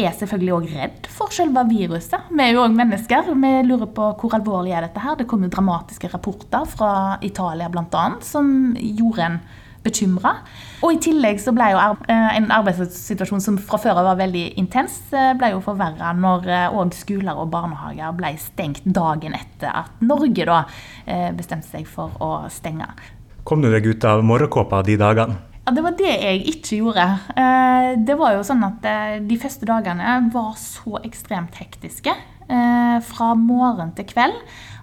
er 0.00 0.14
selvfølgelig 0.16 0.54
òg 0.56 0.68
redd 0.72 1.08
for 1.12 1.32
selve 1.34 1.64
viruset. 1.68 2.30
Vi 2.32 2.44
er 2.44 2.54
jo 2.54 2.62
òg 2.64 2.76
mennesker. 2.76 3.32
Vi 3.32 3.50
lurer 3.66 3.90
på 3.92 4.12
hvor 4.20 4.36
alvorlig 4.38 4.72
er 4.76 4.86
dette 4.86 5.02
her. 5.02 5.18
Det 5.18 5.26
kom 5.30 5.44
jo 5.44 5.50
dramatiske 5.52 6.10
rapporter 6.12 6.64
fra 6.68 6.92
Italia 7.22 7.68
bl.a. 7.72 8.06
som 8.24 8.72
gjorde 8.78 9.26
en 9.26 9.38
bekymra. 9.82 10.36
Og 10.86 10.94
i 10.94 11.00
tillegg 11.02 11.40
så 11.42 11.54
ble 11.54 11.72
jo 11.72 11.80
eh, 12.06 12.28
en 12.38 12.48
arbeidssituasjon 12.54 13.42
som 13.42 13.58
fra 13.58 13.80
før 13.82 14.00
av 14.00 14.12
var 14.12 14.20
veldig 14.22 14.44
intens, 14.62 15.00
eh, 15.10 15.32
ble 15.38 15.52
jo 15.56 15.62
forverra 15.64 16.12
når 16.14 16.46
òg 16.70 16.84
eh, 16.86 16.98
skoler 16.98 17.38
og 17.38 17.50
barnehager 17.52 18.14
ble 18.18 18.34
stengt 18.40 18.86
dagen 18.86 19.34
etter 19.38 19.74
at 19.82 20.02
Norge 20.06 20.46
da 20.46 20.62
bestemte 21.36 21.66
seg 21.66 21.88
for 21.90 22.14
å 22.22 22.32
stenge. 22.52 22.86
Kom 23.42 23.62
du 23.62 23.72
deg 23.72 23.86
ut 23.90 24.04
av 24.06 24.22
morgenkåpa 24.22 24.84
de 24.86 24.94
dagene? 25.00 25.51
Ja, 25.62 25.72
Det 25.72 25.82
var 25.84 25.94
det 25.94 26.10
jeg 26.10 26.42
ikke 26.50 26.76
gjorde. 26.80 27.06
Det 28.02 28.14
var 28.18 28.32
jo 28.34 28.42
sånn 28.42 28.64
at 28.66 28.82
De 29.28 29.36
første 29.38 29.68
dagene 29.68 30.16
var 30.34 30.56
så 30.58 30.98
ekstremt 31.06 31.54
hektiske. 31.54 32.14
Fra 33.06 33.28
morgen 33.38 33.92
til 33.94 34.08
kveld 34.10 34.34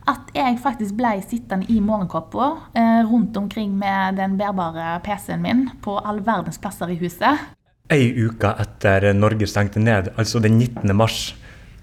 at 0.09 0.31
jeg 0.33 0.57
faktisk 0.61 0.97
ble 0.97 1.17
sittende 1.25 1.67
i 1.69 1.79
morgenkåpa 1.83 2.47
eh, 2.77 3.01
rundt 3.07 3.37
omkring 3.37 3.75
med 3.77 4.17
den 4.19 4.37
bærbare 4.39 4.97
PC-en 5.05 5.43
min 5.43 5.65
på 5.83 5.97
all 5.99 6.21
verdens 6.25 6.59
plasser 6.61 6.91
i 6.93 6.97
huset. 7.01 7.45
Ei 7.89 8.09
uke 8.21 8.53
etter 8.61 9.09
Norge 9.17 9.47
stengte 9.49 9.81
ned, 9.81 10.11
altså 10.17 10.41
den 10.41 10.59
19. 10.59 10.93
mars, 10.97 11.33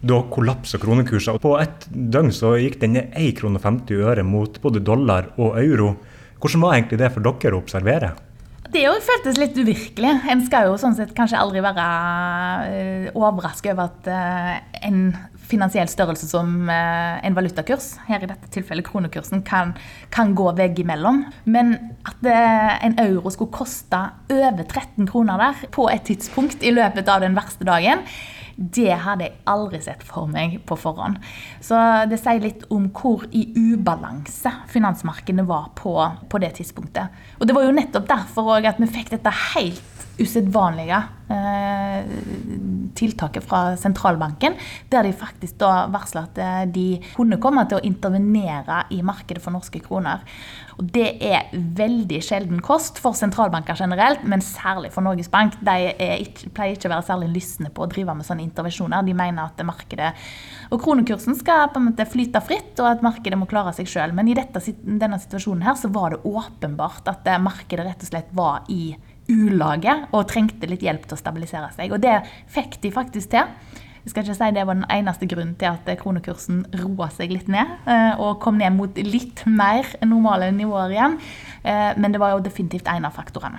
da 0.07 0.21
kollapsa 0.31 0.79
kronekursen. 0.79 1.41
På 1.43 1.57
ett 1.59 1.89
døgn 1.91 2.31
så 2.35 2.55
gikk 2.61 2.79
den 2.83 2.95
ned 2.99 3.17
1,50 3.19 3.87
kr 3.91 4.23
mot 4.27 4.61
både 4.63 4.83
dollar 4.87 5.33
og 5.37 5.59
euro. 5.63 5.97
Hvordan 6.39 6.63
var 6.63 6.77
egentlig 6.77 7.01
det 7.03 7.11
for 7.15 7.27
dere 7.27 7.57
å 7.57 7.63
observere? 7.63 8.15
Det 8.73 8.83
jo 8.83 8.93
føltes 9.05 9.39
litt 9.41 9.57
uvirkelig. 9.59 10.13
En 10.33 10.43
skal 10.47 10.71
jo 10.71 10.79
sånn 10.81 10.97
sett 10.99 11.15
kanskje 11.17 11.39
aldri 11.41 11.63
være 11.65 11.87
uh, 11.87 12.67
eh, 12.67 13.09
overraska 13.15 13.75
over 13.75 13.93
at 13.93 14.11
uh, 14.11 14.53
en 14.89 15.01
finansiell 15.47 15.91
størrelse 15.91 16.29
som 16.31 16.69
uh, 16.69 17.17
en 17.27 17.37
valutakurs, 17.37 17.95
her 18.09 18.25
i 18.25 18.31
dette 18.31 18.51
tilfellet 18.55 18.87
kronekursen, 18.87 19.45
kan, 19.47 19.75
kan 20.15 20.35
gå 20.39 20.51
veggimellom. 20.59 21.25
Men 21.45 21.77
at 22.07 22.27
en 22.27 22.97
euro 23.03 23.31
skulle 23.33 23.55
koste 23.55 24.01
over 24.33 24.65
13 24.65 25.07
kroner 25.11 25.41
der 25.43 25.69
på 25.75 25.89
et 25.93 26.07
tidspunkt 26.09 26.65
i 26.67 26.75
løpet 26.75 27.09
av 27.11 27.23
den 27.25 27.37
verste 27.39 27.67
dagen, 27.67 28.05
det 28.57 28.95
hadde 29.05 29.27
jeg 29.27 29.37
aldri 29.53 29.83
sett 29.85 30.05
for 30.07 30.29
meg 30.31 30.57
på 30.69 30.79
forhånd. 30.81 31.19
Så 31.65 31.77
det 32.09 32.19
sier 32.23 32.41
litt 32.41 32.65
om 32.73 32.89
hvor 32.97 33.27
i 33.37 33.45
ubalanse 33.53 34.53
finansmarkedene 34.73 35.45
var 35.49 35.71
på, 35.77 35.93
på 36.31 36.41
det 36.43 36.55
tidspunktet. 36.57 37.13
Og 37.37 37.49
det 37.49 37.57
var 37.57 37.67
jo 37.67 37.77
nettopp 37.77 38.09
derfor 38.09 38.57
at 38.57 38.81
vi 38.81 38.89
fikk 38.89 39.13
dette 39.13 39.35
helt 39.53 39.96
usedvanlige 40.19 40.99
eh, 41.29 42.05
tiltaket 42.97 43.45
fra 43.45 43.77
sentralbanken, 43.77 44.57
der 44.93 45.05
de 45.07 45.13
faktisk 45.17 45.59
da 45.61 45.87
varsla 45.93 46.27
at 46.27 46.39
eh, 46.41 46.63
de 46.73 46.87
kunne 47.17 47.41
komme 47.43 47.67
til 47.69 47.81
å 47.81 47.85
intervenere 47.87 48.85
i 48.95 49.03
markedet 49.05 49.43
for 49.45 49.55
norske 49.55 49.83
kroner. 49.85 50.25
Og 50.77 50.89
Det 50.93 51.07
er 51.25 51.49
veldig 51.53 52.19
sjelden 52.25 52.61
kost 52.65 53.01
for 53.01 53.17
sentralbanker 53.17 53.79
generelt, 53.81 54.25
men 54.29 54.45
særlig 54.45 54.91
for 54.93 55.05
Norges 55.05 55.31
Bank. 55.33 55.57
De 55.65 55.77
ikke, 56.21 56.51
pleier 56.57 56.77
ikke 56.77 56.91
å 56.91 56.95
være 56.97 57.09
særlig 57.09 57.31
lystne 57.33 57.73
på 57.73 57.85
å 57.85 57.89
drive 57.91 58.17
med 58.17 58.29
sånne 58.29 58.45
intervensjoner. 58.45 59.07
De 59.07 59.17
mener 59.17 59.49
at 59.49 59.65
markedet 59.65 60.13
og 60.69 60.83
kronekursen 60.85 61.37
skal 61.39 61.71
på 61.73 61.81
en 61.81 61.89
måte 61.91 62.09
flyte 62.11 62.43
fritt, 62.45 62.75
og 62.83 62.91
at 62.91 63.05
markedet 63.05 63.39
må 63.41 63.49
klare 63.49 63.73
seg 63.77 63.89
sjøl. 63.89 64.13
Men 64.17 64.29
i 64.29 64.37
dette, 64.37 64.61
denne 64.85 65.21
situasjonen 65.23 65.65
her 65.65 65.81
så 65.81 65.91
var 65.93 66.13
det 66.13 66.25
åpenbart 66.29 67.09
at 67.13 67.29
eh, 67.31 67.41
markedet 67.41 67.89
rett 67.89 68.05
og 68.05 68.13
slett 68.13 68.33
var 68.37 68.69
i 68.73 68.97
ulage 69.33 69.95
og 70.13 70.29
trengte 70.31 70.69
litt 70.71 70.85
hjelp 70.87 71.07
til 71.07 71.17
å 71.17 71.21
stabilisere 71.21 71.71
seg. 71.77 71.93
Og 71.95 72.03
det 72.03 72.21
fikk 72.53 72.81
de 72.83 72.93
faktisk 72.95 73.33
til. 73.35 73.51
Jeg 74.07 74.13
skal 74.13 74.23
ikke 74.23 74.35
si 74.39 74.51
Det 74.55 74.67
var 74.69 74.77
den 74.79 74.91
eneste 74.95 75.27
grunnen 75.27 75.57
til 75.59 75.67
at 75.73 75.89
kronekursen 75.99 76.61
roa 76.79 77.09
seg 77.11 77.33
litt 77.35 77.49
ned 77.51 77.89
eh, 77.91 78.13
og 78.23 78.39
kom 78.39 78.61
ned 78.61 78.77
mot 78.77 78.95
litt 78.95 79.43
mer 79.51 79.89
normale 80.07 80.53
nivåer 80.55 80.95
igjen, 80.95 81.17
eh, 81.67 81.91
men 81.99 82.15
det 82.15 82.21
var 82.23 82.37
jo 82.37 82.45
definitivt 82.45 82.87
en 82.87 83.09
av 83.09 83.17
faktorene. 83.19 83.59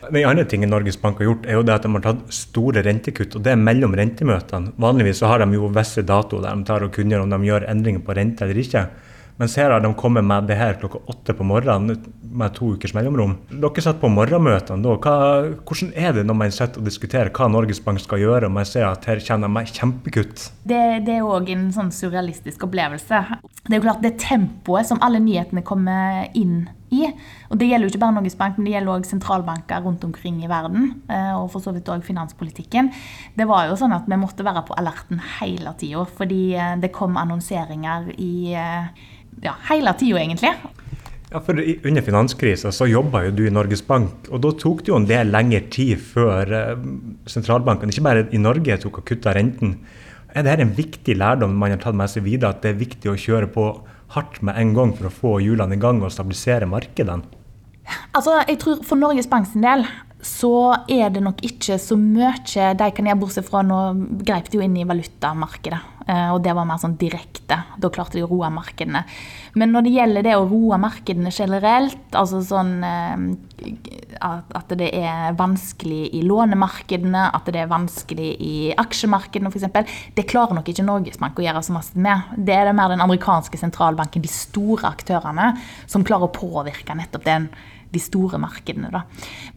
Den 0.00 0.24
andre 0.26 0.46
tingen 0.48 0.72
Norges 0.72 0.96
Bank 0.98 1.20
har 1.20 1.28
gjort, 1.28 1.46
er 1.46 1.58
jo 1.58 1.62
det 1.62 1.74
at 1.76 1.86
de 1.86 1.92
har 1.92 2.02
tatt 2.02 2.22
store 2.34 2.82
rentekutt. 2.82 3.36
og 3.36 3.44
Det 3.44 3.52
er 3.52 3.60
mellom 3.60 3.94
rentemøtene. 3.94 4.72
Vanligvis 4.80 5.20
så 5.20 5.28
har 5.30 5.44
de 5.44 5.54
jo 5.54 5.68
visse 5.70 6.02
datoer 6.02 6.46
der 6.48 6.56
de 6.56 6.66
tar 6.66 6.86
og 6.86 6.94
kunngjør 6.96 7.26
om 7.26 7.34
de 7.34 7.50
gjør 7.50 7.68
endringer 7.70 8.02
på 8.02 8.16
rente 8.16 8.46
eller 8.46 8.58
ikke. 8.64 8.86
Mens 9.40 9.54
her 9.56 9.72
har 9.72 9.80
de 9.80 9.88
kommet 9.96 10.26
med 10.26 10.50
det 10.50 10.58
her 10.60 10.74
klokka 10.76 10.98
åtte 11.08 11.32
på 11.32 11.44
morgenen 11.48 11.96
med 12.20 12.52
to 12.58 12.74
ukers 12.74 12.92
mellomrom. 12.92 13.38
Dere 13.48 13.84
satt 13.84 14.00
på 14.02 14.10
morgenmøtene 14.12 14.84
da. 14.84 14.96
Hva, 15.00 15.14
hvordan 15.64 15.94
er 15.96 16.12
det 16.18 16.26
når 16.28 16.36
man 16.42 16.52
sitter 16.52 16.82
og 16.82 16.88
diskuterer 16.88 17.30
hva 17.32 17.48
Norges 17.48 17.80
Bank 17.80 18.02
skal 18.04 18.20
gjøre, 18.20 18.50
og 18.50 18.56
man 18.58 18.68
ser 18.68 18.84
at 18.90 19.06
her 19.08 19.22
kjenner 19.24 19.48
de 19.48 19.62
kjempekutt? 19.78 20.50
Det, 20.68 20.82
det 21.06 21.14
er 21.16 21.24
òg 21.24 21.48
en 21.54 21.70
sånn 21.72 21.88
surrealistisk 21.94 22.66
opplevelse. 22.68 23.22
Det 23.64 23.72
er 23.72 23.80
jo 23.80 23.86
klart 23.86 24.04
det 24.04 24.18
tempoet 24.20 24.90
som 24.90 25.00
alle 25.04 25.22
nyhetene 25.24 25.64
kommer 25.64 26.28
inn 26.36 26.66
i. 26.92 27.06
Og 27.48 27.56
Det 27.58 27.68
gjelder 27.70 27.86
jo 27.86 27.92
ikke 27.94 28.02
bare 28.02 28.16
Norges 28.18 28.36
Bank, 28.36 28.58
men 28.58 28.68
det 28.68 28.74
gjelder 28.74 28.92
òg 28.92 29.06
sentralbanker 29.08 29.86
rundt 29.86 30.04
omkring 30.04 30.42
i 30.44 30.50
verden. 30.50 30.90
Eh, 31.08 31.32
og 31.38 31.48
for 31.54 31.64
så 31.64 31.72
vidt 31.72 31.88
òg 31.88 32.04
finanspolitikken. 32.04 32.90
Det 33.38 33.46
var 33.48 33.70
jo 33.70 33.78
sånn 33.80 33.94
at 33.96 34.10
vi 34.10 34.20
måtte 34.20 34.44
være 34.44 34.66
på 34.68 34.76
alerten 34.76 35.22
hele 35.38 35.72
tida, 35.80 36.04
fordi 36.18 36.42
eh, 36.58 36.76
det 36.82 36.92
kom 36.92 37.16
annonseringer 37.20 38.12
i 38.18 38.52
eh, 38.58 39.08
ja, 39.44 39.54
hele 39.70 39.94
tida, 39.98 40.20
egentlig. 40.20 40.52
Ja, 41.30 41.38
for 41.46 41.54
Under 41.54 42.02
finanskrisa 42.02 42.72
så 42.74 42.88
jobba 42.90 43.22
jo 43.28 43.34
du 43.38 43.44
i 43.46 43.54
Norges 43.54 43.84
Bank, 43.86 44.26
og 44.34 44.42
da 44.42 44.50
tok 44.58 44.82
det 44.82 44.90
jo 44.90 44.98
en 44.98 45.06
del 45.06 45.30
lengre 45.30 45.62
tid 45.70 46.00
før 46.02 46.42
sentralbankene, 46.50 47.30
sentralbanken, 47.30 47.92
ikke 47.94 48.06
bare 48.08 48.24
i 48.34 48.40
Norge, 48.42 48.80
tok 48.82 48.98
og 48.98 49.06
kutta 49.06 49.34
renten. 49.36 49.76
Er 50.34 50.46
dette 50.46 50.66
en 50.66 50.74
viktig 50.74 51.14
lærdom 51.18 51.54
man 51.58 51.74
har 51.74 51.82
tatt 51.82 51.98
med 51.98 52.10
seg 52.10 52.26
videre, 52.26 52.50
at 52.50 52.64
det 52.64 52.74
er 52.74 52.82
viktig 52.82 53.12
å 53.12 53.18
kjøre 53.18 53.50
på 53.54 53.66
hardt 54.16 54.40
med 54.46 54.58
en 54.58 54.74
gang 54.74 54.94
for 54.98 55.06
å 55.06 55.14
få 55.14 55.36
hjulene 55.44 55.78
i 55.78 55.82
gang 55.82 56.02
og 56.02 56.10
stabilisere 56.14 56.66
markedene? 56.70 57.22
Altså, 58.14 58.36
jeg 58.46 58.58
tror 58.62 58.82
For 58.86 58.98
Norges 58.98 59.26
Bank 59.30 59.48
sin 59.50 59.64
del 59.64 59.86
så 60.22 60.74
er 60.90 61.08
det 61.14 61.22
nok 61.24 61.40
ikke 61.46 61.78
så 61.80 61.96
mye 61.96 62.34
de 62.76 62.90
kan 62.92 63.06
gjøre, 63.08 63.20
bortsett 63.22 63.46
fra 63.46 63.62
nå 63.64 63.78
greip 64.20 64.50
de 64.50 64.58
jo 64.58 64.66
inn 64.66 64.76
i 64.76 64.84
valutamarkedet. 64.84 65.80
Eh, 66.10 66.30
og 66.34 66.40
det 66.42 66.54
var 66.56 66.66
mer 66.66 66.80
sånn 66.80 66.96
direkte. 66.98 67.58
Da 67.78 67.90
klarte 67.92 68.18
de 68.18 68.24
å 68.24 68.30
roe 68.30 68.48
markedene. 68.52 69.04
Men 69.58 69.74
når 69.74 69.86
det 69.86 69.94
gjelder 69.94 70.26
det 70.26 70.36
å 70.38 70.46
roe 70.48 70.78
markedene 70.80 71.32
generelt, 71.34 72.02
altså 72.16 72.40
sånn 72.46 72.72
eh, 72.86 73.24
at 74.20 74.72
det 74.80 74.90
er 74.96 75.36
vanskelig 75.38 76.10
i 76.16 76.22
lånemarkedene, 76.26 77.26
at 77.36 77.50
det 77.52 77.62
er 77.62 77.70
vanskelig 77.70 78.30
i 78.42 78.54
aksjemarkedene 78.80 79.52
f.eks., 79.52 79.98
det 80.16 80.26
klarer 80.30 80.56
nok 80.58 80.70
ikke 80.72 80.86
Norges 80.86 81.20
Bank 81.20 81.38
å 81.38 81.44
gjøre 81.46 81.62
så 81.66 81.76
masse 81.76 81.98
med. 81.98 82.32
Det 82.36 82.56
er 82.56 82.68
det 82.68 82.76
mer 82.78 82.92
den 82.92 83.04
amerikanske 83.04 83.60
sentralbanken, 83.60 84.24
de 84.24 84.32
store 84.32 84.90
aktørene, 84.90 85.52
som 85.90 86.06
klarer 86.06 86.28
å 86.28 86.34
påvirke 86.34 86.96
nettopp 86.96 87.28
den 87.28 87.50
de 87.90 88.00
store 88.02 88.38
markedene. 88.40 88.90
Da. 88.92 89.04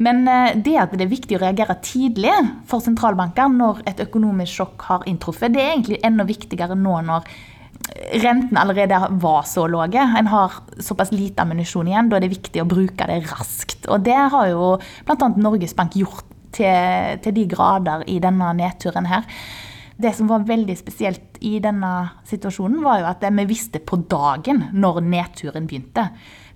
Men 0.03 0.27
eh, 0.27 0.57
det 0.65 0.75
at 0.81 0.93
det 0.97 1.05
er 1.05 1.13
viktig 1.13 1.38
å 1.38 1.43
reagere 1.43 1.77
tidlig 1.86 2.36
for 2.69 2.84
sentralbanker 2.84 3.51
når 3.53 3.84
et 3.89 4.03
økonomisk 4.05 4.59
sjokk 4.59 4.88
har 4.89 5.09
inntruffet, 5.09 5.53
det 5.53 5.63
er 5.63 5.75
egentlig 5.75 6.01
enda 6.05 6.27
viktigere 6.27 6.77
nå 6.77 6.99
når 7.09 7.27
renten 8.23 8.57
allerede 8.57 8.99
var 9.21 9.43
så 9.49 9.67
lave. 9.67 9.99
En 9.99 10.27
har 10.27 10.53
såpass 10.79 11.11
lite 11.11 11.41
ammunisjon 11.41 11.88
igjen. 11.88 12.09
Da 12.09 12.17
er 12.17 12.25
det 12.25 12.34
viktig 12.36 12.61
å 12.63 12.69
bruke 12.69 13.07
det 13.09 13.19
raskt. 13.31 13.88
Og 13.91 14.05
det 14.05 14.17
har 14.34 14.47
jo 14.51 14.75
bl.a. 15.07 15.29
Norges 15.36 15.75
Bank 15.77 15.97
gjort 15.99 16.25
til, 16.53 17.19
til 17.23 17.36
de 17.36 17.45
grader 17.49 18.05
i 18.09 18.19
denne 18.23 18.53
nedturen 18.57 19.09
her. 19.09 19.27
Det 20.03 20.13
som 20.17 20.29
var 20.29 20.47
veldig 20.47 20.75
spesielt 20.77 21.38
i 21.45 21.57
denne 21.61 21.91
situasjonen, 22.27 22.81
var 22.84 23.01
jo 23.01 23.09
at 23.11 23.25
vi 23.27 23.45
visste 23.49 23.81
på 23.84 23.99
dagen 24.09 24.65
når 24.73 25.03
nedturen 25.05 25.67
begynte. 25.69 26.07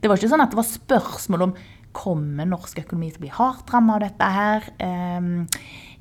Det 0.02 0.10
var 0.10 0.20
ikke 0.20 0.30
sånn 0.32 0.44
at 0.44 0.54
det 0.54 0.60
var 0.60 0.70
spørsmål 0.70 1.48
om 1.48 1.58
kommer 1.98 2.46
norsk 2.46 2.84
økonomi 2.84 3.10
til 3.12 3.22
å 3.22 3.26
bli 3.26 3.34
hardt 3.34 3.74
rammet 3.74 3.98
av 3.98 4.06
dette 4.06 4.30
her. 4.38 4.72
Ehm, 4.86 5.36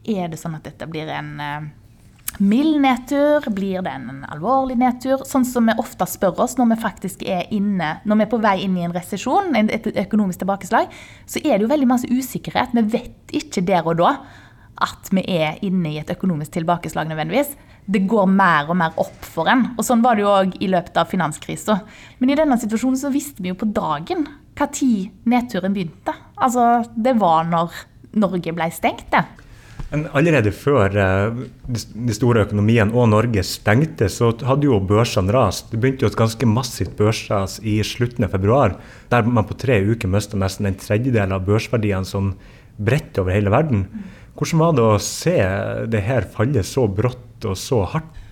er 0.07 0.31
det 0.31 0.39
sånn 0.41 0.57
at 0.59 0.67
dette 0.67 0.89
blir 0.91 1.09
en 1.11 1.31
eh, 1.41 1.69
mild 2.45 2.81
nedtur? 2.85 3.47
Blir 3.57 3.85
det 3.87 3.95
en 3.97 4.25
alvorlig 4.29 4.77
nedtur? 4.81 5.25
Sånn 5.29 5.47
som 5.49 5.71
vi 5.71 5.77
ofte 5.81 6.09
spør 6.11 6.43
oss 6.45 6.59
når 6.59 6.75
vi 6.75 6.81
faktisk 6.85 7.25
er 7.25 7.49
inne, 7.55 7.97
når 8.05 8.21
vi 8.21 8.27
er 8.27 8.33
på 8.35 8.43
vei 8.45 8.57
inn 8.67 8.77
i 8.77 8.85
en 8.87 8.97
resesjon, 8.97 9.57
et 9.57 9.89
økonomisk 10.05 10.45
tilbakeslag, 10.45 10.93
så 11.25 11.43
er 11.43 11.57
det 11.57 11.67
jo 11.67 11.73
veldig 11.73 11.91
masse 11.95 12.11
usikkerhet. 12.11 12.77
Vi 12.77 12.85
vet 12.99 13.39
ikke 13.41 13.65
der 13.67 13.89
og 13.89 14.03
da 14.03 14.19
at 14.85 15.09
vi 15.09 15.25
er 15.33 15.57
inne 15.65 15.95
i 15.95 16.01
et 16.03 16.13
økonomisk 16.13 16.53
tilbakeslag 16.59 17.09
nødvendigvis. 17.09 17.55
Det 17.87 18.03
går 18.11 18.26
mer 18.26 18.70
og 18.72 18.78
mer 18.80 18.97
opp 18.99 19.26
for 19.26 19.49
en. 19.51 19.68
Og 19.76 19.84
sånn 19.87 20.03
var 20.03 20.18
det 20.18 20.24
jo 20.24 20.32
òg 20.32 20.57
i 20.59 20.70
løpet 20.72 20.99
av 20.99 21.11
finanskrisa. 21.11 21.78
Men 22.18 22.32
i 22.32 22.39
denne 22.39 22.59
situasjonen 22.59 22.99
så 22.99 23.12
visste 23.14 23.45
vi 23.45 23.53
jo 23.53 23.61
på 23.61 23.70
dagen 23.70 24.26
tid 24.72 25.11
nedturen 25.28 25.74
begynte. 25.76 26.14
Altså, 26.41 26.84
det 26.97 27.18
var 27.20 27.45
når 27.49 27.74
Norge 28.16 28.55
ble 28.57 28.70
stengt, 28.72 29.11
det. 29.12 29.22
Men 29.91 30.09
allerede 30.18 30.51
før 30.51 30.97
eh, 30.99 31.43
de 31.68 32.14
store 32.16 32.43
økonomiene 32.47 32.97
og 32.97 33.11
Norge 33.12 33.45
stengte, 33.47 34.09
så 34.11 34.32
hadde 34.49 34.66
jo 34.66 34.80
børsene 34.82 35.34
rast. 35.34 35.70
Det 35.70 35.78
begynte 35.82 36.07
jo 36.07 36.11
et 36.11 36.18
ganske 36.18 36.49
massivt 36.51 36.97
børsras 36.99 37.61
i 37.62 37.78
slutten 37.87 38.26
av 38.26 38.34
februar, 38.34 38.74
der 39.12 39.28
man 39.28 39.47
på 39.47 39.59
tre 39.61 39.78
uker 39.87 40.11
mista 40.11 40.39
nesten 40.41 40.66
en 40.66 40.80
tredjedel 40.80 41.37
av 41.37 41.47
børsverdiene 41.47 42.09
sånn 42.09 42.32
bredt 42.76 43.20
over 43.22 43.37
hele 43.37 43.53
verden. 43.53 43.87
Hvordan 44.37 44.61
var 44.61 44.76
det 44.76 44.84
å 44.84 45.01
se 45.01 45.37
det 45.89 46.05
her 46.05 46.28
falle 46.28 46.62
så 46.66 46.84
brått 46.93 47.47
og 47.49 47.57
så 47.57 47.82
hardt? 47.95 48.22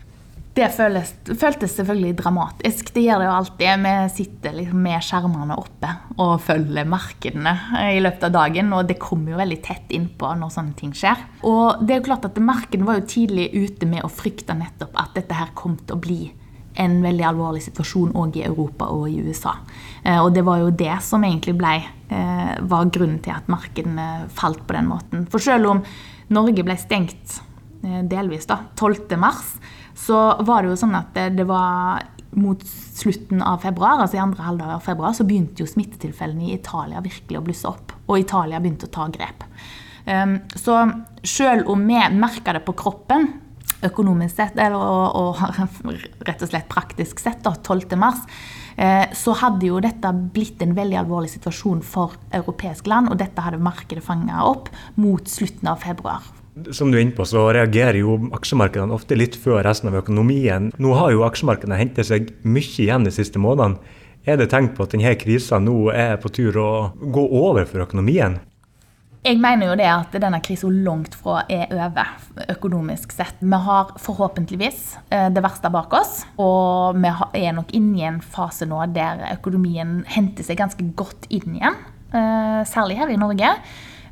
Det 0.54 0.68
føles, 0.70 1.08
føltes 1.34 1.72
selvfølgelig 1.74 2.14
dramatisk. 2.20 2.92
Det 2.94 3.02
gjør 3.02 3.22
det 3.24 3.26
jo 3.26 3.32
alltid. 3.34 3.80
Vi 3.82 3.94
sitter 4.14 4.52
liksom 4.54 4.84
med 4.86 5.02
skjermene 5.02 5.56
oppe 5.58 5.90
og 6.22 6.36
følger 6.46 6.86
markedene 6.86 7.54
i 7.88 7.98
løpet 8.04 8.28
av 8.28 8.36
dagen. 8.36 8.70
Og 8.76 8.86
det 8.86 9.00
kommer 9.02 9.34
jo 9.34 9.40
veldig 9.40 9.58
tett 9.66 9.90
innpå 9.96 10.30
når 10.38 10.54
sånne 10.54 10.78
ting 10.78 10.94
skjer. 10.94 11.24
Og 11.42 11.82
det 11.82 11.96
er 11.96 11.98
jo 11.98 12.06
klart 12.06 12.28
at 12.28 12.38
markedene 12.38 12.86
var 12.86 13.00
jo 13.00 13.08
tidlig 13.16 13.48
ute 13.56 13.88
med 13.90 14.06
å 14.06 14.12
frykte 14.12 14.54
nettopp 14.54 14.94
at 15.02 15.18
dette 15.18 15.40
her 15.40 15.50
kom 15.58 15.74
til 15.82 15.96
å 15.96 16.02
bli 16.06 16.20
en 16.74 16.96
veldig 17.04 17.26
alvorlig 17.28 17.62
situasjon 17.68 18.14
òg 18.18 18.38
i 18.38 18.44
Europa 18.46 18.88
og 18.92 19.06
i 19.10 19.20
USA. 19.22 19.54
Eh, 20.02 20.18
og 20.18 20.32
det 20.34 20.44
var 20.46 20.62
jo 20.62 20.72
det 20.74 20.96
som 21.06 21.24
egentlig 21.24 21.56
ble, 21.58 21.74
eh, 22.08 22.54
var 22.60 22.90
grunnen 22.90 23.20
til 23.22 23.34
at 23.34 23.50
markedene 23.50 24.26
falt 24.34 24.64
på 24.66 24.76
den 24.76 24.90
måten. 24.90 25.28
For 25.30 25.38
selv 25.38 25.70
om 25.70 25.84
Norge 26.34 26.64
ble 26.66 26.76
stengt 26.80 27.38
eh, 27.84 28.02
delvis 28.02 28.48
da, 28.50 28.60
12. 28.76 29.16
mars, 29.20 29.54
så 29.94 30.42
var 30.42 30.62
det 30.62 30.72
jo 30.72 30.80
sånn 30.82 30.98
at 30.98 31.14
det, 31.14 31.46
var 31.46 32.02
mot 32.34 32.58
slutten 32.66 33.44
av 33.46 33.62
februar, 33.62 34.00
altså 34.02 34.18
i 34.18 34.24
andre 34.24 34.42
halvdag 34.42 34.74
av 34.74 34.82
februar, 34.82 35.14
så 35.14 35.24
begynte 35.24 35.62
jo 35.62 35.70
smittetilfellene 35.70 36.48
i 36.48 36.56
Italia 36.56 37.02
virkelig 37.04 37.38
å 37.38 37.44
blusse 37.46 37.70
opp. 37.70 37.94
Og 38.08 38.18
Italia 38.18 38.58
begynte 38.58 38.90
å 38.90 38.92
ta 38.92 39.06
grep. 39.06 39.46
Så 40.58 40.74
selv 41.22 41.70
om 41.70 41.86
vi 41.86 42.00
merka 42.18 42.52
det 42.52 42.64
på 42.66 42.74
kroppen, 42.76 43.30
økonomisk 43.88 44.36
sett, 44.36 44.58
eller 44.58 44.80
og, 44.80 45.16
og, 45.38 45.88
rett 46.28 46.44
og 46.44 46.50
slett 46.50 46.70
praktisk 46.70 47.22
sett, 47.22 47.42
da, 47.44 47.54
12. 47.56 47.96
mars, 48.00 48.22
eh, 48.76 49.06
så 49.16 49.34
hadde 49.40 49.68
jo 49.70 49.82
dette 49.84 50.12
blitt 50.34 50.62
en 50.64 50.76
veldig 50.76 51.00
alvorlig 51.04 51.34
situasjon 51.34 51.82
for 51.86 52.16
europeisk 52.34 52.88
land, 52.90 53.12
og 53.12 53.20
dette 53.22 53.44
hadde 53.44 53.62
markedet 53.62 54.04
fanga 54.04 54.44
opp 54.46 54.70
mot 55.00 55.28
slutten 55.30 55.70
av 55.70 55.84
februar. 55.84 56.24
Som 56.70 56.92
du 56.92 57.00
er 57.00 57.02
inne 57.02 57.16
på, 57.16 57.26
så 57.26 57.48
reagerer 57.54 57.98
jo 57.98 58.14
aksjemarkedene 58.36 58.94
ofte 58.94 59.18
litt 59.18 59.34
før 59.34 59.64
resten 59.66 59.90
av 59.90 59.98
økonomien. 60.04 60.70
Nå 60.78 60.94
har 60.94 61.10
jo 61.10 61.24
aksjemarkedene 61.26 61.80
hentet 61.80 62.06
seg 62.06 62.30
mye 62.46 62.78
igjen 62.84 63.06
de 63.08 63.12
siste 63.14 63.42
månedene. 63.42 63.82
Er 64.24 64.38
det 64.40 64.46
tegn 64.54 64.70
på 64.72 64.86
at 64.86 64.94
denne 64.94 65.10
krisa 65.20 65.58
nå 65.60 65.90
er 65.92 66.14
på 66.22 66.30
tur 66.32 66.56
å 66.56 66.68
gå 66.96 67.24
over 67.42 67.66
for 67.68 67.82
økonomien? 67.84 68.38
Jeg 69.24 69.38
mener 69.40 69.70
jo 69.70 69.74
det 69.80 69.86
at 69.88 70.16
denne 70.20 70.36
krisen 70.44 70.82
langt 70.84 71.14
fra 71.16 71.46
er 71.48 71.70
over 71.72 72.10
økonomisk 72.52 73.14
sett. 73.16 73.38
Vi 73.40 73.60
har 73.66 73.94
forhåpentligvis 73.96 74.82
eh, 75.08 75.30
det 75.32 75.40
verste 75.40 75.70
bak 75.72 75.96
oss, 75.96 76.26
og 76.36 76.98
vi 77.00 77.08
er 77.40 77.56
nok 77.56 77.72
inne 77.72 78.02
i 78.02 78.04
en 78.10 78.20
fase 78.20 78.68
nå 78.68 78.82
der 78.92 79.22
økonomien 79.30 80.02
henter 80.12 80.44
seg 80.44 80.60
ganske 80.60 80.90
godt 81.00 81.24
inn 81.32 81.56
igjen. 81.56 81.80
Eh, 82.12 82.60
særlig 82.68 83.00
her 83.00 83.14
i 83.14 83.16
Norge. 83.16 83.54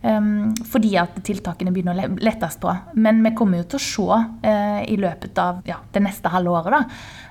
Fordi 0.03 0.97
at 0.99 1.15
tiltakene 1.23 1.71
begynner 1.71 1.95
å 1.95 2.09
lettes 2.23 2.57
på. 2.63 2.73
Men 2.99 3.21
vi 3.23 3.31
kommer 3.39 3.61
jo 3.61 3.69
til 3.71 3.79
å 3.79 3.85
se 3.85 4.19
uh, 4.19 4.81
i 4.83 4.97
løpet 4.99 5.39
av 5.39 5.61
ja, 5.69 5.79
det 5.95 6.03
neste 6.03 6.33
halve 6.33 6.51
året 6.51 6.75
da, 6.75 6.81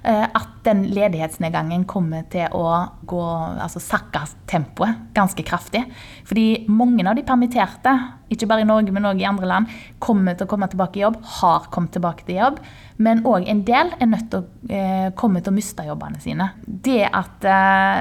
uh, 0.07 0.27
at 0.39 0.53
den 0.63 0.85
ledighetsnedgangen 0.93 1.83
kommer 1.89 2.23
til 2.31 2.47
å 2.55 2.63
gå, 3.07 3.23
altså 3.59 3.81
sakke 3.83 4.23
tempoet 4.49 5.11
ganske 5.15 5.43
kraftig. 5.43 5.83
Fordi 6.29 6.63
mange 6.71 7.03
av 7.09 7.17
de 7.17 7.25
permitterte, 7.27 7.95
ikke 8.31 8.47
bare 8.47 8.63
i 8.63 8.69
Norge, 8.69 8.93
men 8.95 9.09
også 9.09 9.19
i 9.19 9.27
andre 9.27 9.49
land, 9.49 9.73
kommer 9.99 10.37
til 10.37 10.47
å 10.47 10.51
komme 10.53 10.69
tilbake 10.71 11.01
i 11.01 11.03
jobb, 11.03 11.17
har 11.41 11.67
kommet 11.73 11.91
tilbake 11.97 12.23
til 12.29 12.39
jobb. 12.39 12.61
Men 13.03 13.25
òg 13.27 13.49
en 13.51 13.65
del 13.67 13.91
er 13.97 14.11
nødt 14.13 14.29
til 14.31 14.45
å 14.45 14.45
uh, 14.71 15.09
komme 15.19 15.41
til 15.43 15.51
å 15.51 15.57
miste 15.57 15.83
jobbene 15.89 16.23
sine. 16.23 16.53
Det 16.63 17.03
at 17.03 17.43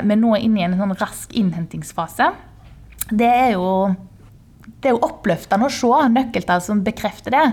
vi 0.06 0.16
nå 0.20 0.30
er 0.36 0.46
inne 0.46 0.62
i 0.62 0.64
en 0.68 0.78
sånn 0.78 0.94
rask 1.00 1.34
innhentingsfase, 1.34 2.30
det 3.10 3.26
er 3.26 3.52
jo 3.56 3.66
det 4.80 4.90
er 4.90 4.94
jo 4.94 5.04
oppløftende 5.06 5.68
å 5.68 5.72
se 5.74 6.08
nøkkeltall 6.14 6.62
som 6.64 6.82
bekrefter 6.86 7.34
det. 7.34 7.44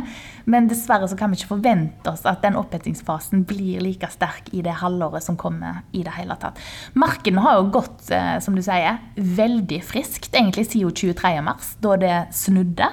Men 0.48 0.70
dessverre 0.72 1.10
så 1.10 1.18
kan 1.20 1.32
vi 1.32 1.40
ikke 1.40 1.56
forvente 1.56 2.12
oss 2.12 2.24
at 2.30 2.44
den 2.46 2.56
opphetingsfasen 2.60 3.44
blir 3.50 3.82
like 3.84 4.08
sterk 4.14 4.48
i 4.56 4.64
det 4.64 4.78
halvåret 4.82 5.26
som 5.26 5.36
kommer. 5.40 5.82
i 5.92 6.04
det 6.04 6.14
hele 6.16 6.36
tatt. 6.40 6.60
Markedene 6.94 7.42
har 7.44 7.58
jo 7.58 7.72
gått 7.74 8.12
eh, 8.12 8.38
som 8.44 8.56
du 8.56 8.62
sier, 8.64 9.00
veldig 9.16 9.82
friskt 9.84 10.36
egentlig 10.36 10.68
siden 10.70 10.94
23.3, 11.18 11.58
da 11.84 11.96
det 12.00 12.16
snudde. 12.36 12.90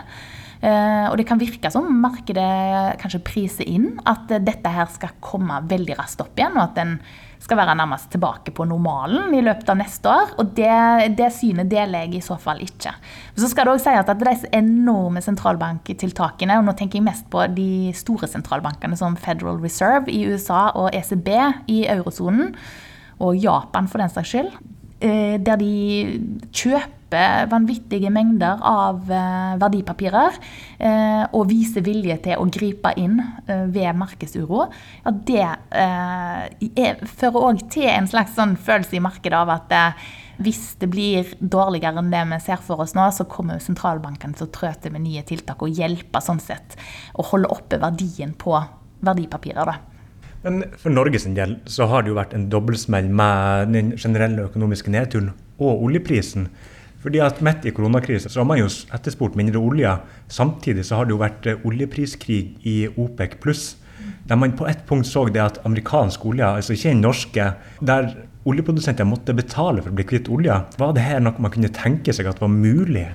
Eh, 0.64 1.06
og 1.10 1.18
det 1.20 1.26
kan 1.28 1.40
virke 1.40 1.70
som 1.70 1.86
markedet 2.00 2.96
kanskje 3.02 3.22
priser 3.26 3.68
inn 3.68 4.00
at 4.08 4.30
dette 4.30 4.72
her 4.72 4.88
skal 4.92 5.14
komme 5.24 5.60
veldig 5.70 5.98
raskt 6.00 6.24
opp 6.24 6.38
igjen. 6.38 6.56
og 6.56 6.70
at 6.70 6.78
den 6.80 6.98
skal 7.44 7.58
være 7.60 7.76
nærmest 7.76 8.08
tilbake 8.12 8.54
på 8.56 8.64
normalen 8.68 9.34
i 9.36 9.42
løpet 9.44 9.68
av 9.68 9.78
neste 9.78 10.08
år. 10.10 10.34
Og 10.40 10.52
det, 10.56 11.14
det 11.18 11.28
synet 11.36 11.68
deler 11.70 12.06
jeg 12.06 12.18
i 12.18 12.24
så 12.24 12.38
fall 12.40 12.62
ikke. 12.64 12.94
Så 13.36 13.50
skal 13.50 13.68
det 13.68 13.74
også 13.74 13.90
si 13.90 13.98
at 14.00 14.12
de 14.20 14.36
enorme 14.56 15.20
sentralbanktiltakene, 15.24 16.58
og 16.60 16.68
nå 16.68 16.76
tenker 16.78 17.00
jeg 17.00 17.08
mest 17.08 17.28
på 17.32 17.44
de 17.52 17.92
store 17.96 18.30
sentralbankene 18.30 18.96
som 18.98 19.18
Federal 19.20 19.60
Reserve 19.62 20.08
i 20.12 20.24
USA 20.30 20.70
og 20.72 20.94
ECB 20.96 21.30
i 21.72 21.84
eurosonen, 21.92 22.54
og 23.22 23.36
Japan 23.38 23.86
for 23.90 24.02
den 24.02 24.10
saks 24.10 24.32
skyld, 24.32 24.50
der 25.04 25.58
de 25.60 25.72
kjøper 26.54 26.94
vanvittige 27.50 28.10
mengder 28.10 28.58
av 28.64 29.10
eh, 29.12 29.54
verdipapirer 29.60 30.36
eh, 30.78 31.22
og 31.32 31.48
viser 31.50 31.84
vilje 31.86 32.16
til 32.24 32.40
å 32.40 32.48
gripe 32.52 32.94
inn 33.00 33.20
eh, 33.20 33.66
ved 33.70 33.94
markedsuro, 33.98 34.66
ja, 35.04 35.14
det 35.14 35.44
er, 35.44 37.06
fører 37.16 37.48
òg 37.50 37.64
til 37.72 37.88
en 37.90 38.10
slags 38.10 38.36
sånn 38.38 38.56
følelse 38.56 38.98
i 38.98 39.04
markedet 39.04 39.38
av 39.38 39.54
at 39.54 39.74
hvis 40.42 40.74
det 40.80 40.88
blir 40.90 41.30
dårligere 41.38 42.00
enn 42.02 42.10
det 42.10 42.24
vi 42.32 42.40
ser 42.42 42.62
for 42.62 42.82
oss 42.82 42.96
nå, 42.98 43.06
så 43.14 43.26
kommer 43.30 43.62
sentralbankene 43.62 44.34
til 44.34 44.48
å 44.48 44.54
trø 44.54 44.72
til 44.74 44.94
med 44.94 45.06
nye 45.06 45.22
tiltak 45.26 45.62
og 45.62 45.74
hjelpe 45.78 46.22
sånn 46.24 46.42
sett 46.42 46.74
å 47.14 47.26
holde 47.30 47.52
oppe 47.54 47.78
verdien 47.82 48.34
på 48.34 48.56
verdipapirer. 49.04 49.70
da. 49.70 49.93
Men 50.44 50.64
For 50.76 50.92
Norges 50.92 51.24
del 51.24 51.56
så 51.70 51.86
har 51.88 52.04
det 52.04 52.12
jo 52.12 52.18
vært 52.18 52.34
en 52.36 52.50
dobbeltsmell 52.52 53.08
med 53.08 53.72
den 53.72 53.94
generelle 53.96 54.44
økonomiske 54.44 54.92
nedturen 54.92 55.30
og 55.56 55.86
oljeprisen. 55.86 56.50
Fordi 57.04 57.20
at 57.20 57.40
Midt 57.44 57.64
i 57.68 57.72
koronakrisen 57.72 58.32
så 58.32 58.42
har 58.42 58.48
man 58.48 58.60
jo 58.60 58.68
etterspurt 58.68 59.36
mindre 59.36 59.60
olje. 59.60 59.90
Samtidig 60.28 60.84
så 60.88 61.00
har 61.00 61.08
det 61.08 61.12
jo 61.14 61.20
vært 61.20 61.48
eh, 61.48 61.64
oljepriskrig 61.68 62.42
i 62.64 62.76
OPEC 62.88 63.38
pluss. 63.40 63.64
Der 64.28 64.40
man 64.40 64.56
på 64.56 64.68
et 64.68 64.84
punkt 64.88 65.08
så 65.08 65.26
det 65.28 65.40
at 65.40 65.60
amerikansk 65.68 66.24
olje, 66.28 66.46
altså 66.46 66.76
ikke 66.76 66.92
den 66.92 67.04
norske, 67.04 67.50
der 67.80 68.08
oljeprodusenter 68.48 69.08
måtte 69.08 69.36
betale 69.36 69.84
for 69.84 69.92
å 69.92 69.96
bli 69.96 70.08
kvitt 70.08 70.28
olje. 70.32 70.56
Var 70.80 70.96
det 70.96 71.04
her 71.04 71.20
noe 71.24 71.40
man 71.40 71.52
kunne 71.52 71.72
tenke 71.72 72.12
seg 72.12 72.28
at 72.28 72.40
var 72.40 72.52
mulig? 72.52 73.06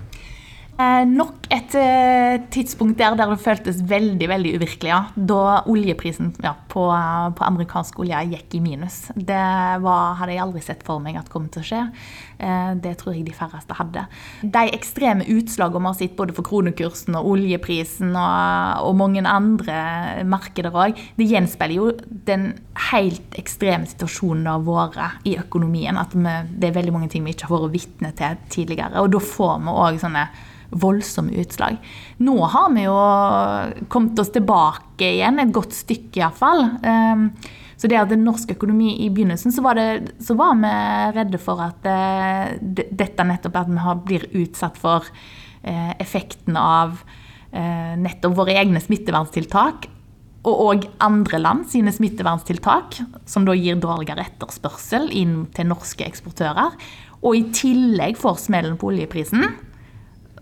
Eh, 0.79 1.01
nok 1.03 1.49
et 1.51 1.73
eh, 1.75 2.37
tidspunkt 2.55 3.01
der, 3.01 3.17
der 3.19 3.33
det 3.33 3.41
føltes 3.43 3.81
veldig 3.83 4.27
veldig 4.31 4.51
uvirkelig. 4.61 4.91
Ja. 4.93 4.99
Da 5.15 5.63
oljeprisen 5.67 6.31
ja, 6.39 6.53
på, 6.71 6.85
på, 7.35 7.43
amerikansk 7.43 7.97
olje 7.99 8.21
gikk 8.31 8.55
i 8.55 8.61
minus. 8.63 9.01
Det 9.15 9.41
var, 9.83 10.13
hadde 10.21 10.37
jeg 10.37 10.43
aldri 10.45 10.61
sett 10.63 10.85
for 10.87 11.03
meg 11.03 11.17
at 11.19 11.27
kom 11.33 11.49
til 11.51 11.65
å 11.65 11.67
skje. 11.67 11.81
Eh, 12.39 12.69
det 12.79 12.93
tror 13.01 13.17
jeg 13.17 13.25
de 13.27 13.35
færreste 13.35 13.75
hadde. 13.75 14.05
De 14.39 14.61
ekstreme 14.77 15.27
utslagene 15.27 15.83
vi 15.83 15.89
har 15.89 15.97
sett 15.99 16.15
både 16.15 16.35
for 16.37 16.47
kronekursen 16.47 17.17
og 17.19 17.27
oljeprisen 17.33 18.13
og, 18.13 18.85
og 18.87 18.95
mange 19.01 19.25
andre 19.27 19.81
markeder 20.31 20.71
òg, 20.71 20.95
det 21.19 21.27
gjenspeiler 21.27 21.75
jo 21.75 21.89
den 22.29 22.53
helt 22.87 23.35
ekstreme 23.41 23.89
situasjonen 23.89 24.47
det 24.47 24.55
har 24.55 24.63
vært 24.95 25.27
i 25.27 25.35
økonomien. 25.41 25.99
At 25.99 26.15
vi, 26.15 26.37
det 26.55 26.71
er 26.71 26.79
veldig 26.79 26.95
mange 26.95 27.11
ting 27.11 27.27
vi 27.27 27.35
ikke 27.35 27.51
har 27.51 27.65
vært 27.65 27.75
vitne 27.75 28.13
til 28.15 28.39
tidligere. 28.55 29.03
Og 29.03 29.11
da 29.11 29.21
får 29.33 29.59
vi 29.65 29.75
òg 29.75 29.99
sånne 30.05 30.23
voldsomme 30.69 31.33
utslag. 31.41 31.77
Nå 32.17 32.35
har 32.45 32.69
vi 32.75 32.85
jo 32.85 32.97
kommet 33.91 34.19
oss 34.21 34.31
tilbake 34.35 35.13
igjen, 35.15 35.39
et 35.41 35.53
godt 35.55 35.73
stykke 35.75 36.21
iallfall. 36.21 36.65
Um, 36.83 37.29
så 37.79 37.87
det 37.87 37.99
at 37.99 38.11
norsk 38.19 38.51
økonomi 38.57 38.91
i 39.05 39.09
begynnelsen, 39.13 39.53
så 39.55 39.63
var, 39.63 39.79
det, 39.79 40.15
så 40.23 40.35
var 40.37 40.57
vi 40.59 40.73
redde 41.15 41.39
for 41.41 41.61
at 41.63 41.85
uh, 41.87 42.57
dette 42.59 43.25
nettopp 43.25 43.61
at 43.61 43.71
vi 43.71 43.95
blir 44.09 44.27
utsatt 44.41 44.79
for 44.79 45.07
uh, 45.07 45.93
effekten 45.97 46.59
av 46.59 46.99
uh, 46.99 47.95
nettopp 47.99 48.35
våre 48.41 48.57
egne 48.59 48.83
smitteverntiltak. 48.83 49.87
Og 50.49 50.61
òg 50.69 50.85
andre 51.03 51.39
land 51.41 51.65
sine 51.67 51.91
smitteverntiltak, 51.91 53.01
som 53.27 53.47
da 53.47 53.55
gir 53.57 53.79
dårligere 53.79 54.23
etterspørsel 54.27 55.09
inn 55.15 55.41
til 55.55 55.67
norske 55.67 56.05
eksportører. 56.05 56.77
Og 57.19 57.35
i 57.35 57.47
tillegg 57.55 58.15
får 58.19 58.37
smellen 58.45 58.77
på 58.79 58.93
oljeprisen 58.93 59.43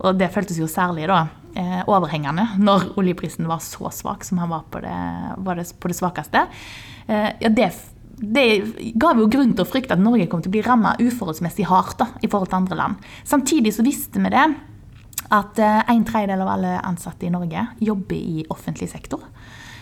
og 0.03 0.17
det 0.19 0.29
føltes 0.33 0.59
jo 0.61 0.69
særlig 0.69 1.07
da 1.09 1.23
eh, 1.57 1.81
overhengende 1.89 2.45
når 2.61 2.91
oljeprisen 2.99 3.47
var 3.49 3.61
så 3.63 3.91
svak 3.93 4.25
som 4.27 4.41
han 4.41 4.51
var 4.51 4.65
på 4.71 4.81
det, 4.83 4.97
var 5.45 5.59
det, 5.59 5.67
på 5.79 5.91
det 5.91 5.97
svakeste. 5.97 6.45
Eh, 7.07 7.29
ja, 7.41 7.49
det, 7.49 7.71
det 8.21 8.47
ga 8.99 9.13
jo 9.17 9.29
grunn 9.31 9.55
til 9.55 9.65
å 9.65 9.69
frykte 9.69 9.97
at 9.97 10.03
Norge 10.03 10.29
kom 10.29 10.43
til 10.43 10.51
å 10.53 10.57
bli 10.57 10.65
ramma 10.65 10.95
uforholdsmessig 11.01 11.67
hardt 11.69 12.01
da, 12.03 12.11
i 12.21 12.29
forhold 12.29 12.51
til 12.51 12.61
andre 12.61 12.81
land. 12.81 13.07
Samtidig 13.27 13.73
så 13.77 13.85
visste 13.85 14.21
vi 14.23 14.33
det 14.33 14.47
at 15.33 15.63
eh, 15.63 15.79
en 15.93 16.05
tredjedel 16.07 16.45
av 16.45 16.53
alle 16.55 16.75
ansatte 16.85 17.27
i 17.27 17.33
Norge 17.33 17.69
jobber 17.83 18.19
i 18.19 18.45
offentlig 18.53 18.91
sektor. 18.93 19.25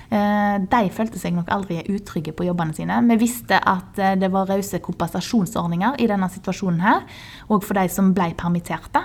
De 0.06 0.80
følte 0.94 1.18
seg 1.18 1.34
nok 1.34 1.50
aldri 1.52 1.80
utrygge 1.90 2.30
på 2.38 2.46
jobbene 2.46 2.76
sine. 2.78 3.00
Vi 3.10 3.16
visste 3.20 3.58
at 3.58 3.98
det 4.22 4.30
var 4.32 4.46
rause 4.48 4.78
kompensasjonsordninger 4.80 5.98
i 6.00 6.06
denne 6.08 6.30
situasjonen 6.32 6.84
her, 6.86 7.02
og 7.50 7.66
for 7.66 7.76
de 7.76 7.90
som 7.92 8.12
ble 8.16 8.30
permitterte. 8.38 9.02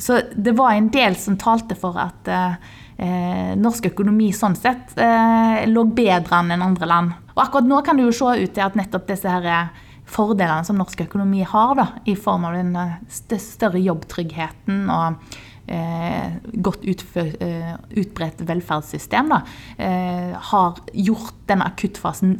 Så 0.00 0.20
det 0.32 0.54
var 0.56 0.72
en 0.74 0.88
del 0.92 1.16
som 1.20 1.36
talte 1.40 1.76
for 1.78 1.98
at 2.00 2.28
eh, 2.30 3.52
norsk 3.60 3.90
økonomi 3.92 4.30
sånn 4.36 4.56
sett 4.56 4.96
eh, 4.96 5.66
lå 5.68 5.84
bedre 5.92 6.40
an 6.40 6.54
enn 6.54 6.64
andre 6.64 6.88
land. 6.88 7.14
Og 7.36 7.44
akkurat 7.44 7.68
nå 7.68 7.82
kan 7.84 8.00
det 8.00 8.08
jo 8.08 8.16
se 8.16 8.34
ut 8.40 8.56
til 8.56 8.64
at 8.64 8.78
nettopp 8.80 9.06
disse 9.12 9.28
her 9.28 9.70
fordelene 10.10 10.66
som 10.66 10.78
norsk 10.80 11.04
økonomi 11.06 11.44
har, 11.46 11.76
da, 11.78 11.86
i 12.08 12.16
form 12.18 12.48
av 12.48 12.56
den 12.58 12.74
større 13.38 13.80
jobbtryggheten 13.82 14.88
og 14.90 15.36
eh, 15.70 16.38
godt 16.64 16.86
eh, 17.20 17.74
utbredt 18.02 18.42
velferdssystem, 18.48 19.30
da, 19.30 19.42
eh, 19.78 20.32
har 20.50 20.80
gjort 20.92 21.44
denne 21.50 21.68
akuttfasen 21.70 22.38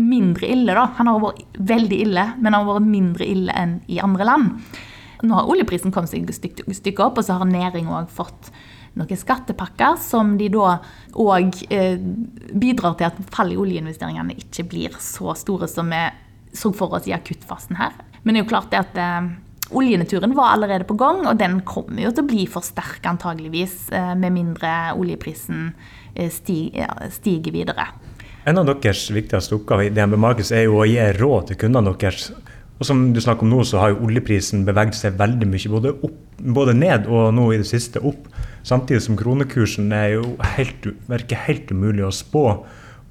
mindre 0.00 0.48
ille. 0.48 0.74
Da. 0.76 0.86
Han 0.96 1.10
har 1.10 1.20
vært 1.26 1.58
veldig 1.58 1.98
ille, 2.06 2.28
men 2.38 2.54
han 2.54 2.62
har 2.62 2.78
vært 2.78 2.88
mindre 2.88 3.26
ille 3.28 3.56
enn 3.56 3.80
i 3.90 4.00
andre 4.02 4.28
land. 4.28 4.78
Nå 5.22 5.36
har 5.36 5.48
oljeprisen 5.50 5.92
kommet 5.92 6.12
seg 6.12 6.28
et 6.28 6.76
stykke 6.76 7.04
opp, 7.04 7.20
og 7.20 7.26
så 7.26 7.38
har 7.40 7.48
næring 7.48 7.90
òg 7.92 8.08
fått 8.12 8.50
noen 8.98 9.18
skattepakker 9.18 9.98
som 10.02 10.34
de 10.38 10.48
da 10.52 10.78
òg 11.18 11.60
eh, 11.70 12.00
bidrar 12.50 12.96
til 12.98 13.10
at 13.10 13.20
fall 13.34 13.52
i 13.54 13.60
oljeinvesteringene 13.60 14.34
ikke 14.40 14.66
blir 14.70 14.96
så 15.02 15.34
store 15.38 15.68
som 15.70 15.92
vi 15.92 16.02
så 16.56 16.72
for 16.74 16.96
oss 16.98 17.06
i 17.06 17.14
akuttfasen 17.14 17.78
her. 17.78 17.94
Men 18.24 18.34
det 18.34 18.40
er 18.40 18.44
jo 18.44 18.50
klart 18.50 18.72
det 18.72 18.82
at 18.82 18.98
eh, 18.98 19.30
oljenedturen 19.70 20.34
var 20.34 20.56
allerede 20.56 20.88
på 20.88 20.98
gang, 20.98 21.22
og 21.28 21.38
den 21.38 21.60
kommer 21.68 22.02
jo 22.02 22.10
til 22.14 22.24
å 22.24 22.30
bli 22.32 22.46
forsterka 22.50 23.12
antageligvis 23.12 23.92
eh, 23.94 24.14
med 24.18 24.34
mindre 24.34 24.74
oljeprisen 24.98 25.70
stiger, 26.34 27.52
videre. 27.54 27.84
En 28.50 28.58
av 28.58 28.66
deres 28.66 29.04
viktigste 29.14 29.54
oppgaver 29.54 29.86
i 29.86 29.92
DNB 29.94 30.16
Markets 30.18 30.50
er 30.50 30.64
jo 30.64 30.80
å 30.80 30.86
gi 30.88 30.98
råd 31.20 31.52
til 31.52 31.60
kundene 31.60 31.92
deres. 32.00 32.32
Og 32.80 32.88
som 32.88 33.02
du 33.12 33.20
snakker 33.20 33.44
om 33.44 33.52
nå, 33.52 33.60
så 33.68 33.82
har 33.82 33.92
jo 33.92 34.06
oljeprisen 34.06 34.64
beveget 34.64 34.96
seg 34.96 35.18
veldig 35.20 35.48
mye, 35.50 35.72
både, 35.72 35.92
opp, 36.06 36.20
både 36.56 36.74
ned 36.78 37.08
og 37.12 37.34
nå 37.36 37.50
i 37.52 37.58
det 37.60 37.68
siste 37.68 38.00
opp. 38.00 38.30
Samtidig 38.64 39.02
som 39.04 39.18
kronekursen 39.20 39.92
er 39.92 40.14
jo 40.14 40.24
helt, 40.56 40.88
virker 41.10 41.44
helt 41.44 41.68
umulig 41.74 42.06
å 42.08 42.14
spå. 42.14 42.44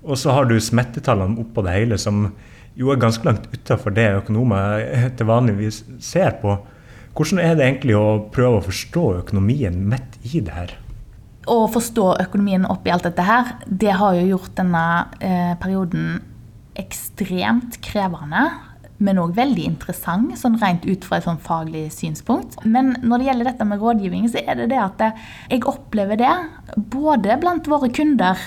Og 0.01 0.17
så 0.17 0.33
har 0.33 0.49
du 0.49 0.57
smittetallene 0.57 1.37
oppå 1.43 1.61
det 1.67 1.77
hele, 1.77 2.01
som 2.01 2.31
jo 2.79 2.89
er 2.89 3.01
ganske 3.01 3.25
langt 3.27 3.45
utafor 3.53 3.93
det 3.93 4.09
økonomer 4.23 4.89
til 5.19 5.29
vanligvis 5.29 5.83
ser 6.01 6.39
på. 6.41 6.57
Hvordan 7.13 7.41
er 7.43 7.57
det 7.57 7.65
egentlig 7.67 7.97
å 7.99 8.05
prøve 8.33 8.59
å 8.59 8.67
forstå 8.69 9.07
økonomien 9.21 9.81
midt 9.91 10.17
i 10.33 10.41
det 10.41 10.55
her? 10.55 10.77
å 11.49 11.65
forstå 11.71 12.05
økonomien 12.21 12.67
oppi 12.69 12.91
alt 12.93 13.07
dette 13.07 13.25
her, 13.25 13.53
det 13.65 13.95
har 13.99 14.17
jo 14.17 14.27
gjort 14.35 14.55
denne 14.59 14.83
eh, 15.17 15.53
perioden 15.61 16.19
ekstremt 16.79 17.79
krevende. 17.83 18.45
Men 18.99 19.19
òg 19.21 19.35
veldig 19.37 19.63
interessant, 19.63 20.33
sånn 20.39 20.57
rent 20.59 20.83
ut 20.83 21.05
fra 21.07 21.19
et 21.19 21.27
sånn 21.27 21.39
faglig 21.39 21.85
synspunkt. 21.95 22.57
Men 22.67 22.97
når 22.99 23.21
det 23.21 23.29
gjelder 23.29 23.51
dette 23.51 23.67
med 23.67 23.83
rådgivning, 23.83 24.29
så 24.31 24.43
er 24.43 24.59
det 24.59 24.69
det 24.73 24.79
at 24.83 25.03
jeg 25.49 25.63
opplever 25.69 26.19
det, 26.19 26.33
både 26.91 27.39
blant 27.39 27.69
våre 27.71 27.91
kunder 27.95 28.39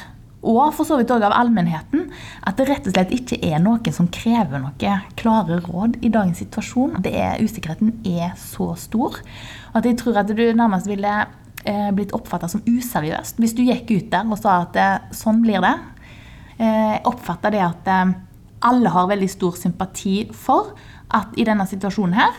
og 0.42 0.72
for 0.74 0.86
så 0.86 0.98
vidt 0.98 1.12
òg 1.14 1.22
av 1.22 1.34
allmennheten, 1.36 2.08
at 2.42 2.58
det 2.58 2.66
rett 2.66 2.88
og 2.88 2.96
slett 2.96 3.12
ikke 3.14 3.38
er 3.46 3.62
noen 3.62 3.94
som 3.94 4.08
krever 4.12 4.58
noe 4.62 4.94
klare 5.18 5.60
råd 5.62 6.00
i 6.02 6.10
dagens 6.10 6.42
situasjon. 6.42 6.98
Det 7.04 7.14
er, 7.14 7.38
usikkerheten 7.42 7.94
er 8.02 8.34
så 8.40 8.72
stor 8.78 9.20
at 9.72 9.86
jeg 9.86 10.00
tror 10.00 10.18
at 10.20 10.32
du 10.34 10.42
nærmest 10.56 10.90
ville 10.90 11.14
eh, 11.64 11.88
blitt 11.94 12.14
oppfatta 12.16 12.50
som 12.50 12.64
useriøst 12.66 13.38
hvis 13.40 13.54
du 13.56 13.62
gikk 13.64 13.94
ut 13.94 14.10
der 14.12 14.28
og 14.28 14.40
sa 14.42 14.58
at 14.66 14.78
eh, 14.82 15.08
sånn 15.14 15.40
blir 15.44 15.62
det. 15.62 15.76
Jeg 16.58 17.00
oppfatta 17.08 17.50
det 17.54 17.62
at 17.64 17.88
eh, 17.90 18.12
alle 18.66 18.92
har 18.94 19.10
veldig 19.10 19.30
stor 19.30 19.56
sympati 19.58 20.16
for 20.32 20.72
at 21.12 21.32
i 21.36 21.46
denne 21.46 21.66
situasjonen 21.68 22.16
her, 22.16 22.36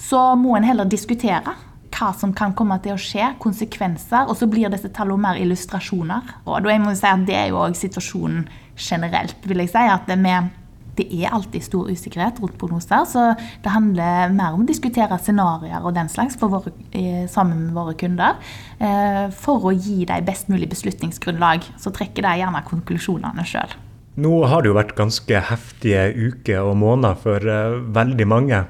så 0.00 0.34
må 0.40 0.56
en 0.56 0.66
heller 0.66 0.88
diskutere 0.88 1.56
hva 1.90 2.12
som 2.16 2.32
kan 2.36 2.54
komme 2.56 2.78
til 2.82 2.94
å 2.94 3.00
skje, 3.00 3.32
konsekvenser, 3.42 4.28
og 4.30 4.38
så 4.38 4.48
blir 4.48 4.70
disse 4.72 4.88
tallene 4.94 5.24
mer 5.26 5.40
illustrasjoner. 5.42 6.36
Og 6.46 6.62
da 6.64 6.72
jeg 6.72 6.82
må 6.84 6.94
si 6.96 7.06
at 7.06 7.26
Det 7.26 7.36
er 7.36 7.50
jo 7.50 7.60
òg 7.60 7.76
situasjonen 7.76 8.48
generelt, 8.76 9.36
vil 9.44 9.58
jeg 9.58 9.68
si. 9.74 9.78
at 9.78 10.08
med 10.18 10.50
det 10.96 11.06
er 11.22 11.32
alltid 11.32 11.62
stor 11.64 11.88
usikkerhet 11.88 12.40
rundt 12.42 12.58
prognoser, 12.58 13.04
så 13.08 13.34
det 13.64 13.72
handler 13.72 14.32
mer 14.34 14.54
om 14.54 14.64
å 14.64 14.68
diskutere 14.68 15.18
scenarioer 15.18 15.84
og 15.84 15.94
den 15.94 16.08
slags 16.08 16.36
våre, 16.40 16.72
eh, 16.92 17.26
sammen 17.26 17.66
med 17.66 17.74
våre 17.74 17.94
kunder. 17.94 18.36
Eh, 18.78 19.30
for 19.30 19.60
å 19.60 19.72
gi 19.72 20.04
dem 20.04 20.24
best 20.24 20.48
mulig 20.48 20.68
beslutningsgrunnlag. 20.68 21.62
Så 21.78 21.92
trekker 21.92 22.22
de 22.22 22.40
gjerne 22.42 22.64
konklusjonene 22.64 23.44
sjøl. 23.44 23.89
Nå 24.18 24.32
har 24.50 24.62
det 24.62 24.72
jo 24.72 24.76
vært 24.76 24.96
ganske 24.98 25.42
heftige 25.50 26.08
uker 26.16 26.66
og 26.66 26.78
måneder 26.80 27.18
for 27.22 27.46
uh, 27.46 27.78
veldig 27.94 28.26
mange. 28.26 28.64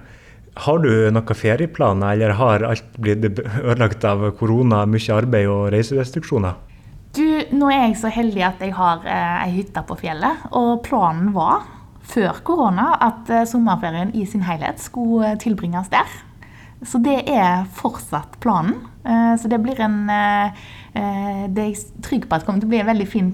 Har 0.61 0.80
du 0.82 0.91
noen 1.14 1.36
ferieplaner, 1.38 2.12
eller 2.12 2.34
har 2.36 2.64
alt 2.66 2.99
blitt 3.01 3.24
ødelagt 3.24 4.05
av 4.05 4.26
korona, 4.36 4.82
mye 4.84 5.14
arbeid 5.16 5.49
og 5.49 5.70
reiserestriksjoner? 5.72 6.59
Du, 7.16 7.26
nå 7.51 7.70
er 7.72 7.88
jeg 7.88 7.99
så 7.99 8.11
heldig 8.12 8.43
at 8.47 8.61
jeg 8.62 8.74
har 8.76 9.03
eh, 9.03 9.36
ei 9.47 9.55
hytte 9.57 9.82
på 9.86 9.97
fjellet, 9.99 10.45
og 10.55 10.82
planen 10.86 11.32
var 11.34 11.64
før 12.07 12.38
korona 12.47 12.93
at 13.03 13.30
eh, 13.34 13.47
sommerferien 13.51 14.12
i 14.14 14.26
sin 14.28 14.45
helhet 14.47 14.78
skulle 14.82 15.32
eh, 15.32 15.38
tilbringes 15.43 15.91
der. 15.91 16.07
Så 16.87 17.01
det 17.05 17.18
er 17.28 17.66
fortsatt 17.76 18.39
planen. 18.41 18.78
Eh, 19.05 19.35
så 19.41 19.49
det 19.49 19.61
blir 19.62 19.81
en 19.81 20.03
Det 20.91 21.62
er 21.62 21.68
jeg 21.70 21.76
trygg 22.03 22.24
på 22.26 22.35
at 22.35 22.43
kommer 22.45 22.59
til 22.61 22.66
å 22.66 22.72
bli 22.72 22.81
en 22.83 22.89
veldig 22.89 23.05
fin 23.07 23.28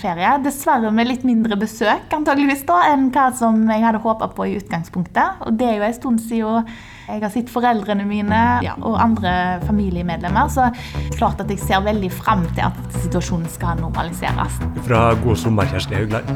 ferie. 0.00 0.30
Dessverre 0.40 0.88
med 0.96 1.10
litt 1.10 1.26
mindre 1.28 1.58
besøk 1.60 2.08
antageligvis 2.16 2.64
da, 2.64 2.78
enn 2.88 3.10
hva 3.12 3.26
som 3.36 3.58
jeg 3.68 3.84
hadde 3.84 4.00
håpa 4.00 4.30
på 4.32 4.46
i 4.48 4.54
utgangspunktet. 4.56 5.44
Og 5.44 5.58
det 5.60 5.68
er 5.68 5.76
jo 5.76 5.86
en 5.90 5.98
stund 5.98 6.24
siden 6.24 6.72
jeg 7.12 7.20
har 7.20 7.32
sett 7.34 7.52
foreldrene 7.52 8.06
mine 8.08 8.40
og 8.80 8.96
andre 8.96 9.60
familiemedlemmer. 9.66 10.48
Så 10.48 10.70
klart 11.18 11.44
at 11.44 11.52
jeg 11.52 11.60
ser 11.60 11.84
veldig 11.84 12.10
fram 12.16 12.46
til 12.54 12.64
at 12.70 13.00
situasjonen 13.02 13.52
skal 13.52 13.76
normaliseres. 13.82 14.62
Fra 14.88 15.10
god 15.20 15.42
sommer, 15.44 15.68
Kjersti 15.68 16.00
Haugland. 16.00 16.32